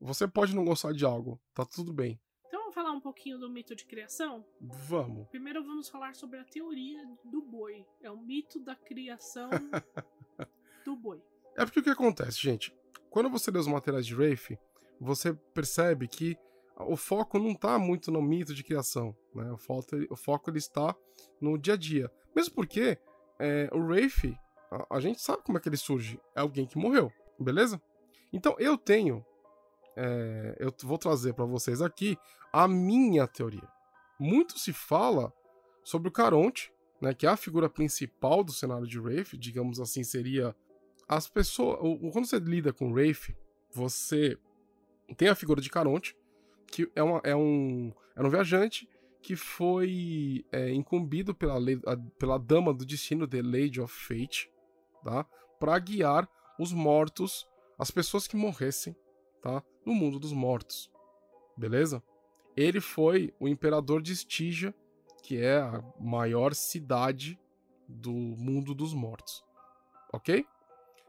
Você 0.00 0.26
pode 0.26 0.54
não 0.54 0.64
gostar 0.64 0.92
de 0.92 1.04
algo, 1.04 1.40
tá 1.54 1.64
tudo 1.64 1.92
bem. 1.92 2.20
Então 2.46 2.60
vamos 2.60 2.74
falar 2.74 2.92
um 2.92 3.00
pouquinho 3.00 3.38
do 3.38 3.48
mito 3.48 3.76
de 3.76 3.84
criação? 3.84 4.44
Vamos. 4.60 5.28
Primeiro 5.28 5.62
vamos 5.64 5.88
falar 5.88 6.14
sobre 6.14 6.38
a 6.38 6.44
teoria 6.44 7.04
do 7.24 7.40
boi. 7.42 7.86
É 8.00 8.10
o 8.10 8.16
mito 8.16 8.60
da 8.60 8.74
criação 8.74 9.50
do 10.84 10.96
boi. 10.96 11.22
É 11.56 11.64
porque 11.64 11.80
o 11.80 11.82
que 11.82 11.90
acontece, 11.90 12.40
gente? 12.40 12.72
Quando 13.10 13.30
você 13.30 13.50
lê 13.50 13.58
os 13.58 13.66
materiais 13.66 14.06
de 14.06 14.14
Rafe, 14.14 14.58
você 15.00 15.32
percebe 15.54 16.08
que 16.08 16.36
o 16.76 16.96
foco 16.96 17.38
não 17.38 17.52
está 17.52 17.78
muito 17.78 18.10
no 18.10 18.22
mito 18.22 18.54
de 18.54 18.62
criação, 18.62 19.16
né? 19.34 19.50
O 19.50 19.56
foco, 19.56 19.86
o 20.10 20.16
foco 20.16 20.50
ele 20.50 20.58
está 20.58 20.94
no 21.40 21.58
dia 21.58 21.74
a 21.74 21.76
dia. 21.76 22.10
Mesmo 22.34 22.54
porque 22.54 22.98
é, 23.38 23.68
o 23.72 23.80
Rafe, 23.86 24.36
a, 24.70 24.96
a, 24.96 25.00
gente 25.00 25.20
sabe 25.20 25.42
como 25.42 25.58
é 25.58 25.60
que 25.60 25.68
ele 25.68 25.76
surge. 25.76 26.20
É 26.34 26.40
alguém 26.40 26.66
que 26.66 26.78
morreu, 26.78 27.12
beleza? 27.38 27.80
Então 28.32 28.54
eu 28.58 28.78
tenho, 28.78 29.24
é, 29.96 30.56
eu 30.58 30.72
vou 30.84 30.98
trazer 30.98 31.34
para 31.34 31.44
vocês 31.44 31.82
aqui 31.82 32.16
a 32.52 32.68
minha 32.68 33.26
teoria. 33.26 33.68
Muito 34.18 34.58
se 34.58 34.72
fala 34.72 35.32
sobre 35.82 36.08
o 36.08 36.12
Caronte, 36.12 36.72
né, 37.00 37.14
que 37.14 37.26
é 37.26 37.30
a 37.30 37.36
figura 37.36 37.68
principal 37.68 38.42
do 38.42 38.52
cenário 38.52 38.86
de 38.86 38.98
Wraith, 38.98 39.36
digamos 39.36 39.80
assim, 39.80 40.02
seria 40.02 40.54
as 41.08 41.28
pessoas. 41.28 41.78
Quando 42.12 42.26
você 42.26 42.38
lida 42.38 42.72
com 42.72 42.92
Rafe, 42.92 43.36
você 43.72 44.36
tem 45.16 45.28
a 45.28 45.34
figura 45.34 45.60
de 45.60 45.70
Caronte, 45.70 46.16
que 46.66 46.90
é, 46.94 47.02
uma, 47.02 47.20
é, 47.24 47.34
um, 47.34 47.92
é 48.14 48.22
um 48.22 48.30
viajante 48.30 48.88
que 49.22 49.34
foi 49.34 50.44
é, 50.52 50.72
incumbido 50.72 51.34
pela, 51.34 51.58
lei, 51.58 51.80
a, 51.86 51.96
pela 52.18 52.38
Dama 52.38 52.72
do 52.72 52.84
Destino, 52.84 53.26
The 53.26 53.42
Lady 53.42 53.80
of 53.80 53.92
Fate, 53.92 54.50
tá? 55.02 55.24
Para 55.58 55.78
guiar 55.78 56.28
os 56.58 56.72
mortos, 56.72 57.46
as 57.78 57.90
pessoas 57.90 58.26
que 58.26 58.36
morressem, 58.36 58.94
tá? 59.42 59.62
No 59.84 59.94
mundo 59.94 60.18
dos 60.18 60.32
mortos. 60.32 60.90
Beleza? 61.56 62.02
Ele 62.56 62.80
foi 62.80 63.34
o 63.40 63.48
imperador 63.48 64.02
de 64.02 64.12
Estígia, 64.12 64.74
que 65.22 65.38
é 65.38 65.58
a 65.58 65.82
maior 66.00 66.54
cidade 66.54 67.38
do 67.88 68.12
mundo 68.12 68.74
dos 68.74 68.92
mortos. 68.92 69.42
Ok? 70.12 70.44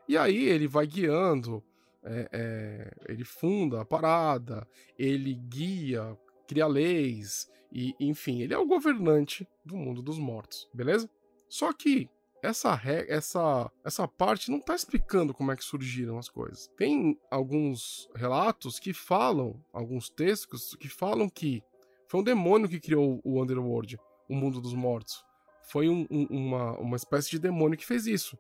E 0.08 0.18
aí 0.18 0.46
ele 0.46 0.68
vai 0.68 0.88
guiando, 0.88 1.64
é, 2.04 2.30
é, 2.32 2.92
ele 3.08 3.24
funda 3.24 3.82
a 3.82 3.86
parada, 3.86 4.68
ele 4.98 5.34
guia, 5.34 6.18
cria 6.48 6.68
leis, 6.68 7.50
e 7.72 7.96
enfim, 8.00 8.42
ele 8.42 8.54
é 8.54 8.58
o 8.58 8.66
governante 8.66 9.48
do 9.64 9.76
mundo 9.76 10.02
dos 10.02 10.18
mortos, 10.18 10.70
beleza? 10.74 11.10
Só 11.48 11.72
que 11.74 12.10
essa, 12.42 12.80
essa, 13.08 13.72
essa 13.84 14.08
parte 14.08 14.50
não 14.50 14.60
está 14.60 14.74
explicando 14.74 15.34
como 15.34 15.52
é 15.52 15.56
que 15.56 15.64
surgiram 15.64 16.18
as 16.18 16.30
coisas. 16.30 16.68
Tem 16.78 17.20
alguns 17.30 18.10
relatos 18.16 18.80
que 18.80 18.94
falam, 18.94 19.62
alguns 19.74 20.10
textos 20.10 20.76
que 20.76 20.88
falam 20.88 21.30
que 21.30 21.62
foi 22.08 22.22
um 22.22 22.24
demônio 22.24 22.70
que 22.70 22.80
criou 22.80 23.20
o 23.24 23.42
Underworld, 23.42 24.00
o 24.28 24.36
mundo 24.36 24.62
dos 24.62 24.74
mortos. 24.74 25.24
Foi 25.64 25.90
um, 25.90 26.08
um, 26.10 26.26
uma, 26.30 26.78
uma 26.80 26.96
espécie 26.96 27.30
de 27.30 27.40
demônio 27.40 27.78
que 27.78 27.86
fez 27.86 28.08
isso. 28.08 28.38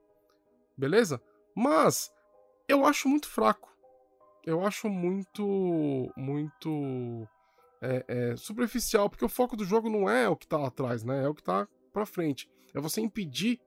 Beleza? 0.78 1.22
Mas 1.53 2.12
eu 2.70 2.86
acho 2.86 3.10
muito 3.10 3.28
fraco. 3.28 3.76
Eu 4.46 4.66
acho 4.66 4.88
muito. 4.88 6.14
Muito. 6.16 7.28
É, 7.82 8.06
é, 8.08 8.36
superficial, 8.36 9.10
porque 9.10 9.24
o 9.24 9.30
foco 9.30 9.56
do 9.56 9.64
jogo 9.64 9.90
não 9.90 10.10
é 10.10 10.28
o 10.28 10.36
que 10.36 10.46
tá 10.46 10.58
lá 10.58 10.68
atrás, 10.68 11.04
né? 11.04 11.24
É 11.24 11.28
o 11.28 11.34
que 11.34 11.44
tá 11.44 11.68
pra 11.92 12.06
frente. 12.06 12.50
É 12.74 12.80
você 12.80 13.02
impedir 13.02 13.60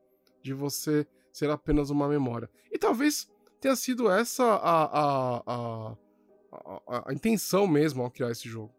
de 0.42 0.52
você 0.52 1.06
ser 1.32 1.50
apenas 1.50 1.90
uma 1.90 2.08
memória. 2.08 2.48
E 2.70 2.78
talvez 2.78 3.30
tenha 3.60 3.74
sido 3.74 4.10
essa 4.10 4.44
a, 4.44 4.84
a, 4.84 5.42
a, 5.46 5.96
a, 6.86 7.10
a 7.10 7.12
intenção 7.12 7.66
mesmo 7.66 8.02
ao 8.02 8.10
criar 8.10 8.30
esse 8.30 8.48
jogo. 8.48 8.74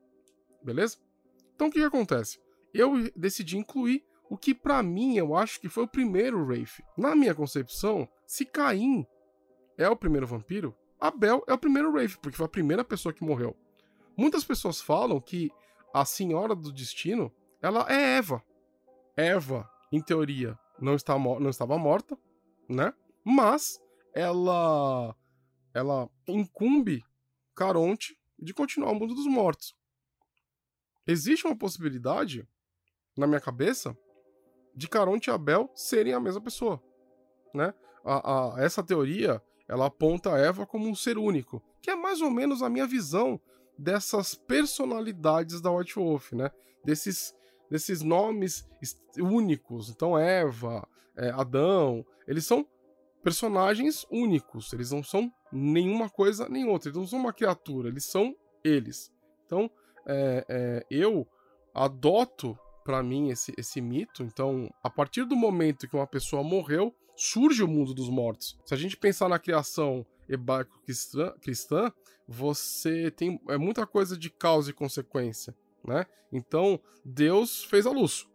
Beleza? 0.61 0.97
Então 1.55 1.67
o 1.67 1.71
que, 1.71 1.79
que 1.79 1.85
acontece? 1.85 2.39
Eu 2.73 3.09
decidi 3.15 3.57
incluir 3.57 4.05
o 4.29 4.37
que 4.37 4.53
para 4.53 4.83
mim 4.83 5.17
eu 5.17 5.35
acho 5.35 5.59
que 5.59 5.69
foi 5.69 5.83
o 5.83 5.87
primeiro 5.87 6.45
Wraith. 6.45 6.81
Na 6.97 7.15
minha 7.15 7.33
concepção, 7.33 8.07
se 8.25 8.45
Caim 8.45 9.05
é 9.77 9.87
o 9.89 9.95
primeiro 9.95 10.27
vampiro, 10.27 10.75
Abel 10.99 11.43
é 11.47 11.53
o 11.53 11.57
primeiro 11.57 11.91
Wraith, 11.91 12.17
porque 12.21 12.37
foi 12.37 12.45
a 12.45 12.49
primeira 12.49 12.83
pessoa 12.83 13.13
que 13.13 13.23
morreu. 13.23 13.55
Muitas 14.15 14.43
pessoas 14.43 14.79
falam 14.79 15.19
que 15.19 15.51
a 15.93 16.05
Senhora 16.05 16.55
do 16.55 16.71
Destino, 16.71 17.31
ela 17.61 17.85
é 17.89 18.17
Eva. 18.17 18.43
Eva, 19.15 19.69
em 19.91 20.01
teoria, 20.01 20.57
não, 20.79 20.95
está, 20.95 21.17
não 21.19 21.49
estava 21.49 21.77
morta, 21.77 22.17
né? 22.69 22.93
Mas 23.23 23.79
ela 24.13 25.15
ela 25.73 26.09
incumbe 26.27 27.03
Caronte 27.55 28.17
de 28.37 28.53
continuar 28.53 28.91
o 28.91 28.95
mundo 28.95 29.13
dos 29.13 29.25
mortos. 29.25 29.75
Existe 31.05 31.45
uma 31.45 31.57
possibilidade, 31.57 32.47
na 33.17 33.27
minha 33.27 33.41
cabeça, 33.41 33.97
de 34.75 34.87
Caronte 34.87 35.29
e 35.29 35.33
Abel 35.33 35.69
serem 35.75 36.13
a 36.13 36.19
mesma 36.19 36.41
pessoa, 36.41 36.81
né? 37.53 37.73
A, 38.05 38.55
a, 38.55 38.61
essa 38.61 38.83
teoria, 38.83 39.41
ela 39.67 39.87
aponta 39.87 40.33
a 40.33 40.37
Eva 40.37 40.65
como 40.65 40.87
um 40.87 40.95
ser 40.95 41.17
único, 41.17 41.61
que 41.81 41.89
é 41.89 41.95
mais 41.95 42.21
ou 42.21 42.29
menos 42.29 42.61
a 42.61 42.69
minha 42.69 42.85
visão 42.85 43.39
dessas 43.77 44.35
personalidades 44.35 45.61
da 45.61 45.71
White 45.71 45.95
Wolf, 45.95 46.33
né? 46.33 46.51
Desses 46.83 47.33
desses 47.73 48.03
nomes 48.03 48.69
únicos. 49.17 49.89
Então, 49.89 50.15
Eva, 50.15 50.87
é, 51.17 51.29
Adão, 51.31 52.05
eles 52.27 52.45
são 52.45 52.67
personagens 53.23 54.05
únicos. 54.11 54.71
Eles 54.73 54.91
não 54.91 55.03
são 55.03 55.31
nenhuma 55.51 56.07
coisa 56.07 56.47
nem 56.47 56.69
outra. 56.69 56.89
Eles 56.89 56.99
não 56.99 57.07
são 57.07 57.19
uma 57.19 57.33
criatura, 57.33 57.89
eles 57.89 58.05
são 58.05 58.35
eles. 58.63 59.11
Então, 59.45 59.71
é, 60.05 60.45
é, 60.47 60.85
eu 60.91 61.27
adoto 61.73 62.55
para 62.83 63.01
mim 63.01 63.29
esse, 63.29 63.51
esse 63.57 63.81
mito. 63.81 64.21
Então, 64.21 64.69
a 64.83 64.89
partir 64.89 65.25
do 65.25 65.35
momento 65.35 65.87
que 65.87 65.95
uma 65.95 66.05
pessoa 66.05 66.43
morreu, 66.43 66.93
surge 67.15 67.63
o 67.63 67.67
mundo 67.67 67.93
dos 67.93 68.09
mortos. 68.09 68.57
Se 68.65 68.73
a 68.73 68.77
gente 68.77 68.97
pensar 68.97 69.29
na 69.29 69.39
criação 69.39 70.05
hebraico-cristã, 70.27 71.91
você 72.27 73.11
tem 73.11 73.39
é 73.49 73.57
muita 73.57 73.85
coisa 73.85 74.17
de 74.17 74.29
causa 74.29 74.69
e 74.69 74.73
consequência 74.73 75.55
né? 75.83 76.05
Então, 76.31 76.79
Deus 77.03 77.63
fez 77.63 77.85
a 77.85 77.91
luz. 77.91 78.27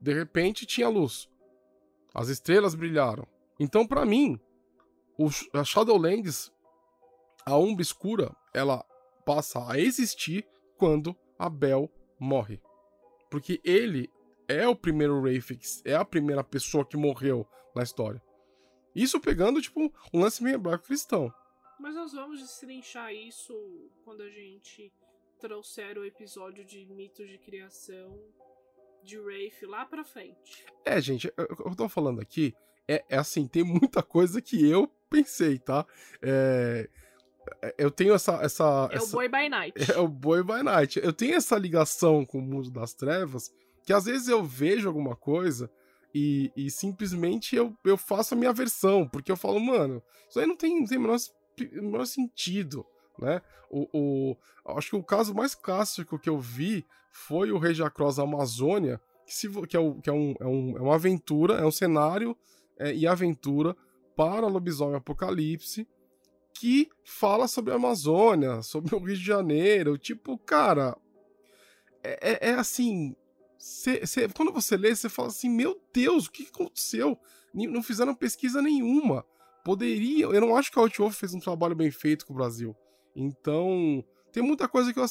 De 0.00 0.12
repente 0.12 0.66
tinha 0.66 0.88
luz. 0.88 1.28
As 2.14 2.28
estrelas 2.28 2.74
brilharam. 2.74 3.26
Então, 3.58 3.86
para 3.86 4.04
mim, 4.04 4.40
o, 5.18 5.28
a 5.52 5.64
Shadowlands, 5.64 6.52
a 7.44 7.56
Umbra 7.56 7.82
Escura, 7.82 8.34
ela 8.52 8.84
passa 9.24 9.70
a 9.70 9.78
existir 9.78 10.46
quando 10.76 11.16
Abel 11.38 11.90
morre. 12.18 12.60
Porque 13.30 13.60
ele 13.64 14.10
é 14.48 14.66
o 14.68 14.76
primeiro 14.76 15.20
Rafix, 15.22 15.82
é 15.84 15.94
a 15.94 16.04
primeira 16.04 16.44
pessoa 16.44 16.84
que 16.84 16.96
morreu 16.96 17.46
na 17.74 17.82
história. 17.82 18.22
Isso 18.94 19.20
pegando, 19.20 19.60
tipo, 19.60 19.92
um 20.12 20.20
lance 20.20 20.42
meio 20.42 20.54
hebraico 20.54 20.84
cristão. 20.84 21.32
Mas 21.80 21.94
nós 21.94 22.12
vamos 22.12 22.40
destrinchar 22.40 23.12
isso 23.12 23.54
quando 24.04 24.22
a 24.22 24.30
gente 24.30 24.92
trouxeram 25.40 26.02
o 26.02 26.04
episódio 26.04 26.64
de 26.64 26.86
mitos 26.86 27.28
de 27.28 27.38
criação 27.38 28.18
de 29.02 29.18
Rafe 29.18 29.66
lá 29.66 29.84
pra 29.84 30.04
frente. 30.04 30.64
É, 30.84 31.00
gente, 31.00 31.30
eu, 31.36 31.46
eu 31.66 31.76
tô 31.76 31.88
falando 31.88 32.20
aqui, 32.20 32.54
é, 32.88 33.04
é, 33.08 33.18
assim, 33.18 33.46
tem 33.46 33.64
muita 33.64 34.02
coisa 34.02 34.40
que 34.40 34.68
eu 34.68 34.88
pensei, 35.10 35.58
tá? 35.58 35.84
É, 36.22 36.88
é 37.60 37.74
eu 37.76 37.90
tenho 37.90 38.14
essa. 38.14 38.34
essa 38.42 38.88
é 38.92 38.96
essa, 38.96 39.06
o 39.06 39.10
Boy 39.10 39.28
by 39.28 39.48
Night. 39.48 39.74
É 39.92 39.98
o 39.98 40.08
Boy 40.08 40.42
by 40.42 40.62
Night. 40.62 41.00
Eu 41.02 41.12
tenho 41.12 41.34
essa 41.34 41.58
ligação 41.58 42.24
com 42.24 42.38
o 42.38 42.42
mundo 42.42 42.70
das 42.70 42.94
trevas 42.94 43.52
que 43.84 43.92
às 43.92 44.04
vezes 44.04 44.28
eu 44.28 44.42
vejo 44.42 44.88
alguma 44.88 45.14
coisa 45.14 45.70
e, 46.14 46.52
e 46.56 46.70
simplesmente 46.70 47.56
eu, 47.56 47.76
eu 47.84 47.96
faço 47.96 48.34
a 48.34 48.36
minha 48.36 48.52
versão, 48.52 49.08
porque 49.08 49.30
eu 49.30 49.36
falo, 49.36 49.60
mano, 49.60 50.02
isso 50.28 50.38
aí 50.38 50.46
não 50.46 50.56
tem, 50.56 50.80
não 50.80 50.86
tem 50.86 50.98
o 50.98 51.00
menor, 51.00 51.18
menor 51.72 52.06
sentido 52.06 52.86
né? 53.18 53.40
O, 53.70 53.88
o, 53.92 54.36
acho 54.76 54.90
que 54.90 54.96
o 54.96 55.02
caso 55.02 55.34
mais 55.34 55.54
clássico 55.54 56.18
que 56.18 56.28
eu 56.28 56.38
vi 56.38 56.86
foi 57.10 57.52
o 57.52 57.58
Rei 57.58 57.74
Jacross 57.74 58.18
Amazônia, 58.18 59.00
que, 59.26 59.34
se, 59.34 59.48
que, 59.66 59.76
é, 59.76 59.80
o, 59.80 60.00
que 60.00 60.10
é, 60.10 60.12
um, 60.12 60.34
é, 60.40 60.46
um, 60.46 60.76
é 60.76 60.80
uma 60.80 60.94
aventura, 60.94 61.54
é 61.54 61.64
um 61.64 61.70
cenário 61.70 62.36
é, 62.78 62.94
e 62.94 63.06
aventura 63.06 63.76
para 64.16 64.46
Lobisomem 64.46 64.96
Apocalipse, 64.96 65.88
que 66.52 66.88
fala 67.04 67.48
sobre 67.48 67.72
a 67.72 67.76
Amazônia, 67.76 68.62
sobre 68.62 68.94
o 68.94 68.98
Rio 68.98 69.16
de 69.16 69.24
Janeiro. 69.24 69.98
Tipo, 69.98 70.38
cara, 70.38 70.96
é, 72.02 72.32
é, 72.32 72.50
é 72.50 72.54
assim. 72.54 73.16
Cê, 73.64 74.06
cê, 74.06 74.28
quando 74.28 74.52
você 74.52 74.76
lê, 74.76 74.94
você 74.94 75.08
fala 75.08 75.28
assim: 75.28 75.48
Meu 75.48 75.80
Deus, 75.90 76.26
o 76.26 76.30
que 76.30 76.46
aconteceu? 76.52 77.18
Não 77.54 77.82
fizeram 77.82 78.14
pesquisa 78.14 78.60
nenhuma. 78.60 79.24
Poderia. 79.64 80.26
Eu 80.26 80.40
não 80.42 80.54
acho 80.54 80.70
que 80.70 80.78
a 80.78 80.82
Outwolf 80.82 81.16
fez 81.18 81.32
um 81.32 81.40
trabalho 81.40 81.74
bem 81.74 81.90
feito 81.90 82.26
com 82.26 82.34
o 82.34 82.36
Brasil. 82.36 82.76
Então, 83.16 84.04
tem 84.30 84.42
muita 84.42 84.68
coisa 84.68 84.92
que 84.92 85.00
eu, 85.00 85.06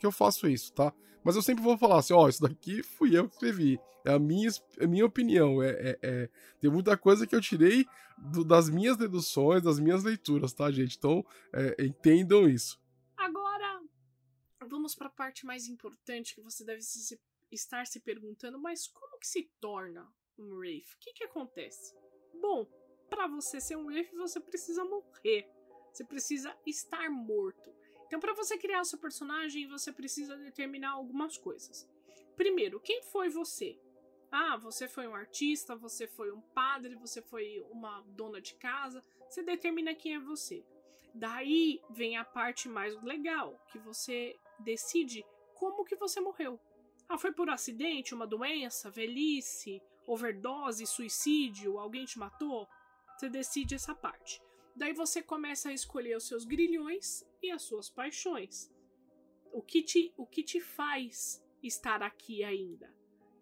que 0.00 0.04
eu 0.04 0.10
faço 0.10 0.48
isso, 0.48 0.72
tá? 0.72 0.92
Mas 1.22 1.36
eu 1.36 1.42
sempre 1.42 1.62
vou 1.62 1.78
falar 1.78 2.00
assim, 2.00 2.12
ó, 2.12 2.24
oh, 2.24 2.28
isso 2.28 2.42
daqui 2.42 2.82
fui 2.82 3.16
eu 3.16 3.28
que 3.28 3.34
escrevi. 3.34 3.78
É 4.04 4.14
a 4.14 4.18
minha, 4.18 4.50
é 4.80 4.84
a 4.84 4.88
minha 4.88 5.06
opinião. 5.06 5.62
É, 5.62 5.70
é, 5.70 5.98
é, 6.02 6.30
Tem 6.60 6.68
muita 6.68 6.96
coisa 6.96 7.24
que 7.24 7.36
eu 7.36 7.40
tirei 7.40 7.86
do, 8.18 8.42
das 8.44 8.68
minhas 8.68 8.96
deduções, 8.96 9.62
das 9.62 9.78
minhas 9.78 10.02
leituras, 10.02 10.52
tá, 10.52 10.68
gente? 10.72 10.96
Então, 10.96 11.24
é, 11.52 11.84
entendam 11.84 12.48
isso. 12.48 12.80
Agora, 13.16 13.80
vamos 14.68 14.96
para 14.96 15.06
a 15.06 15.10
parte 15.10 15.46
mais 15.46 15.68
importante 15.68 16.34
que 16.34 16.40
você 16.40 16.64
deve 16.64 16.82
se, 16.82 17.16
estar 17.50 17.86
se 17.86 18.00
perguntando, 18.00 18.58
mas 18.58 18.86
como 18.88 19.18
que 19.18 19.26
se 19.26 19.50
torna 19.60 20.06
um 20.38 20.54
Wraith? 20.56 20.92
O 20.94 20.98
que 20.98 21.12
que 21.12 21.24
acontece? 21.24 21.94
Bom, 22.40 22.66
para 23.08 23.26
você 23.26 23.60
ser 23.60 23.76
um 23.76 23.86
Wraith, 23.86 24.12
você 24.12 24.40
precisa 24.40 24.84
morrer. 24.84 25.48
Você 25.92 26.04
precisa 26.04 26.56
estar 26.66 27.08
morto. 27.08 27.74
Então, 28.06 28.20
para 28.20 28.34
você 28.34 28.58
criar 28.58 28.84
seu 28.84 28.98
personagem, 28.98 29.66
você 29.68 29.92
precisa 29.92 30.36
determinar 30.36 30.90
algumas 30.90 31.36
coisas. 31.36 31.88
Primeiro, 32.36 32.78
quem 32.80 33.02
foi 33.02 33.30
você? 33.30 33.80
Ah, 34.30 34.56
você 34.56 34.86
foi 34.86 35.08
um 35.08 35.14
artista, 35.14 35.74
você 35.74 36.06
foi 36.06 36.30
um 36.30 36.40
padre, 36.40 36.94
você 36.96 37.22
foi 37.22 37.64
uma 37.70 38.02
dona 38.08 38.40
de 38.40 38.54
casa. 38.56 39.02
Você 39.28 39.42
determina 39.42 39.94
quem 39.94 40.14
é 40.14 40.20
você. 40.20 40.64
Daí 41.14 41.80
vem 41.90 42.16
a 42.16 42.24
parte 42.24 42.68
mais 42.68 42.94
legal, 43.02 43.58
que 43.72 43.78
você 43.78 44.38
decide 44.60 45.24
como 45.54 45.84
que 45.84 45.96
você 45.96 46.20
morreu. 46.20 46.60
Ah, 47.08 47.18
foi 47.18 47.32
por 47.32 47.48
acidente, 47.48 48.14
uma 48.14 48.26
doença, 48.26 48.90
velhice, 48.90 49.80
overdose, 50.06 50.86
suicídio, 50.86 51.78
alguém 51.78 52.04
te 52.04 52.18
matou? 52.18 52.68
Você 53.16 53.28
decide 53.28 53.74
essa 53.74 53.94
parte. 53.94 54.40
Daí 54.74 54.92
você 54.92 55.22
começa 55.22 55.70
a 55.70 55.72
escolher 55.72 56.16
os 56.16 56.26
seus 56.26 56.44
grilhões 56.44 57.24
e 57.42 57.50
as 57.50 57.62
suas 57.62 57.88
paixões. 57.88 58.70
O 59.52 59.62
que 59.62 59.82
te, 59.82 60.12
o 60.16 60.26
que 60.26 60.42
te 60.42 60.60
faz 60.60 61.42
estar 61.62 62.02
aqui 62.02 62.44
ainda? 62.44 62.94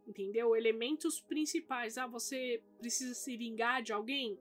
Entendeu? 0.07 0.55
Elementos 0.55 1.21
principais. 1.21 1.99
Ah, 1.99 2.07
você 2.07 2.63
precisa 2.79 3.15
se 3.15 3.37
vingar 3.37 3.83
de 3.83 3.93
alguém? 3.93 4.39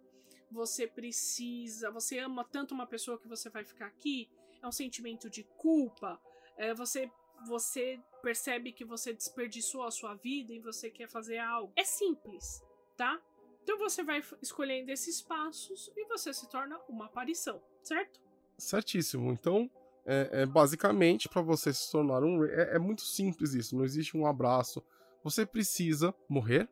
Você 0.51 0.85
precisa. 0.85 1.89
Você 1.89 2.19
ama 2.19 2.43
tanto 2.43 2.75
uma 2.75 2.85
pessoa 2.85 3.19
que 3.19 3.27
você 3.27 3.49
vai 3.49 3.63
ficar 3.63 3.87
aqui? 3.87 4.29
É 4.61 4.67
um 4.67 4.71
sentimento 4.71 5.29
de 5.29 5.43
culpa? 5.57 6.21
É, 6.55 6.75
você 6.75 7.09
você 7.47 7.99
percebe 8.21 8.71
que 8.71 8.85
você 8.85 9.13
desperdiçou 9.13 9.83
a 9.83 9.91
sua 9.91 10.15
vida 10.15 10.53
e 10.53 10.59
você 10.59 10.89
quer 10.89 11.09
fazer 11.09 11.37
algo. 11.37 11.71
É 11.75 11.83
simples, 11.83 12.63
tá? 12.97 13.19
Então 13.63 13.77
você 13.77 14.03
vai 14.03 14.21
escolhendo 14.41 14.91
esses 14.91 15.21
passos 15.21 15.91
e 15.95 16.05
você 16.05 16.33
se 16.33 16.49
torna 16.49 16.77
uma 16.89 17.05
aparição, 17.05 17.61
certo? 17.81 18.19
Certíssimo. 18.57 19.31
Então, 19.31 19.69
é, 20.05 20.41
é 20.41 20.45
basicamente 20.45 21.29
para 21.29 21.41
você 21.41 21.73
se 21.73 21.89
tornar 21.91 22.23
um 22.23 22.43
é, 22.43 22.75
é 22.75 22.79
muito 22.79 23.01
simples 23.01 23.53
isso. 23.53 23.75
Não 23.75 23.85
existe 23.85 24.17
um 24.17 24.27
abraço. 24.27 24.83
Você 25.23 25.45
precisa 25.45 26.13
morrer 26.27 26.67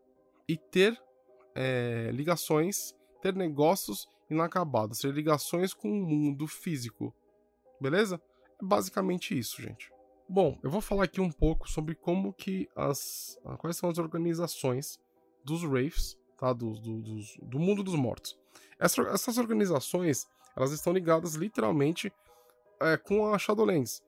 e 0.48 0.58
ter 0.58 1.02
é, 1.56 2.12
ligações, 2.14 2.94
ter 3.22 3.34
negócios 3.34 4.08
inacabados, 4.30 5.00
ter 5.00 5.14
ligações 5.14 5.74
com 5.74 5.90
o 5.90 6.06
mundo 6.06 6.48
físico. 6.48 7.14
Beleza? 7.80 8.22
É 8.62 8.66
basicamente 8.66 9.38
isso, 9.38 9.62
gente. 9.62 9.92
Bom, 10.34 10.58
eu 10.64 10.70
vou 10.72 10.80
falar 10.80 11.04
aqui 11.04 11.20
um 11.20 11.30
pouco 11.30 11.70
sobre 11.70 11.94
como 11.94 12.32
que 12.32 12.70
as. 12.74 13.38
quais 13.58 13.76
são 13.76 13.90
as 13.90 13.98
organizações 13.98 14.98
dos 15.44 15.62
Wraiths 15.62 16.18
tá? 16.38 16.54
do, 16.54 16.72
do, 16.72 17.02
do, 17.02 17.20
do 17.42 17.60
mundo 17.60 17.84
dos 17.84 17.96
mortos. 17.96 18.40
Essa, 18.80 19.02
essas 19.10 19.38
organizações 19.38 20.26
elas 20.56 20.72
estão 20.72 20.94
ligadas 20.94 21.36
literalmente 21.36 22.14
é, 22.80 22.96
com 22.96 23.28
a 23.34 23.38
Shadowlands. 23.38 24.02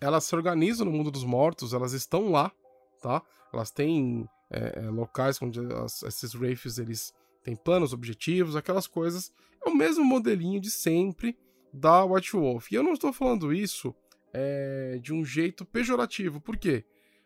Elas 0.00 0.22
se 0.22 0.36
organizam 0.36 0.86
no 0.86 0.92
mundo 0.92 1.10
dos 1.10 1.24
mortos, 1.24 1.74
elas 1.74 1.92
estão 1.92 2.30
lá, 2.30 2.52
tá? 3.00 3.20
Elas 3.52 3.72
têm 3.72 4.28
é, 4.48 4.82
locais 4.90 5.42
onde 5.42 5.58
as, 5.74 6.04
esses 6.04 6.36
Wraiths 6.36 6.78
eles 6.78 7.12
têm 7.42 7.56
planos, 7.56 7.92
objetivos, 7.92 8.54
aquelas 8.54 8.86
coisas. 8.86 9.32
É 9.60 9.68
o 9.68 9.74
mesmo 9.74 10.04
modelinho 10.04 10.60
de 10.60 10.70
sempre 10.70 11.36
da 11.72 12.04
White 12.04 12.36
Wolf. 12.36 12.70
E 12.70 12.76
eu 12.76 12.84
não 12.84 12.92
estou 12.92 13.12
falando 13.12 13.52
isso 13.52 13.92
é, 14.32 14.98
de 15.00 15.12
um 15.12 15.24
jeito 15.24 15.64
pejorativo. 15.64 16.40
Por 16.40 16.56
quê? 16.56 16.84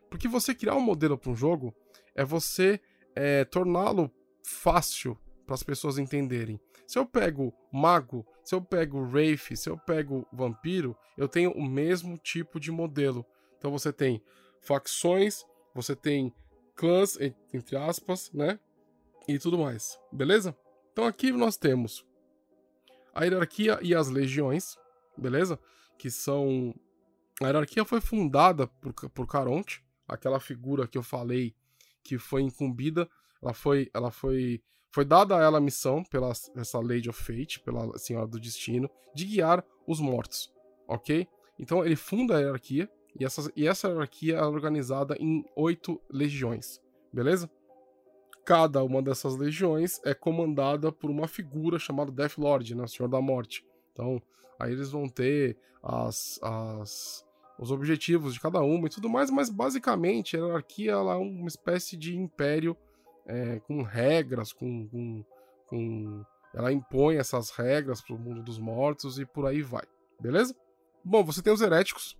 Porque 0.09 0.27
você 0.27 0.53
criar 0.53 0.75
um 0.75 0.81
modelo 0.81 1.17
para 1.17 1.31
um 1.31 1.35
jogo 1.35 1.73
é 2.15 2.23
você 2.23 2.79
é, 3.15 3.45
torná-lo 3.45 4.11
fácil 4.43 5.17
para 5.45 5.55
as 5.55 5.63
pessoas 5.63 5.97
entenderem. 5.97 6.59
Se 6.85 6.97
eu 6.97 7.05
pego 7.05 7.53
mago, 7.71 8.25
se 8.43 8.55
eu 8.55 8.61
pego 8.61 8.99
wraith, 8.99 9.55
se 9.55 9.69
eu 9.69 9.77
pego 9.77 10.25
vampiro, 10.31 10.95
eu 11.17 11.27
tenho 11.27 11.51
o 11.51 11.65
mesmo 11.65 12.17
tipo 12.17 12.59
de 12.59 12.71
modelo. 12.71 13.25
Então 13.57 13.71
você 13.71 13.91
tem 13.91 14.21
facções, 14.61 15.45
você 15.73 15.95
tem 15.95 16.33
clãs, 16.75 17.17
entre 17.53 17.75
aspas, 17.75 18.31
né? 18.31 18.59
E 19.27 19.37
tudo 19.37 19.57
mais, 19.57 19.99
beleza? 20.11 20.55
Então 20.93 21.05
aqui 21.05 21.31
nós 21.31 21.57
temos 21.57 22.05
a 23.13 23.23
hierarquia 23.23 23.79
e 23.81 23.95
as 23.95 24.07
legiões, 24.09 24.77
beleza? 25.17 25.59
Que 25.97 26.09
são. 26.09 26.73
A 27.41 27.45
hierarquia 27.45 27.85
foi 27.85 28.01
fundada 28.01 28.67
por, 28.67 28.93
por 28.93 29.27
Caronte, 29.27 29.83
aquela 30.07 30.39
figura 30.39 30.87
que 30.87 30.97
eu 30.97 31.03
falei 31.03 31.55
que 32.03 32.17
foi 32.17 32.41
incumbida 32.41 33.09
ela 33.41 33.53
foi, 33.53 33.89
ela 33.93 34.11
foi, 34.11 34.61
foi 34.91 35.05
dada 35.05 35.37
a 35.37 35.41
ela 35.41 35.57
a 35.57 35.61
missão 35.61 36.03
pela 36.03 36.29
essa 36.29 36.79
Lady 36.79 37.09
of 37.09 37.21
Fate, 37.21 37.59
pela 37.59 37.97
Senhora 37.97 38.27
do 38.27 38.39
Destino, 38.39 38.89
de 39.13 39.25
guiar 39.25 39.63
os 39.85 39.99
mortos, 39.99 40.53
ok? 40.87 41.27
Então 41.59 41.85
ele 41.85 41.95
funda 41.95 42.37
a 42.37 42.39
hierarquia 42.39 42.89
e 43.19 43.25
essa, 43.25 43.51
e 43.55 43.67
essa 43.67 43.87
hierarquia 43.87 44.37
é 44.37 44.43
organizada 44.43 45.15
em 45.19 45.45
oito 45.55 46.01
legiões, 46.09 46.81
beleza? 47.11 47.49
Cada 48.45 48.83
uma 48.83 49.01
dessas 49.01 49.35
legiões 49.35 49.99
é 50.05 50.13
comandada 50.13 50.91
por 50.91 51.09
uma 51.09 51.27
figura 51.27 51.77
chamada 51.77 52.11
Death 52.11 52.37
Lord, 52.37 52.75
né, 52.75 52.87
Senhor 52.87 53.09
da 53.09 53.21
Morte. 53.21 53.65
Então, 53.91 54.21
aí 54.57 54.71
eles 54.71 54.91
vão 54.91 55.09
ter 55.09 55.57
as, 55.83 56.39
as, 56.41 57.25
os 57.57 57.71
objetivos 57.71 58.33
de 58.33 58.39
cada 58.39 58.61
uma 58.61 58.87
e 58.87 58.89
tudo 58.89 59.09
mais, 59.09 59.29
mas 59.31 59.49
basicamente 59.49 60.35
a 60.35 60.39
hierarquia 60.39 60.91
ela 60.91 61.13
é 61.13 61.17
uma 61.17 61.47
espécie 61.47 61.97
de 61.97 62.15
império 62.15 62.77
é, 63.25 63.59
com 63.59 63.81
regras, 63.81 64.53
com, 64.53 64.87
com, 64.87 65.25
com, 65.67 66.25
Ela 66.53 66.71
impõe 66.71 67.17
essas 67.17 67.49
regras 67.49 68.01
para 68.01 68.15
o 68.15 68.19
mundo 68.19 68.41
dos 68.41 68.57
mortos 68.57 69.19
e 69.19 69.25
por 69.25 69.45
aí 69.45 69.61
vai. 69.61 69.83
Beleza? 70.19 70.55
Bom, 71.03 71.23
você 71.23 71.41
tem 71.41 71.53
os 71.53 71.61
heréticos, 71.61 72.17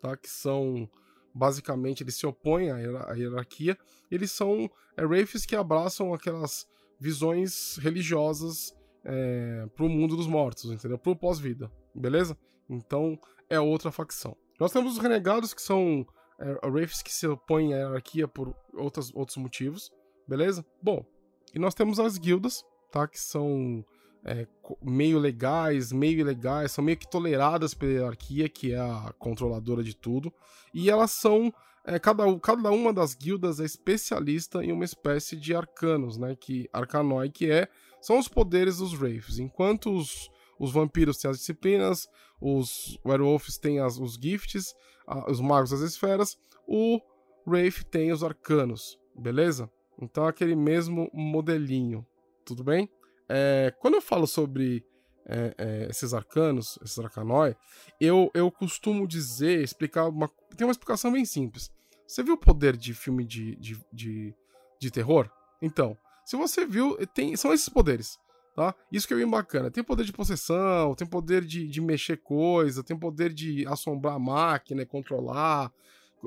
tá? 0.00 0.16
Que 0.16 0.28
são. 0.28 0.88
Basicamente, 1.32 2.02
eles 2.02 2.16
se 2.16 2.26
opõem 2.26 2.72
à 2.72 3.14
hierarquia. 3.14 3.78
Eles 4.10 4.32
são 4.32 4.68
é, 4.96 5.04
Wraiths 5.04 5.46
que 5.46 5.54
abraçam 5.54 6.12
aquelas 6.12 6.66
visões 6.98 7.76
religiosas 7.76 8.76
é, 9.04 9.66
para 9.74 9.86
o 9.86 9.88
mundo 9.88 10.16
dos 10.16 10.26
mortos, 10.26 10.70
entendeu? 10.72 10.98
Para 10.98 11.12
o 11.12 11.16
pós-vida, 11.16 11.70
beleza? 11.94 12.36
Então 12.68 13.18
é 13.48 13.60
outra 13.60 13.92
facção. 13.92 14.36
Nós 14.60 14.70
temos 14.70 14.92
os 14.92 14.98
renegados, 14.98 15.54
que 15.54 15.62
são 15.62 16.06
é, 16.38 16.66
Wraiths 16.66 17.02
que 17.02 17.12
se 17.12 17.26
opõem 17.26 17.74
à 17.74 17.78
hierarquia 17.78 18.28
por 18.28 18.54
outros 18.74 19.10
outros 19.14 19.36
motivos 19.38 19.90
beleza? 20.30 20.64
Bom, 20.80 21.04
e 21.52 21.58
nós 21.58 21.74
temos 21.74 21.98
as 21.98 22.16
guildas, 22.16 22.64
tá? 22.92 23.08
Que 23.08 23.18
são 23.18 23.84
é, 24.24 24.46
meio 24.80 25.18
legais, 25.18 25.90
meio 25.90 26.20
ilegais, 26.20 26.70
são 26.70 26.84
meio 26.84 26.96
que 26.96 27.10
toleradas 27.10 27.74
pela 27.74 27.92
hierarquia, 27.92 28.48
que 28.48 28.72
é 28.72 28.78
a 28.78 29.12
controladora 29.18 29.82
de 29.82 29.96
tudo. 29.96 30.32
E 30.72 30.88
elas 30.88 31.10
são. 31.10 31.52
É, 31.84 31.98
cada, 31.98 32.38
cada 32.40 32.70
uma 32.70 32.92
das 32.92 33.14
guildas 33.14 33.58
é 33.58 33.64
especialista 33.64 34.62
em 34.62 34.70
uma 34.70 34.84
espécie 34.84 35.34
de 35.34 35.52
arcanos, 35.54 36.16
né? 36.16 36.36
Que 36.36 36.68
arcanoi, 36.72 37.28
que 37.28 37.50
é. 37.50 37.66
São 38.00 38.18
os 38.18 38.28
poderes 38.28 38.78
dos 38.78 38.94
Wraiths. 38.94 39.38
Enquanto 39.38 39.92
os, 39.92 40.30
os 40.60 40.70
vampiros 40.70 41.16
têm 41.16 41.30
as 41.30 41.38
disciplinas, 41.38 42.06
os 42.38 42.98
werewolves 43.04 43.56
têm 43.56 43.80
as, 43.80 43.98
os 43.98 44.14
gifts, 44.14 44.74
a, 45.06 45.30
os 45.30 45.40
magos 45.40 45.72
as 45.72 45.80
esferas, 45.80 46.38
o 46.68 47.00
Wraith 47.46 47.82
tem 47.90 48.12
os 48.12 48.22
arcanos, 48.22 49.00
beleza? 49.16 49.70
Então, 49.98 50.26
aquele 50.26 50.54
mesmo 50.54 51.10
modelinho, 51.14 52.06
tudo 52.44 52.62
bem? 52.62 52.90
É, 53.26 53.74
quando 53.80 53.94
eu 53.94 54.02
falo 54.02 54.26
sobre 54.26 54.84
é, 55.26 55.54
é, 55.56 55.86
esses 55.88 56.12
arcanos, 56.12 56.78
esses 56.84 56.98
arcanói, 56.98 57.56
eu, 57.98 58.30
eu 58.34 58.50
costumo 58.50 59.06
dizer, 59.06 59.62
explicar 59.62 60.08
uma. 60.08 60.28
Tem 60.56 60.66
uma 60.66 60.72
explicação 60.72 61.10
bem 61.10 61.24
simples. 61.24 61.70
Você 62.06 62.22
viu 62.22 62.34
o 62.34 62.38
poder 62.38 62.76
de 62.76 62.92
filme 62.92 63.24
de, 63.24 63.56
de, 63.56 63.80
de, 63.92 64.34
de 64.78 64.90
terror? 64.90 65.30
Então, 65.62 65.96
se 66.24 66.36
você 66.36 66.66
viu, 66.66 66.96
tem, 67.14 67.34
são 67.36 67.52
esses 67.52 67.68
poderes. 67.68 68.18
Tá? 68.54 68.74
Isso 68.90 69.06
que 69.06 69.14
é 69.14 69.16
bem 69.16 69.28
bacana. 69.28 69.70
Tem 69.70 69.82
poder 69.82 70.04
de 70.04 70.12
possessão, 70.12 70.94
tem 70.94 71.06
poder 71.06 71.44
de, 71.44 71.66
de 71.68 71.80
mexer 71.80 72.16
coisa, 72.18 72.82
tem 72.82 72.98
poder 72.98 73.32
de 73.32 73.66
assombrar 73.66 74.14
a 74.14 74.18
máquina, 74.18 74.84
controlar 74.84 75.72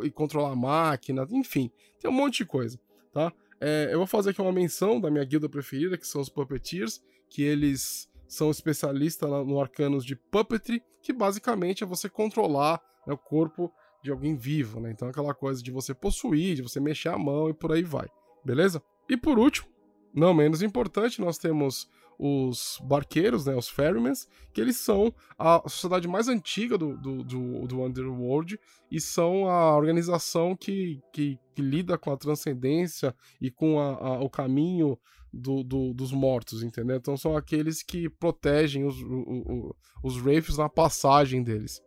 e 0.01 0.09
controlar 0.09 0.51
a 0.51 0.55
máquina, 0.55 1.27
enfim, 1.29 1.69
tem 1.99 2.09
um 2.09 2.13
monte 2.13 2.37
de 2.37 2.45
coisa, 2.45 2.79
tá? 3.13 3.31
É, 3.61 3.89
eu 3.91 3.97
vou 3.97 4.07
fazer 4.07 4.31
aqui 4.31 4.41
uma 4.41 4.51
menção 4.51 4.99
da 4.99 5.11
minha 5.11 5.23
guilda 5.23 5.47
preferida, 5.47 5.97
que 5.97 6.07
são 6.07 6.19
os 6.19 6.29
Puppeteers, 6.29 7.01
que 7.29 7.43
eles 7.43 8.09
são 8.27 8.49
especialistas 8.49 9.29
no 9.29 9.61
arcanos 9.61 10.03
de 10.03 10.15
Puppetry, 10.15 10.83
que 11.01 11.13
basicamente 11.13 11.83
é 11.83 11.87
você 11.87 12.09
controlar 12.09 12.81
né, 13.05 13.13
o 13.13 13.17
corpo 13.17 13.71
de 14.03 14.11
alguém 14.11 14.35
vivo, 14.35 14.79
né? 14.79 14.91
Então 14.91 15.07
aquela 15.07 15.33
coisa 15.33 15.63
de 15.63 15.71
você 15.71 15.93
possuir, 15.93 16.55
de 16.55 16.61
você 16.61 16.79
mexer 16.79 17.09
a 17.09 17.17
mão 17.17 17.49
e 17.49 17.53
por 17.53 17.71
aí 17.71 17.83
vai, 17.83 18.07
beleza? 18.43 18.81
E 19.07 19.15
por 19.15 19.39
último, 19.39 19.67
não 20.13 20.33
menos 20.33 20.61
importante, 20.61 21.21
nós 21.21 21.37
temos 21.37 21.89
os 22.17 22.79
barqueiros, 22.83 23.45
né, 23.45 23.55
os 23.55 23.69
ferrymans, 23.69 24.27
que 24.53 24.61
eles 24.61 24.77
são 24.77 25.13
a 25.37 25.61
sociedade 25.67 26.07
mais 26.07 26.27
antiga 26.27 26.77
do, 26.77 26.97
do, 26.97 27.23
do, 27.23 27.67
do 27.67 27.83
Underworld 27.83 28.59
e 28.91 29.01
são 29.01 29.47
a 29.47 29.75
organização 29.75 30.55
que, 30.55 31.01
que, 31.11 31.37
que 31.55 31.61
lida 31.61 31.97
com 31.97 32.11
a 32.11 32.17
transcendência 32.17 33.15
e 33.41 33.49
com 33.49 33.79
a, 33.79 33.93
a, 33.95 34.19
o 34.21 34.29
caminho 34.29 34.97
do, 35.33 35.63
do, 35.63 35.93
dos 35.93 36.11
mortos, 36.11 36.61
entendeu? 36.61 36.95
Então 36.95 37.17
são 37.17 37.35
aqueles 37.35 37.81
que 37.81 38.07
protegem 38.07 38.85
os, 38.85 39.01
o, 39.01 39.75
os 40.03 40.17
Wraiths 40.21 40.57
na 40.57 40.69
passagem 40.69 41.41
deles. 41.41 41.81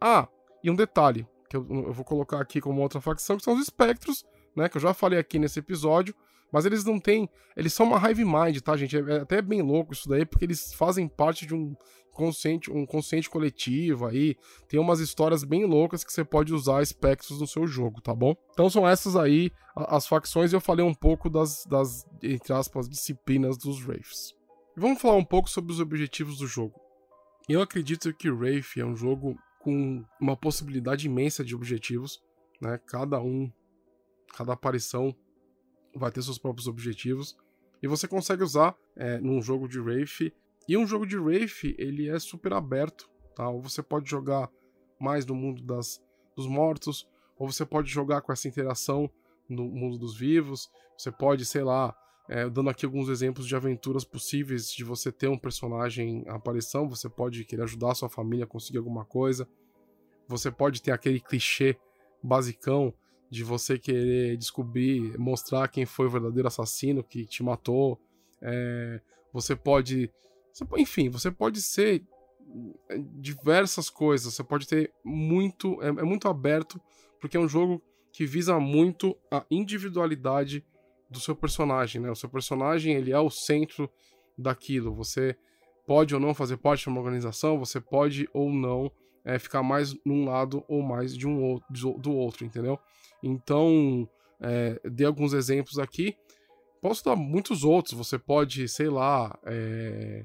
Ah, 0.00 0.28
e 0.64 0.70
um 0.70 0.74
detalhe, 0.74 1.26
que 1.48 1.56
eu, 1.56 1.66
eu 1.68 1.92
vou 1.92 2.04
colocar 2.04 2.40
aqui 2.40 2.60
como 2.60 2.80
outra 2.80 3.00
facção, 3.00 3.36
que 3.36 3.44
são 3.44 3.54
os 3.54 3.60
espectros, 3.60 4.24
né, 4.56 4.68
que 4.68 4.78
eu 4.78 4.80
já 4.80 4.94
falei 4.94 5.18
aqui 5.18 5.38
nesse 5.38 5.58
episódio, 5.58 6.14
mas 6.52 6.64
eles 6.64 6.84
não 6.84 6.98
têm. 6.98 7.28
Eles 7.56 7.72
são 7.72 7.86
uma 7.86 8.10
hive 8.10 8.24
mind, 8.24 8.60
tá, 8.60 8.76
gente? 8.76 8.96
É, 8.96 9.00
é 9.00 9.16
até 9.20 9.42
bem 9.42 9.62
louco 9.62 9.92
isso 9.92 10.08
daí, 10.08 10.24
porque 10.24 10.44
eles 10.44 10.72
fazem 10.74 11.08
parte 11.08 11.46
de 11.46 11.54
um 11.54 11.74
consciente, 12.16 12.72
um 12.72 12.86
consciente 12.86 13.28
coletivo 13.28 14.06
aí. 14.06 14.36
Tem 14.68 14.80
umas 14.80 15.00
histórias 15.00 15.44
bem 15.44 15.66
loucas 15.66 16.02
que 16.02 16.12
você 16.12 16.24
pode 16.24 16.52
usar 16.54 16.82
espectros 16.82 17.38
no 17.38 17.46
seu 17.46 17.66
jogo, 17.66 18.00
tá 18.00 18.14
bom? 18.14 18.34
Então 18.52 18.70
são 18.70 18.88
essas 18.88 19.14
aí 19.16 19.52
as 19.76 20.06
facções 20.06 20.52
e 20.52 20.56
eu 20.56 20.60
falei 20.60 20.84
um 20.84 20.94
pouco 20.94 21.28
das, 21.28 21.64
das 21.66 22.06
entre 22.22 22.52
aspas, 22.54 22.88
disciplinas 22.88 23.58
dos 23.58 23.84
Wraiths. 23.84 24.34
Vamos 24.74 25.00
falar 25.00 25.16
um 25.16 25.24
pouco 25.24 25.48
sobre 25.50 25.72
os 25.72 25.80
objetivos 25.80 26.38
do 26.38 26.46
jogo. 26.46 26.80
Eu 27.48 27.60
acredito 27.60 28.12
que 28.14 28.30
Wraith 28.30 28.76
é 28.78 28.84
um 28.84 28.96
jogo 28.96 29.36
com 29.60 30.04
uma 30.20 30.36
possibilidade 30.36 31.06
imensa 31.06 31.44
de 31.44 31.54
objetivos, 31.54 32.20
né? 32.60 32.78
Cada 32.86 33.20
um, 33.20 33.50
cada 34.34 34.52
aparição 34.52 35.14
vai 35.96 36.10
ter 36.10 36.22
seus 36.22 36.38
próprios 36.38 36.66
objetivos 36.66 37.36
e 37.82 37.88
você 37.88 38.08
consegue 38.08 38.42
usar 38.42 38.76
é, 38.96 39.18
num 39.18 39.40
jogo 39.42 39.68
de 39.68 39.78
Wraith. 39.80 40.32
E 40.68 40.76
um 40.76 40.86
jogo 40.86 41.06
de 41.06 41.16
Wraith 41.16 41.74
ele 41.78 42.08
é 42.08 42.18
super 42.18 42.52
aberto, 42.52 43.08
tá? 43.34 43.48
Ou 43.48 43.60
você 43.60 43.82
pode 43.82 44.08
jogar 44.10 44.50
mais 44.98 45.26
no 45.26 45.34
mundo 45.34 45.62
das, 45.62 46.02
dos 46.34 46.46
mortos, 46.46 47.08
ou 47.38 47.50
você 47.50 47.64
pode 47.64 47.90
jogar 47.90 48.22
com 48.22 48.32
essa 48.32 48.48
interação 48.48 49.10
no 49.48 49.64
mundo 49.64 49.98
dos 49.98 50.18
vivos. 50.18 50.70
Você 50.96 51.12
pode, 51.12 51.44
sei 51.44 51.62
lá, 51.62 51.94
é, 52.28 52.48
dando 52.48 52.70
aqui 52.70 52.84
alguns 52.84 53.08
exemplos 53.08 53.46
de 53.46 53.54
aventuras 53.54 54.04
possíveis 54.04 54.72
de 54.72 54.82
você 54.82 55.12
ter 55.12 55.28
um 55.28 55.38
personagem 55.38 56.24
em 56.26 56.28
aparição, 56.28 56.88
você 56.88 57.08
pode 57.08 57.44
querer 57.44 57.62
ajudar 57.62 57.92
a 57.92 57.94
sua 57.94 58.08
família 58.08 58.44
a 58.44 58.48
conseguir 58.48 58.78
alguma 58.78 59.04
coisa. 59.04 59.48
Você 60.26 60.50
pode 60.50 60.82
ter 60.82 60.90
aquele 60.90 61.20
clichê 61.20 61.78
basicão 62.20 62.92
de 63.30 63.42
você 63.42 63.78
querer 63.78 64.36
descobrir, 64.36 65.18
mostrar 65.18 65.68
quem 65.68 65.84
foi 65.84 66.06
o 66.06 66.10
verdadeiro 66.10 66.48
assassino 66.48 67.02
que 67.02 67.24
te 67.24 67.42
matou. 67.42 68.00
É, 68.40 69.00
você 69.32 69.56
pode. 69.56 70.10
Enfim, 70.78 71.08
você 71.08 71.30
pode 71.30 71.60
ser 71.60 72.04
é, 72.88 72.98
diversas 73.14 73.90
coisas. 73.90 74.32
Você 74.32 74.44
pode 74.44 74.66
ter 74.66 74.92
muito. 75.04 75.82
É, 75.82 75.88
é 75.88 76.04
muito 76.04 76.28
aberto, 76.28 76.80
porque 77.20 77.36
é 77.36 77.40
um 77.40 77.48
jogo 77.48 77.82
que 78.12 78.24
visa 78.24 78.58
muito 78.58 79.16
a 79.30 79.44
individualidade 79.50 80.64
do 81.10 81.20
seu 81.20 81.36
personagem, 81.36 82.00
né? 82.00 82.10
O 82.10 82.16
seu 82.16 82.28
personagem, 82.28 82.94
ele 82.94 83.12
é 83.12 83.18
o 83.18 83.30
centro 83.30 83.90
daquilo. 84.38 84.94
Você 84.94 85.36
pode 85.86 86.14
ou 86.14 86.20
não 86.20 86.34
fazer 86.34 86.56
parte 86.56 86.82
de 86.82 86.88
uma 86.88 87.00
organização, 87.00 87.58
você 87.58 87.80
pode 87.80 88.28
ou 88.32 88.52
não 88.52 88.90
é, 89.26 89.40
ficar 89.40 89.62
mais 89.62 89.92
num 90.04 90.24
lado 90.24 90.64
ou 90.68 90.80
mais 90.80 91.14
de 91.14 91.26
um 91.26 91.60
do 91.68 92.12
outro, 92.14 92.46
entendeu? 92.46 92.78
Então, 93.20 94.08
é, 94.40 94.80
dei 94.88 95.04
alguns 95.04 95.32
exemplos 95.32 95.80
aqui. 95.80 96.16
Posso 96.80 97.04
dar 97.04 97.16
muitos 97.16 97.64
outros. 97.64 97.94
Você 97.94 98.18
pode, 98.18 98.68
sei 98.68 98.88
lá, 98.88 99.36
é, 99.44 100.22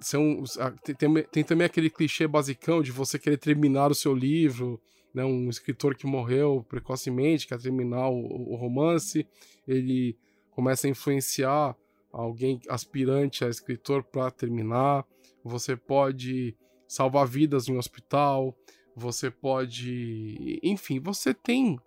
ser 0.00 0.16
um, 0.16 0.42
tem, 0.82 1.22
tem, 1.24 1.44
também 1.44 1.66
aquele 1.66 1.90
clichê 1.90 2.26
basicão 2.26 2.80
de 2.80 2.90
você 2.90 3.18
querer 3.18 3.36
terminar 3.36 3.90
o 3.90 3.94
seu 3.94 4.14
livro, 4.14 4.80
né, 5.12 5.22
um 5.22 5.50
escritor 5.50 5.94
que 5.94 6.06
morreu 6.06 6.64
precocemente, 6.66 7.46
quer 7.46 7.60
terminar 7.60 8.08
o, 8.08 8.52
o 8.52 8.56
romance, 8.56 9.26
ele 9.68 10.16
começa 10.52 10.86
a 10.86 10.90
influenciar 10.90 11.76
alguém 12.10 12.60
aspirante 12.66 13.44
a 13.44 13.48
escritor 13.48 14.02
para 14.02 14.30
terminar. 14.30 15.04
Você 15.44 15.76
pode 15.76 16.56
salvar 16.90 17.24
vidas 17.24 17.68
em 17.68 17.72
um 17.72 17.78
hospital, 17.78 18.52
você 18.96 19.30
pode. 19.30 20.58
Enfim, 20.60 20.98
você 20.98 21.32
tem 21.32 21.78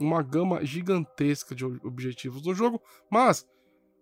uma 0.00 0.20
gama 0.20 0.64
gigantesca 0.64 1.54
de 1.54 1.64
objetivos 1.64 2.42
no 2.42 2.52
jogo, 2.52 2.82
mas, 3.08 3.48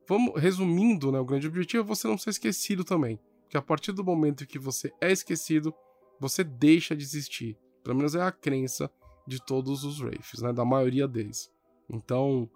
vamos 0.09 0.41
resumindo, 0.41 1.13
né, 1.13 1.21
o 1.21 1.25
grande 1.27 1.47
objetivo 1.47 1.83
é 1.83 1.87
você 1.87 2.09
não 2.09 2.17
ser 2.17 2.31
esquecido 2.31 2.85
também. 2.85 3.21
Porque 3.43 3.59
a 3.59 3.63
partir 3.63 3.93
do 3.93 4.03
momento 4.03 4.47
que 4.47 4.59
você 4.59 4.91
é 4.99 5.13
esquecido, 5.13 5.75
você 6.19 6.43
deixa 6.43 6.97
de 6.97 7.05
existir. 7.05 7.59
Pelo 7.85 7.97
menos 7.97 8.15
é 8.15 8.23
a 8.23 8.33
crença 8.33 8.91
de 9.27 9.39
todos 9.45 9.85
os 9.85 10.01
Wraiths, 10.01 10.41
né? 10.41 10.55
Da 10.55 10.65
maioria 10.65 11.07
deles. 11.07 11.51
Então, 11.89 12.49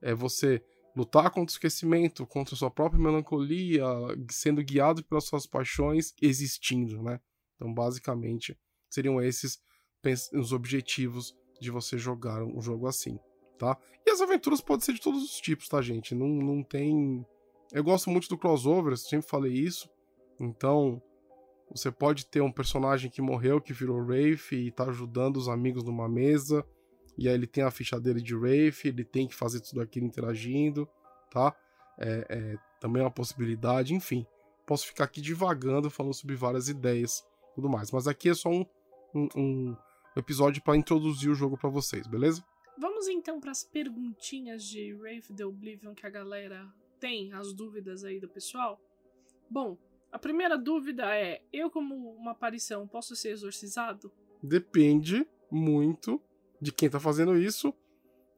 é 0.00 0.14
você 0.14 0.62
lutar 0.96 1.30
contra 1.30 1.52
o 1.52 1.54
esquecimento, 1.54 2.26
contra 2.26 2.54
a 2.54 2.58
sua 2.58 2.70
própria 2.70 3.02
melancolia, 3.02 3.84
sendo 4.30 4.62
guiado 4.62 5.04
pelas 5.04 5.24
suas 5.24 5.46
paixões, 5.46 6.14
existindo, 6.22 7.02
né? 7.02 7.20
Então, 7.60 7.74
basicamente, 7.74 8.58
seriam 8.88 9.20
esses 9.20 9.60
os 10.32 10.50
objetivos 10.54 11.36
de 11.60 11.70
você 11.70 11.98
jogar 11.98 12.42
um 12.42 12.62
jogo 12.62 12.86
assim, 12.86 13.18
tá? 13.58 13.76
E 14.06 14.10
as 14.10 14.22
aventuras 14.22 14.62
podem 14.62 14.82
ser 14.82 14.94
de 14.94 15.00
todos 15.02 15.22
os 15.22 15.38
tipos, 15.38 15.68
tá, 15.68 15.82
gente? 15.82 16.14
Não, 16.14 16.26
não 16.26 16.62
tem... 16.62 17.22
Eu 17.70 17.84
gosto 17.84 18.08
muito 18.08 18.30
do 18.30 18.38
crossover, 18.38 18.96
sempre 18.96 19.28
falei 19.28 19.52
isso. 19.52 19.90
Então, 20.40 21.02
você 21.70 21.92
pode 21.92 22.24
ter 22.24 22.40
um 22.40 22.50
personagem 22.50 23.10
que 23.10 23.20
morreu, 23.20 23.60
que 23.60 23.74
virou 23.74 24.00
Wraith 24.00 24.52
e 24.52 24.70
tá 24.70 24.84
ajudando 24.84 25.36
os 25.36 25.50
amigos 25.50 25.84
numa 25.84 26.08
mesa. 26.08 26.64
E 27.18 27.28
aí 27.28 27.34
ele 27.34 27.46
tem 27.46 27.62
a 27.62 27.70
ficha 27.70 28.00
dele 28.00 28.22
de 28.22 28.34
Wraith, 28.34 28.86
ele 28.86 29.04
tem 29.04 29.28
que 29.28 29.34
fazer 29.34 29.60
tudo 29.60 29.82
aquilo 29.82 30.06
interagindo, 30.06 30.88
tá? 31.30 31.54
É, 31.98 32.26
é 32.30 32.56
também 32.80 33.02
é 33.02 33.04
uma 33.04 33.10
possibilidade, 33.10 33.94
enfim. 33.94 34.26
Posso 34.66 34.86
ficar 34.86 35.04
aqui 35.04 35.20
divagando, 35.20 35.90
falando 35.90 36.14
sobre 36.14 36.34
várias 36.34 36.70
ideias 36.70 37.22
tudo 37.60 37.68
mais. 37.68 37.90
Mas 37.92 38.08
aqui 38.08 38.30
é 38.30 38.34
só 38.34 38.48
um, 38.48 38.64
um, 39.14 39.28
um 39.36 39.76
episódio 40.16 40.62
para 40.62 40.76
introduzir 40.76 41.30
o 41.30 41.34
jogo 41.34 41.58
para 41.58 41.68
vocês, 41.68 42.06
beleza? 42.06 42.42
Vamos 42.78 43.06
então 43.08 43.38
para 43.38 43.50
as 43.50 43.62
perguntinhas 43.62 44.64
de 44.64 44.94
Wraith 44.94 45.34
the 45.36 45.44
Oblivion 45.44 45.94
que 45.94 46.06
a 46.06 46.10
galera 46.10 46.66
tem, 46.98 47.32
as 47.34 47.52
dúvidas 47.52 48.02
aí 48.04 48.18
do 48.18 48.28
pessoal. 48.28 48.80
Bom, 49.50 49.76
a 50.10 50.18
primeira 50.18 50.56
dúvida 50.56 51.14
é: 51.14 51.42
eu, 51.52 51.70
como 51.70 51.94
uma 52.14 52.30
aparição, 52.30 52.88
posso 52.88 53.14
ser 53.14 53.30
exorcizado? 53.30 54.10
Depende 54.42 55.28
muito 55.50 56.20
de 56.60 56.72
quem 56.72 56.88
tá 56.88 56.98
fazendo 56.98 57.36
isso, 57.36 57.74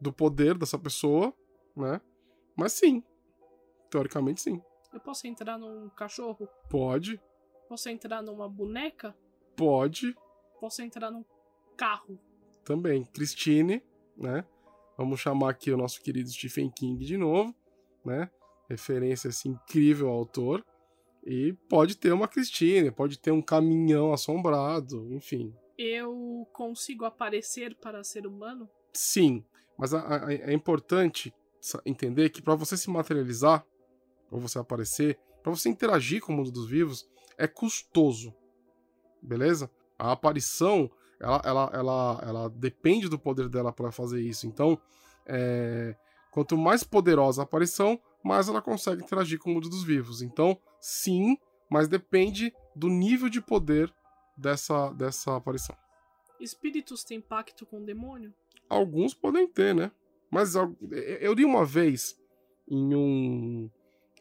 do 0.01 0.13
poder 0.13 0.59
dessa 0.59 0.79
pessoa, 0.79 1.33
né? 1.77 2.01
Mas 2.57 2.73
sim. 2.73 3.03
Teoricamente, 3.89 4.41
sim. 4.41 4.61
Eu 4.93 5.01
posso 5.01 5.27
entrar 5.27 5.59
num 5.59 5.89
cachorro? 5.91 6.49
Pode. 6.69 7.21
Posso 7.73 7.89
entrar 7.89 8.21
numa 8.21 8.47
boneca? 8.51 9.17
Pode. 9.57 10.15
Posso 10.61 10.83
entrar 10.83 11.11
num 11.11 11.25
carro? 11.75 12.19
Também. 12.63 13.03
Christine, 13.03 13.83
né? 14.15 14.45
Vamos 14.99 15.21
chamar 15.21 15.53
aqui 15.53 15.73
o 15.73 15.77
nosso 15.79 16.03
querido 16.03 16.29
Stephen 16.29 16.71
King 16.71 17.03
de 17.03 17.17
novo, 17.17 17.57
né? 18.05 18.31
Referência 18.69 19.31
assim, 19.31 19.53
incrível 19.53 20.11
ao 20.11 20.19
autor. 20.19 20.63
E 21.25 21.55
pode 21.67 21.97
ter 21.97 22.13
uma 22.13 22.29
Christine, 22.29 22.91
pode 22.91 23.19
ter 23.19 23.31
um 23.31 23.41
caminhão 23.41 24.13
assombrado, 24.13 25.11
enfim. 25.11 25.57
Eu 25.79 26.47
consigo 26.53 27.07
aparecer 27.07 27.75
para 27.77 28.05
ser 28.05 28.27
humano? 28.27 28.69
Sim, 28.93 29.43
mas 29.79 29.95
a, 29.95 30.27
a, 30.27 30.35
é 30.35 30.53
importante 30.53 31.35
entender 31.87 32.29
que 32.29 32.43
para 32.43 32.55
você 32.55 32.77
se 32.77 32.91
materializar, 32.91 33.67
ou 34.31 34.39
você 34.39 34.59
aparecer, 34.59 35.19
para 35.43 35.51
você 35.51 35.71
interagir 35.71 36.21
com 36.21 36.35
o 36.35 36.37
mundo 36.37 36.51
dos 36.53 36.69
vivos, 36.69 37.11
é 37.37 37.47
custoso. 37.47 38.35
Beleza? 39.21 39.71
A 39.99 40.13
aparição, 40.13 40.91
ela, 41.21 41.41
ela, 41.45 41.71
ela, 41.73 42.25
ela 42.27 42.49
depende 42.51 43.09
do 43.09 43.19
poder 43.19 43.49
dela 43.49 43.73
para 43.73 43.93
fazer 43.93 44.21
isso. 44.21 44.47
Então, 44.47 44.79
é, 45.27 45.95
quanto 46.31 46.57
mais 46.57 46.83
poderosa 46.83 47.43
a 47.43 47.45
aparição, 47.45 48.01
mais 48.23 48.49
ela 48.49 48.63
consegue 48.63 49.03
interagir 49.03 49.39
com 49.39 49.51
o 49.51 49.55
mundo 49.55 49.69
dos 49.69 49.85
vivos. 49.85 50.23
Então, 50.23 50.59
sim, 50.81 51.37
mas 51.71 51.89
depende 51.89 52.53
do 52.75 52.89
nível 52.89 53.29
de 53.29 53.41
poder 53.41 53.93
dessa, 54.37 54.91
dessa 54.93 55.37
aparição. 55.37 55.77
Espíritos 56.41 57.05
têm 57.05 57.21
pacto 57.21 57.65
com 57.65 57.81
o 57.81 57.85
demônio? 57.85 58.35
Alguns 58.69 59.15
podem 59.15 59.47
ter, 59.47 59.75
né? 59.75 59.93
Mas 60.31 60.55
eu 60.55 61.35
li 61.35 61.45
uma 61.45 61.65
vez 61.65 62.19
em 62.67 62.95
um. 62.95 63.71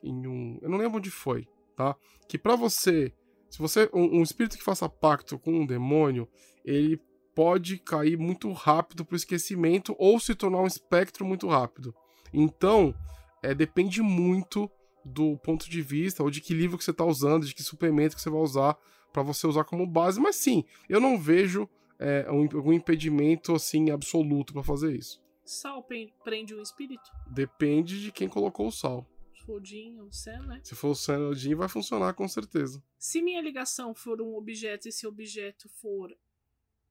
Em 0.03 0.27
um. 0.27 0.59
Eu 0.61 0.69
não 0.69 0.77
lembro 0.77 0.97
onde 0.97 1.09
foi, 1.09 1.47
tá? 1.75 1.95
Que 2.27 2.37
para 2.37 2.55
você. 2.55 3.13
Se 3.49 3.59
você. 3.59 3.89
Um, 3.93 4.19
um, 4.19 4.23
espírito 4.23 4.57
que 4.57 4.63
faça 4.63 4.87
pacto 4.87 5.37
com 5.37 5.51
um 5.51 5.65
demônio, 5.65 6.27
ele 6.63 6.99
pode 7.35 7.77
cair 7.77 8.17
muito 8.17 8.51
rápido 8.51 9.05
pro 9.05 9.15
esquecimento 9.15 9.95
ou 9.97 10.19
se 10.19 10.35
tornar 10.35 10.61
um 10.61 10.67
espectro 10.67 11.25
muito 11.25 11.47
rápido. 11.47 11.93
Então, 12.33 12.93
é, 13.41 13.53
depende 13.53 14.01
muito 14.01 14.69
do 15.03 15.37
ponto 15.37 15.69
de 15.69 15.81
vista 15.81 16.23
ou 16.23 16.29
de 16.29 16.41
que 16.41 16.53
livro 16.53 16.77
que 16.77 16.83
você 16.83 16.91
está 16.91 17.05
usando, 17.05 17.45
de 17.45 17.55
que 17.55 17.63
suplemento 17.63 18.15
que 18.15 18.21
você 18.21 18.29
vai 18.29 18.41
usar 18.41 18.77
para 19.11 19.23
você 19.23 19.47
usar 19.47 19.63
como 19.63 19.85
base. 19.85 20.19
Mas 20.19 20.35
sim, 20.35 20.63
eu 20.87 20.99
não 20.99 21.17
vejo 21.17 21.67
é, 21.99 22.29
um, 22.31 22.43
algum 22.43 22.73
impedimento 22.73 23.53
assim 23.53 23.89
absoluto 23.89 24.53
para 24.53 24.63
fazer 24.63 24.95
isso. 24.95 25.21
Sal 25.43 25.85
prende 26.23 26.55
um 26.55 26.61
espírito? 26.61 27.03
Depende 27.27 28.01
de 28.01 28.11
quem 28.11 28.27
colocou 28.27 28.67
o 28.67 28.71
sal. 28.71 29.05
Se 29.51 29.55
for 29.55 29.61
o 29.61 29.65
Jin 29.65 29.99
ou 29.99 30.07
o 30.07 30.11
Sen, 30.11 30.39
né? 30.47 30.61
Se 30.63 30.75
for 30.75 30.89
o 30.89 30.95
Sen 30.95 31.17
ou 31.17 31.29
o 31.31 31.35
Jin, 31.35 31.55
vai 31.55 31.67
funcionar 31.67 32.13
com 32.13 32.27
certeza. 32.27 32.81
Se 32.97 33.21
minha 33.21 33.41
ligação 33.41 33.93
for 33.93 34.21
um 34.21 34.35
objeto 34.35 34.87
e 34.87 34.89
esse 34.89 35.05
objeto 35.05 35.67
for 35.81 36.09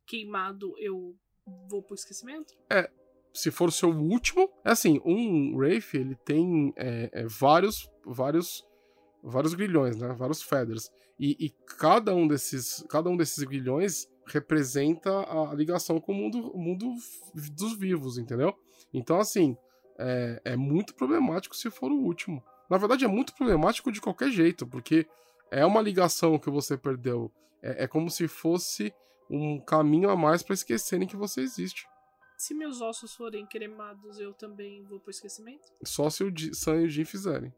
queimado, 0.07 0.75
eu 0.79 1.17
vou 1.69 1.83
pro 1.83 1.95
esquecimento? 1.95 2.55
É, 2.71 2.91
se 3.33 3.51
for 3.51 3.69
o 3.69 3.73
seu 3.73 3.91
último, 3.91 4.51
é 4.65 4.73
assim, 4.73 5.01
um 5.05 5.57
Wraith, 5.57 5.95
ele 5.95 6.15
tem 6.17 6.73
é, 6.77 7.11
é, 7.13 7.27
vários, 7.27 7.89
vários, 8.05 8.63
vários 9.23 9.55
grilhões, 9.55 9.97
né? 9.97 10.13
Vários 10.13 10.43
feathers. 10.43 10.91
E, 11.19 11.37
e, 11.39 11.51
cada 11.79 12.15
um 12.15 12.27
desses, 12.27 12.85
cada 12.89 13.09
um 13.09 13.17
desses 13.17 13.45
grilhões 13.45 14.09
representa 14.27 15.11
a 15.11 15.55
ligação 15.55 16.01
com 16.01 16.13
o 16.13 16.15
mundo, 16.15 16.51
o 16.51 16.59
mundo 16.59 16.95
dos 17.53 17.79
vivos, 17.79 18.17
entendeu? 18.19 18.55
Então, 18.93 19.19
assim, 19.19 19.57
é, 20.01 20.53
é 20.53 20.57
muito 20.57 20.95
problemático 20.95 21.55
se 21.55 21.71
for 21.71 21.93
o 21.93 22.01
último. 22.01 22.43
Na 22.69 22.79
verdade, 22.79 23.05
é 23.05 23.09
muito 23.09 23.35
problemático 23.35 23.93
de 23.93 24.01
qualquer 24.01 24.31
jeito, 24.31 24.67
porque 24.67 25.07
é 25.51 25.67
uma 25.67 25.83
ligação 25.83 26.39
que 26.39 26.49
você 26.49 26.77
perdeu. 26.77 27.31
É, 27.63 27.85
é 27.85 27.89
como 27.89 28.09
se 28.11 28.27
fosse 28.27 28.95
um 29.29 29.61
caminho 29.61 30.09
a 30.11 30.17
mais 30.17 30.43
para 30.43 30.55
esquecerem 30.55 31.07
que 31.07 31.17
você 31.17 31.41
existe. 31.41 31.87
Se 32.39 32.55
meus 32.55 32.81
ossos 32.81 33.15
forem 33.15 33.47
cremados, 33.47 34.19
eu 34.19 34.33
também 34.33 34.83
vou 34.85 34.99
pro 34.99 35.11
esquecimento? 35.11 35.69
Só 35.85 36.09
se 36.09 36.25
o 36.25 36.33
Sam 36.55 36.81
e 36.81 36.85
o 36.85 36.89
Jim 36.89 37.05
fizerem. 37.05 37.53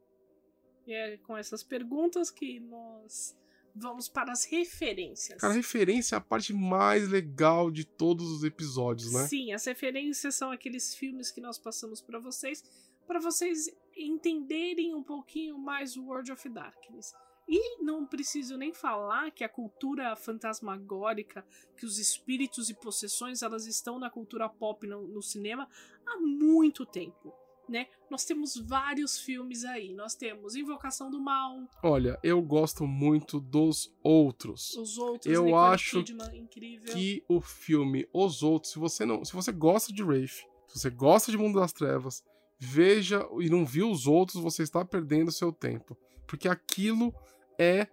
E 0.87 0.93
é 0.93 1.17
com 1.19 1.37
essas 1.37 1.63
perguntas 1.63 2.31
que 2.31 2.59
nós 2.59 3.37
vamos 3.75 4.09
para 4.09 4.33
as 4.33 4.45
referências. 4.45 5.41
Cara, 5.41 5.53
referência 5.53 6.15
é 6.15 6.19
a 6.19 6.21
parte 6.21 6.53
mais 6.53 7.09
legal 7.09 7.71
de 7.71 7.85
todos 7.85 8.31
os 8.31 8.45
episódios, 8.45 9.13
né? 9.13 9.27
Sim, 9.27 9.53
as 9.53 9.65
referências 9.65 10.35
são 10.35 10.51
aqueles 10.51 10.95
filmes 10.95 11.31
que 11.31 11.41
nós 11.41 11.59
passamos 11.59 12.01
para 12.01 12.19
vocês, 12.19 12.63
para 13.07 13.21
vocês 13.21 13.67
entenderem 13.97 14.95
um 14.95 15.03
pouquinho 15.03 15.59
mais 15.59 15.97
o 15.97 16.05
World 16.05 16.33
of 16.33 16.49
Darkness. 16.49 17.13
E 17.49 17.83
não 17.83 18.07
preciso 18.07 18.57
nem 18.57 18.73
falar 18.73 19.31
que 19.31 19.45
a 19.45 19.49
cultura 19.49 20.15
fantasmagórica, 20.17 21.45
que 21.77 21.85
os 21.85 21.99
espíritos 21.99 22.71
e 22.71 22.75
possessões, 22.75 23.43
elas 23.43 23.67
estão 23.67 23.99
na 23.99 24.09
cultura 24.09 24.49
pop 24.49 24.87
no, 24.87 25.07
no 25.09 25.21
cinema 25.21 25.69
há 26.07 26.19
muito 26.19 26.87
tempo. 26.87 27.35
Né? 27.73 27.87
Nós 28.11 28.27
temos 28.27 28.55
vários 28.55 29.19
filmes 29.19 29.65
aí. 29.65 29.95
Nós 29.95 30.15
temos 30.15 30.55
Invocação 30.55 31.11
do 31.11 31.19
Mal. 31.19 31.67
Olha, 31.83 32.19
eu 32.23 32.43
gosto 32.43 32.87
muito 32.87 33.41
dos 33.41 33.91
outros. 34.03 34.77
Os 34.77 34.99
outros. 34.99 35.33
Eu 35.33 35.47
Nicole 35.47 35.73
acho 35.73 36.05
Kidman, 36.05 36.47
que 36.93 37.25
o 37.27 37.41
filme 37.41 38.07
Os 38.13 38.43
Outros, 38.43 38.75
se 38.75 38.79
você 38.79 39.07
não, 39.07 39.25
se 39.25 39.33
você 39.33 39.51
gosta 39.51 39.91
de 39.91 40.03
Rafe, 40.03 40.45
se 40.69 40.79
você 40.79 40.91
gosta 40.91 41.31
de 41.31 41.39
Mundo 41.39 41.59
das 41.59 41.73
Trevas, 41.73 42.23
veja 42.59 43.27
e 43.41 43.49
não 43.49 43.65
viu 43.65 43.91
os 43.91 44.07
outros, 44.07 44.43
você 44.43 44.63
está 44.63 44.85
perdendo 44.85 45.33
seu 45.33 45.51
tempo, 45.51 45.97
porque 46.27 46.49
aquilo 46.49 47.15
é 47.59 47.87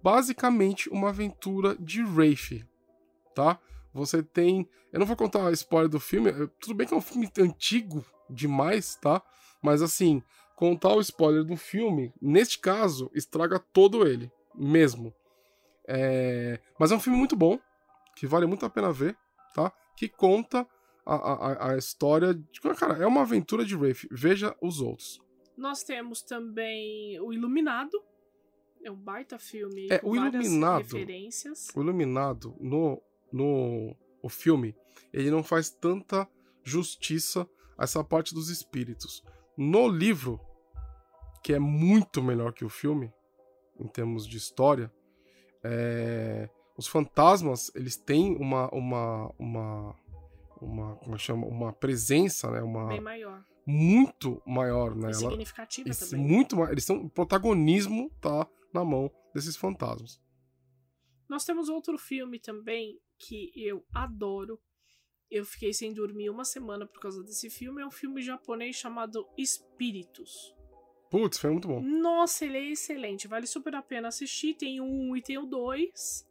basicamente 0.00 0.88
uma 0.90 1.08
aventura 1.08 1.74
de 1.74 2.02
Rafe, 2.02 2.64
tá? 3.34 3.58
Você 3.92 4.22
tem. 4.22 4.68
Eu 4.92 5.00
não 5.00 5.06
vou 5.06 5.16
contar 5.16 5.48
a 5.48 5.52
spoiler 5.52 5.90
do 5.90 5.98
filme, 5.98 6.30
tudo 6.60 6.74
bem 6.74 6.86
que 6.86 6.94
é 6.94 6.96
um 6.96 7.00
filme 7.00 7.28
antigo 7.40 8.04
demais, 8.34 8.96
tá? 8.96 9.22
Mas 9.62 9.80
assim, 9.82 10.22
contar 10.56 10.94
o 10.94 11.00
spoiler 11.00 11.44
do 11.44 11.56
filme, 11.56 12.12
neste 12.20 12.58
caso, 12.58 13.10
estraga 13.14 13.58
todo 13.58 14.06
ele, 14.06 14.30
mesmo. 14.54 15.14
É... 15.86 16.60
Mas 16.78 16.92
é 16.92 16.96
um 16.96 17.00
filme 17.00 17.18
muito 17.18 17.36
bom, 17.36 17.58
que 18.16 18.26
vale 18.26 18.46
muito 18.46 18.66
a 18.66 18.70
pena 18.70 18.92
ver, 18.92 19.16
tá? 19.54 19.72
Que 19.96 20.08
conta 20.08 20.66
a, 21.04 21.14
a, 21.14 21.70
a 21.72 21.78
história. 21.78 22.34
De... 22.34 22.60
Cara, 22.76 23.02
é 23.02 23.06
uma 23.06 23.22
aventura 23.22 23.64
de 23.64 23.76
Rafe. 23.76 24.08
Veja 24.10 24.56
os 24.60 24.80
outros. 24.80 25.20
Nós 25.56 25.84
temos 25.84 26.22
também 26.22 27.20
o 27.20 27.32
Iluminado, 27.32 28.02
é 28.82 28.90
um 28.90 28.96
baita 28.96 29.38
filme. 29.38 29.86
É, 29.90 30.00
o 30.02 30.14
Iluminado. 30.14 30.82
Referências. 30.82 31.68
O 31.74 31.80
Iluminado, 31.80 32.54
no, 32.60 33.00
no 33.32 33.96
o 34.22 34.28
filme, 34.28 34.74
ele 35.12 35.30
não 35.30 35.42
faz 35.42 35.70
tanta 35.70 36.28
justiça 36.62 37.48
essa 37.78 38.02
parte 38.02 38.34
dos 38.34 38.48
espíritos. 38.48 39.22
No 39.56 39.88
livro, 39.88 40.40
que 41.42 41.52
é 41.52 41.58
muito 41.58 42.22
melhor 42.22 42.52
que 42.52 42.64
o 42.64 42.68
filme, 42.68 43.12
em 43.78 43.86
termos 43.86 44.26
de 44.26 44.36
história, 44.36 44.92
é, 45.62 46.48
os 46.76 46.86
fantasmas, 46.86 47.70
eles 47.74 47.96
têm 47.96 48.36
uma. 48.36 48.68
uma, 48.74 49.32
uma 49.38 50.04
uma, 50.60 50.96
como 50.96 51.18
chama, 51.18 51.46
uma 51.46 51.72
presença, 51.72 52.50
né? 52.50 52.62
Uma, 52.62 52.88
Bem 52.88 53.00
maior. 53.00 53.44
Muito 53.66 54.42
maior, 54.46 54.94
né? 54.94 55.10
E 55.10 55.14
significativa 55.14 55.88
Ela, 55.88 55.98
também. 55.98 56.26
Muito. 56.26 56.62
Eles 56.64 56.84
são. 56.84 57.04
O 57.04 57.10
protagonismo 57.10 58.10
tá 58.20 58.48
na 58.72 58.84
mão 58.84 59.10
desses 59.34 59.56
fantasmas. 59.56 60.20
Nós 61.28 61.44
temos 61.44 61.68
outro 61.68 61.96
filme 61.96 62.38
também 62.38 62.98
que 63.18 63.52
eu 63.54 63.84
adoro. 63.92 64.60
Eu 65.30 65.44
fiquei 65.44 65.72
sem 65.72 65.92
dormir 65.92 66.30
uma 66.30 66.44
semana 66.44 66.86
por 66.86 67.00
causa 67.00 67.22
desse 67.22 67.50
filme. 67.50 67.82
É 67.82 67.86
um 67.86 67.90
filme 67.90 68.22
japonês 68.22 68.76
chamado 68.76 69.26
Espíritos. 69.36 70.54
Putz, 71.10 71.38
foi 71.38 71.50
muito 71.50 71.68
bom. 71.68 71.80
Nossa, 71.80 72.44
ele 72.44 72.58
é 72.58 72.70
excelente. 72.72 73.28
Vale 73.28 73.46
super 73.46 73.74
a 73.74 73.82
pena 73.82 74.08
assistir. 74.08 74.54
Tem 74.54 74.80
o 74.80 74.84
1 74.84 75.16
e 75.16 75.22
tem 75.22 75.38
o 75.38 75.46
2. 75.46 76.28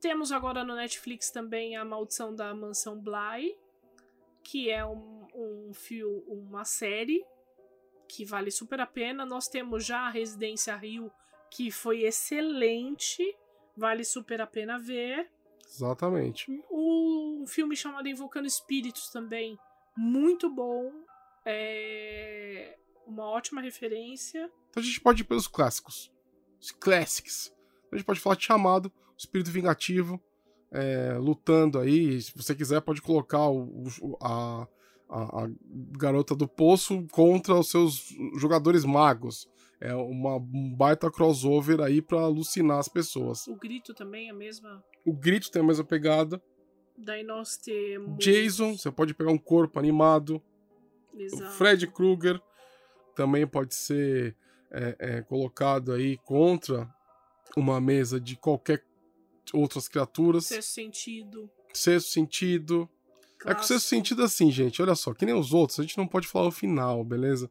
Temos 0.00 0.32
agora 0.32 0.64
no 0.64 0.74
Netflix 0.74 1.30
também 1.30 1.76
A 1.76 1.84
Maldição 1.84 2.34
da 2.34 2.52
Mansão 2.52 2.98
Bly, 2.98 3.56
que 4.42 4.68
é 4.68 4.84
um, 4.84 5.26
um 5.34 5.72
fio, 5.72 6.24
uma 6.26 6.64
série 6.64 7.24
que 8.08 8.24
vale 8.24 8.50
super 8.50 8.80
a 8.80 8.86
pena. 8.86 9.24
Nós 9.24 9.48
temos 9.48 9.84
já 9.84 10.00
a 10.00 10.10
Residência 10.10 10.74
Rio, 10.76 11.10
que 11.50 11.70
foi 11.70 12.02
excelente, 12.02 13.22
vale 13.76 14.04
super 14.04 14.40
a 14.40 14.46
pena 14.46 14.78
ver. 14.78 15.30
Exatamente. 15.74 16.50
Um 16.70 17.44
filme 17.46 17.74
chamado 17.74 18.08
Invocando 18.08 18.46
Espíritos 18.46 19.08
também, 19.08 19.58
muito 19.96 20.50
bom. 20.50 20.92
É 21.44 22.78
uma 23.06 23.24
ótima 23.24 23.60
referência. 23.60 24.50
Então 24.70 24.82
a 24.82 24.86
gente 24.86 25.00
pode 25.00 25.22
ir 25.22 25.24
pelos 25.24 25.46
clássicos. 25.46 26.12
Os 26.60 26.70
classics. 26.70 27.52
A 27.90 27.96
gente 27.96 28.06
pode 28.06 28.20
falar 28.20 28.36
de 28.36 28.44
chamado, 28.44 28.92
espírito 29.16 29.50
vingativo, 29.50 30.20
é, 30.70 31.16
lutando 31.18 31.78
aí. 31.78 32.20
Se 32.20 32.32
você 32.34 32.54
quiser, 32.54 32.80
pode 32.80 33.02
colocar 33.02 33.48
o, 33.48 33.86
o, 34.00 34.16
a, 34.20 34.66
a, 35.08 35.44
a, 35.44 35.50
garota 35.98 36.34
do 36.34 36.48
poço 36.48 37.06
contra 37.10 37.54
os 37.54 37.70
seus 37.70 38.14
jogadores 38.38 38.84
magos. 38.84 39.48
É 39.84 39.92
uma, 39.96 40.36
um 40.36 40.72
baita 40.72 41.10
crossover 41.10 41.80
aí 41.80 42.00
para 42.00 42.20
alucinar 42.20 42.78
as 42.78 42.86
pessoas. 42.86 43.48
O 43.48 43.56
grito 43.56 43.92
também 43.92 44.28
é 44.28 44.30
a 44.30 44.34
mesma. 44.34 44.80
O 45.04 45.12
grito 45.12 45.50
tem 45.50 45.60
a 45.60 45.64
mesma 45.64 45.82
pegada. 45.82 46.40
Daí 46.96 47.24
nós 47.24 47.56
temos. 47.56 48.16
Jason, 48.16 48.78
você 48.78 48.92
pode 48.92 49.12
pegar 49.12 49.32
um 49.32 49.38
corpo 49.38 49.80
animado. 49.80 50.40
Exato. 51.12 51.42
O 51.42 51.50
Fred 51.50 51.88
Krueger 51.88 52.40
também 53.16 53.44
pode 53.44 53.74
ser 53.74 54.36
é, 54.70 54.96
é, 55.00 55.22
colocado 55.22 55.92
aí 55.92 56.16
contra 56.18 56.88
uma 57.56 57.80
mesa 57.80 58.20
de 58.20 58.36
qualquer 58.36 58.84
outras 59.52 59.88
criaturas. 59.88 60.46
Sexto 60.46 60.70
sentido. 60.70 61.50
Sexto 61.74 62.08
sentido. 62.08 62.88
Clássico. 63.36 63.50
É 63.50 63.54
que 63.56 63.60
o 63.62 63.64
sexto 63.64 63.88
sentido 63.88 64.22
assim, 64.22 64.48
gente, 64.48 64.80
olha 64.80 64.94
só, 64.94 65.12
que 65.12 65.26
nem 65.26 65.34
os 65.34 65.52
outros, 65.52 65.80
a 65.80 65.82
gente 65.82 65.98
não 65.98 66.06
pode 66.06 66.28
falar 66.28 66.46
o 66.46 66.52
final, 66.52 67.02
beleza? 67.02 67.50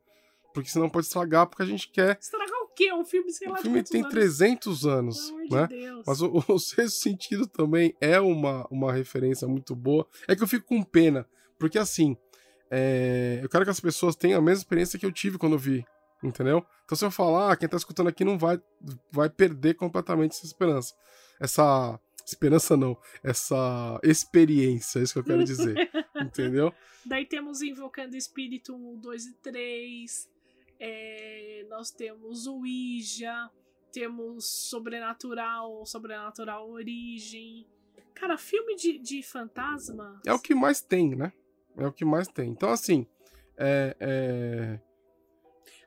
Porque 0.53 0.69
senão 0.69 0.89
pode 0.89 1.05
estragar, 1.05 1.47
porque 1.47 1.63
a 1.63 1.65
gente 1.65 1.89
quer. 1.89 2.17
Estragar 2.19 2.61
o 2.61 2.67
quê? 2.67 2.91
Um 2.93 3.05
filme, 3.05 3.31
sei 3.31 3.47
lá, 3.47 3.59
O 3.59 3.61
filme 3.61 3.83
tem 3.83 4.01
anos. 4.01 4.13
300 4.13 4.85
anos, 4.85 5.33
né? 5.49 5.67
De 5.67 5.77
Deus. 5.77 6.03
Mas 6.05 6.21
o, 6.21 6.43
o 6.47 6.59
sexto 6.59 6.97
sentido 6.97 7.47
também 7.47 7.95
é 8.01 8.19
uma, 8.19 8.67
uma 8.69 8.91
referência 8.91 9.47
muito 9.47 9.75
boa. 9.75 10.07
É 10.27 10.35
que 10.35 10.43
eu 10.43 10.47
fico 10.47 10.67
com 10.67 10.83
pena, 10.83 11.27
porque 11.57 11.77
assim, 11.77 12.17
é, 12.69 13.39
eu 13.41 13.49
quero 13.49 13.63
que 13.63 13.71
as 13.71 13.79
pessoas 13.79 14.15
tenham 14.15 14.39
a 14.39 14.41
mesma 14.41 14.61
experiência 14.61 14.99
que 14.99 15.05
eu 15.05 15.11
tive 15.11 15.37
quando 15.37 15.53
eu 15.53 15.59
vi, 15.59 15.85
entendeu? 16.23 16.65
Então 16.85 16.97
se 16.97 17.05
eu 17.05 17.11
falar, 17.11 17.55
quem 17.57 17.67
tá 17.67 17.77
escutando 17.77 18.07
aqui 18.07 18.23
não 18.23 18.37
vai, 18.37 18.61
vai 19.11 19.29
perder 19.29 19.75
completamente 19.75 20.31
essa 20.31 20.45
esperança. 20.45 20.93
Essa. 21.39 21.99
Esperança 22.23 22.77
não, 22.77 22.95
essa 23.23 23.99
experiência, 24.03 24.99
é 24.99 25.03
isso 25.03 25.11
que 25.11 25.19
eu 25.19 25.23
quero 25.23 25.43
dizer. 25.43 25.75
entendeu? 26.15 26.71
Daí 27.03 27.25
temos 27.25 27.61
Invocando 27.61 28.15
Espírito 28.15 28.75
1, 28.75 28.99
2 28.99 29.25
e 29.25 29.33
3. 29.33 30.29
É, 30.83 31.63
nós 31.69 31.91
temos 31.91 32.47
o 32.47 32.55
Ouija. 32.55 33.51
Temos 33.93 34.45
Sobrenatural, 34.45 35.85
Sobrenatural 35.85 36.67
Origem. 36.69 37.67
Cara, 38.15 38.35
filme 38.35 38.75
de, 38.75 38.97
de 38.97 39.21
fantasma. 39.21 40.19
É 40.25 40.33
o 40.33 40.39
que 40.39 40.55
mais 40.55 40.81
tem, 40.81 41.15
né? 41.15 41.31
É 41.77 41.85
o 41.85 41.91
que 41.91 42.03
mais 42.03 42.27
tem. 42.27 42.49
Então, 42.49 42.71
assim. 42.71 43.05
É, 43.55 43.95
é... 43.99 44.79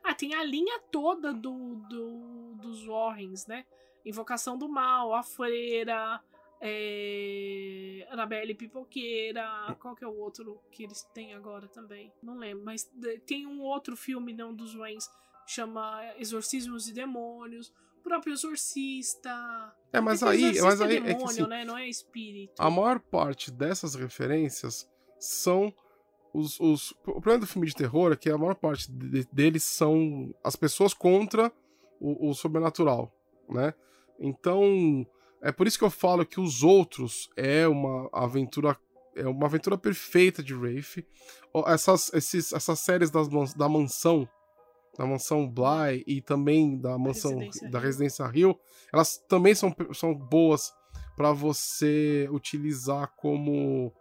Ah, 0.01 0.13
tem 0.13 0.33
a 0.33 0.43
linha 0.43 0.79
toda 0.91 1.33
do, 1.33 1.75
do, 1.89 2.55
dos 2.61 2.87
Warrens, 2.87 3.45
né? 3.47 3.65
Invocação 4.05 4.57
do 4.57 4.69
Mal, 4.69 5.13
A 5.13 5.23
Freira, 5.23 6.23
é... 6.65 8.07
Annabelle 8.09 8.55
Pipoqueira. 8.55 9.75
Qual 9.79 9.95
que 9.95 10.03
é 10.03 10.07
o 10.07 10.17
outro 10.17 10.61
que 10.71 10.83
eles 10.83 11.03
têm 11.13 11.33
agora 11.33 11.67
também? 11.67 12.11
Não 12.21 12.37
lembro. 12.37 12.63
Mas 12.65 12.89
tem 13.25 13.45
um 13.45 13.61
outro 13.61 13.95
filme, 13.95 14.33
não 14.33 14.53
dos 14.53 14.75
Warrens, 14.75 15.09
chama 15.45 16.01
Exorcismos 16.17 16.87
e 16.87 16.93
Demônios. 16.93 17.71
O 17.99 18.03
próprio 18.03 18.33
Exorcista. 18.33 19.75
É, 19.91 19.99
mas 19.99 20.21
aí. 20.23 20.59
Mas 20.61 20.81
aí 20.81 20.97
é 20.97 21.01
demônio, 21.01 21.09
é 21.09 21.15
que, 21.15 21.23
assim, 21.23 21.47
né? 21.47 21.65
Não 21.65 21.77
é 21.77 21.87
espírito. 21.87 22.53
A 22.59 22.69
maior 22.69 22.99
parte 22.99 23.51
dessas 23.51 23.95
referências 23.95 24.89
são 25.19 25.73
os, 26.35 26.59
os, 26.59 26.91
o 26.91 27.21
problema 27.21 27.39
do 27.39 27.47
filme 27.47 27.65
de 27.65 27.73
terror 27.73 28.11
é 28.11 28.15
que 28.15 28.29
a 28.29 28.37
maior 28.37 28.55
parte 28.55 28.91
de, 28.91 29.25
deles 29.31 29.63
são 29.63 30.33
as 30.43 30.55
pessoas 30.55 30.93
contra 30.93 31.51
o, 31.99 32.29
o, 32.29 32.33
sobrenatural, 32.33 33.11
né? 33.49 33.73
Então 34.19 35.07
é 35.45 35.51
por 35.51 35.67
isso 35.67 35.77
que 35.77 35.83
eu 35.83 35.91
falo 35.91 36.25
que 36.25 36.39
os 36.39 36.63
outros 36.63 37.29
é 37.37 37.67
uma 37.67 38.09
aventura 38.11 38.75
é 39.15 39.27
uma 39.27 39.45
aventura 39.45 39.77
perfeita 39.77 40.43
de 40.43 40.53
Rafe. 40.53 41.05
Essas, 41.67 42.11
esses, 42.13 42.51
essas 42.51 42.79
séries 42.79 43.09
das, 43.09 43.29
da 43.53 43.69
mansão 43.69 44.27
da 44.97 45.05
mansão 45.05 45.47
Bly 45.47 46.03
e 46.07 46.21
também 46.21 46.77
da 46.77 46.97
mansão 46.97 47.31
Residência 47.37 47.69
da. 47.69 47.79
Residência 47.79 48.31
Hill, 48.33 48.59
elas 48.91 49.17
também 49.27 49.53
são, 49.53 49.73
são 49.93 50.15
boas 50.15 50.73
para 51.15 51.31
você 51.31 52.27
utilizar 52.31 53.13
como 53.15 53.93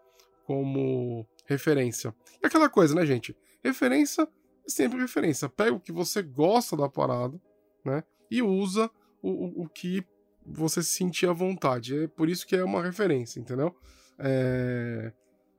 como 0.45 1.27
referência. 1.47 2.15
E 2.43 2.47
aquela 2.47 2.71
coisa, 2.71 2.95
né, 2.95 3.05
gente? 3.05 3.37
Referência 3.63 4.23
é 4.67 4.71
sempre 4.71 4.99
referência. 4.99 5.49
Pega 5.49 5.75
o 5.75 5.81
que 5.81 5.93
você 5.93 6.23
gosta 6.23 6.77
da 6.77 6.89
parada, 6.89 7.39
né? 7.85 8.03
E 8.31 8.41
usa 8.43 8.91
o, 9.23 9.31
o, 9.31 9.63
o 9.65 9.69
que 9.69 10.05
você 10.47 10.83
se 10.83 10.91
sentir 10.91 11.29
à 11.29 11.33
vontade. 11.33 12.05
É 12.05 12.09
por 12.09 12.29
isso 12.29 12.47
que 12.47 12.57
é 12.57 12.65
uma 12.65 12.83
referência, 12.83 13.41
entendeu? 13.41 13.75
É... 14.19 15.13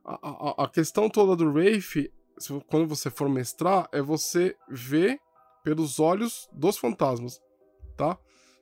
A, 0.03 0.19
a, 0.61 0.63
a 0.65 0.69
questão 0.69 1.09
toda 1.09 1.35
do 1.35 1.51
Rafe, 1.51 2.11
quando 2.67 2.87
você 2.87 3.09
for 3.09 3.27
mestrar, 3.27 3.89
é 3.91 4.01
você 4.01 4.55
ver 4.69 5.19
pelos 5.63 5.99
olhos 5.99 6.47
dos 6.53 6.77
fantasmas, 6.77 7.41
tá? 7.97 8.17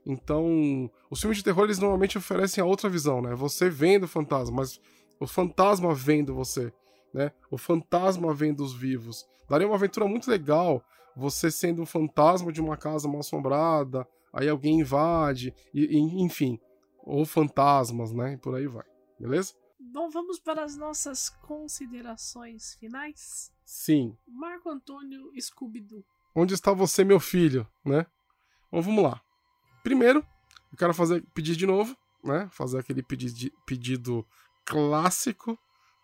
Então, 0.06 0.90
os 1.10 1.20
filmes 1.20 1.38
de 1.38 1.44
terror, 1.44 1.66
eles 1.66 1.80
normalmente 1.80 2.18
oferecem 2.18 2.62
a 2.62 2.66
outra 2.66 2.90
visão, 2.90 3.22
né? 3.22 3.36
Você 3.36 3.70
vendo 3.70 4.04
o 4.04 4.08
fantasma, 4.08 4.56
mas 4.56 4.80
o 5.20 5.28
fantasma 5.28 5.94
vendo 5.94 6.34
você, 6.34 6.72
né? 7.14 7.32
O 7.52 7.58
fantasma 7.58 8.34
vendo 8.34 8.64
os 8.64 8.74
vivos. 8.74 9.26
Daria 9.50 9.68
uma 9.68 9.76
aventura 9.76 10.08
muito 10.08 10.30
legal 10.30 10.82
você 11.16 11.52
sendo 11.52 11.82
um 11.82 11.86
fantasma 11.86 12.52
de 12.52 12.62
uma 12.62 12.76
casa 12.76 13.08
mal 13.08 13.20
assombrada, 13.20 14.08
aí 14.34 14.50
alguém 14.50 14.80
invade, 14.80 15.54
e, 15.74 15.86
e- 15.86 16.22
enfim. 16.22 16.60
Ou 17.06 17.26
fantasmas, 17.26 18.12
né? 18.12 18.34
E 18.34 18.38
por 18.38 18.56
aí 18.56 18.66
vai. 18.68 18.86
Beleza? 19.20 19.54
Bom, 19.80 20.10
vamos 20.10 20.40
para 20.40 20.64
as 20.64 20.76
nossas 20.76 21.30
considerações 21.30 22.76
finais. 22.76 23.52
Sim. 23.66 24.18
Marco 24.28 24.70
Antônio 24.70 25.30
Scooby-Doo. 25.40 26.04
Onde 26.36 26.54
está 26.54 26.74
você, 26.74 27.04
meu 27.04 27.20
filho, 27.20 27.68
né? 27.86 28.06
Bom, 28.72 28.82
vamos 28.82 29.04
lá. 29.04 29.22
Primeiro, 29.84 30.26
eu 30.72 30.78
quero 30.78 30.94
fazer 30.94 31.22
pedir 31.34 31.56
de 31.56 31.66
novo, 31.68 31.96
né? 32.24 32.48
Fazer 32.52 32.80
aquele 32.80 33.04
pedi- 33.04 33.52
pedido 33.66 34.26
clássico 34.66 35.58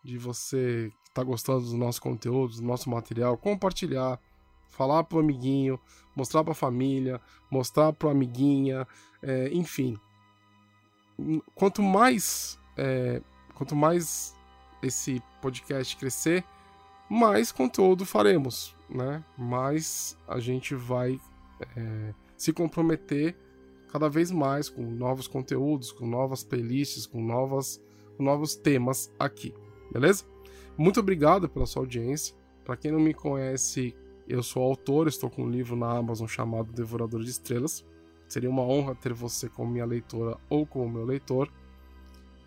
de 0.03 0.17
você 0.17 0.91
que 1.05 1.13
tá 1.13 1.23
gostando 1.23 1.65
do 1.65 1.77
nosso 1.77 2.01
conteúdo, 2.01 2.55
do 2.57 2.61
nosso 2.61 2.89
material, 2.89 3.37
compartilhar, 3.37 4.19
falar 4.69 5.03
pro 5.03 5.19
amiguinho, 5.19 5.79
mostrar 6.15 6.43
pra 6.43 6.53
família, 6.53 7.19
mostrar 7.51 7.93
pro 7.93 8.09
amiguinha, 8.09 8.87
é, 9.21 9.49
enfim. 9.51 9.97
Quanto 11.53 11.81
mais, 11.81 12.59
é, 12.77 13.21
quanto 13.55 13.75
mais 13.75 14.35
esse 14.81 15.21
podcast 15.41 15.97
crescer, 15.97 16.43
mais 17.09 17.51
conteúdo 17.51 18.05
faremos, 18.05 18.75
né? 18.89 19.23
Mais 19.37 20.17
a 20.27 20.39
gente 20.39 20.75
vai 20.75 21.19
é, 21.75 22.13
se 22.37 22.53
comprometer 22.53 23.35
cada 23.91 24.07
vez 24.07 24.31
mais 24.31 24.69
com 24.69 24.83
novos 24.83 25.27
conteúdos, 25.27 25.91
com 25.91 26.05
novas 26.05 26.43
playlists, 26.43 27.05
com, 27.05 27.21
novas, 27.21 27.81
com 28.15 28.23
novos 28.23 28.55
temas 28.55 29.11
aqui, 29.17 29.53
beleza? 29.91 30.23
Muito 30.77 30.99
obrigado 30.99 31.49
pela 31.49 31.65
sua 31.65 31.81
audiência. 31.81 32.35
Para 32.63 32.77
quem 32.77 32.91
não 32.91 32.99
me 32.99 33.13
conhece, 33.13 33.95
eu 34.29 34.43
sou 34.43 34.61
autor, 34.61 35.07
estou 35.07 35.27
com 35.27 35.43
um 35.43 35.49
livro 35.49 35.75
na 35.75 35.97
Amazon 35.97 36.27
chamado 36.27 36.71
Devorador 36.71 37.23
de 37.23 37.31
Estrelas. 37.31 37.83
Seria 38.27 38.49
uma 38.49 38.61
honra 38.61 38.93
ter 38.93 39.11
você 39.11 39.49
como 39.49 39.71
minha 39.71 39.85
leitora 39.85 40.37
ou 40.47 40.67
como 40.67 40.87
meu 40.87 41.03
leitor. 41.03 41.51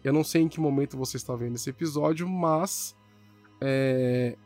Eu 0.05 0.13
não 0.13 0.23
sei 0.23 0.43
em 0.43 0.49
que 0.49 0.61
momento 0.61 0.97
você 0.97 1.17
está 1.17 1.35
vendo 1.35 1.57
esse 1.57 1.69
episódio, 1.69 2.29
mas 2.29 2.97
é, 3.61 4.39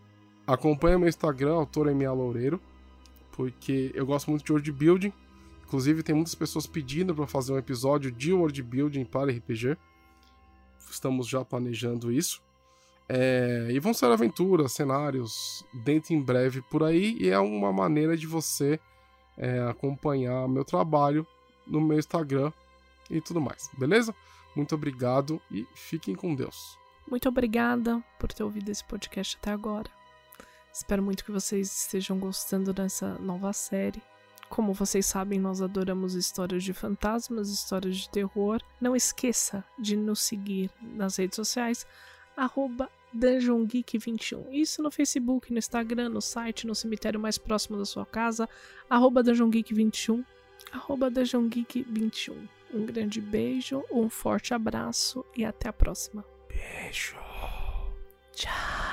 acompanha 0.46 0.98
meu 0.98 1.10
Instagram, 1.10 1.52
autor 1.52 1.94
MA 1.94 2.10
Loureiro, 2.10 2.58
porque 3.32 3.92
eu 3.94 4.06
gosto 4.06 4.30
muito 4.30 4.42
de 4.42 4.52
world 4.52 4.72
building. 4.72 5.12
Inclusive, 5.62 6.02
tem 6.02 6.14
muitas 6.14 6.34
pessoas 6.34 6.66
pedindo 6.66 7.14
para 7.14 7.26
fazer 7.26 7.52
um 7.52 7.58
episódio 7.58 8.10
de 8.10 8.32
world 8.32 8.62
building 8.62 9.04
para 9.04 9.30
RPG. 9.30 9.76
Estamos 10.90 11.28
já 11.28 11.44
planejando 11.44 12.10
isso. 12.10 12.42
É, 13.08 13.68
e 13.70 13.78
vão 13.78 13.94
ser 13.94 14.06
aventuras, 14.06 14.72
cenários, 14.72 15.64
dentro 15.72 16.12
em 16.12 16.20
breve 16.20 16.60
por 16.62 16.82
aí. 16.82 17.16
E 17.20 17.30
é 17.30 17.38
uma 17.38 17.72
maneira 17.72 18.16
de 18.16 18.26
você 18.26 18.80
é, 19.36 19.60
acompanhar 19.60 20.48
meu 20.48 20.64
trabalho 20.64 21.26
no 21.66 21.80
meu 21.80 21.98
Instagram 21.98 22.52
e 23.10 23.20
tudo 23.20 23.40
mais, 23.40 23.70
beleza? 23.76 24.14
Muito 24.54 24.74
obrigado 24.74 25.40
e 25.50 25.66
fiquem 25.74 26.14
com 26.14 26.34
Deus. 26.34 26.78
Muito 27.08 27.28
obrigada 27.28 28.02
por 28.18 28.32
ter 28.32 28.42
ouvido 28.42 28.68
esse 28.70 28.84
podcast 28.84 29.36
até 29.40 29.52
agora. 29.52 29.90
Espero 30.72 31.02
muito 31.02 31.24
que 31.24 31.30
vocês 31.30 31.84
estejam 31.84 32.18
gostando 32.18 32.72
dessa 32.72 33.14
nova 33.18 33.52
série. 33.52 34.02
Como 34.48 34.72
vocês 34.72 35.06
sabem, 35.06 35.38
nós 35.38 35.60
adoramos 35.60 36.14
histórias 36.14 36.62
de 36.62 36.72
fantasmas, 36.72 37.48
histórias 37.48 37.96
de 37.96 38.08
terror. 38.10 38.60
Não 38.80 38.94
esqueça 38.94 39.64
de 39.78 39.96
nos 39.96 40.20
seguir 40.20 40.70
nas 40.80 41.16
redes 41.16 41.36
sociais, 41.36 41.86
arroba 42.36 42.90
DungeonGeek21. 43.14 44.46
Isso 44.50 44.82
no 44.82 44.90
Facebook, 44.90 45.52
no 45.52 45.58
Instagram, 45.58 46.08
no 46.08 46.20
site, 46.20 46.66
no 46.66 46.74
cemitério 46.74 47.20
mais 47.20 47.38
próximo 47.38 47.76
da 47.76 47.84
sua 47.84 48.06
casa, 48.06 48.48
arroba 48.88 49.22
DungeonGeek21, 49.22 50.24
arroba 50.72 51.10
DungeonGeek21. 51.10 52.36
Um 52.74 52.84
grande 52.84 53.20
beijo, 53.20 53.84
um 53.90 54.08
forte 54.08 54.52
abraço 54.52 55.24
e 55.36 55.44
até 55.44 55.68
a 55.68 55.72
próxima. 55.72 56.24
Beijo. 56.48 57.16
Tchau. 58.32 58.85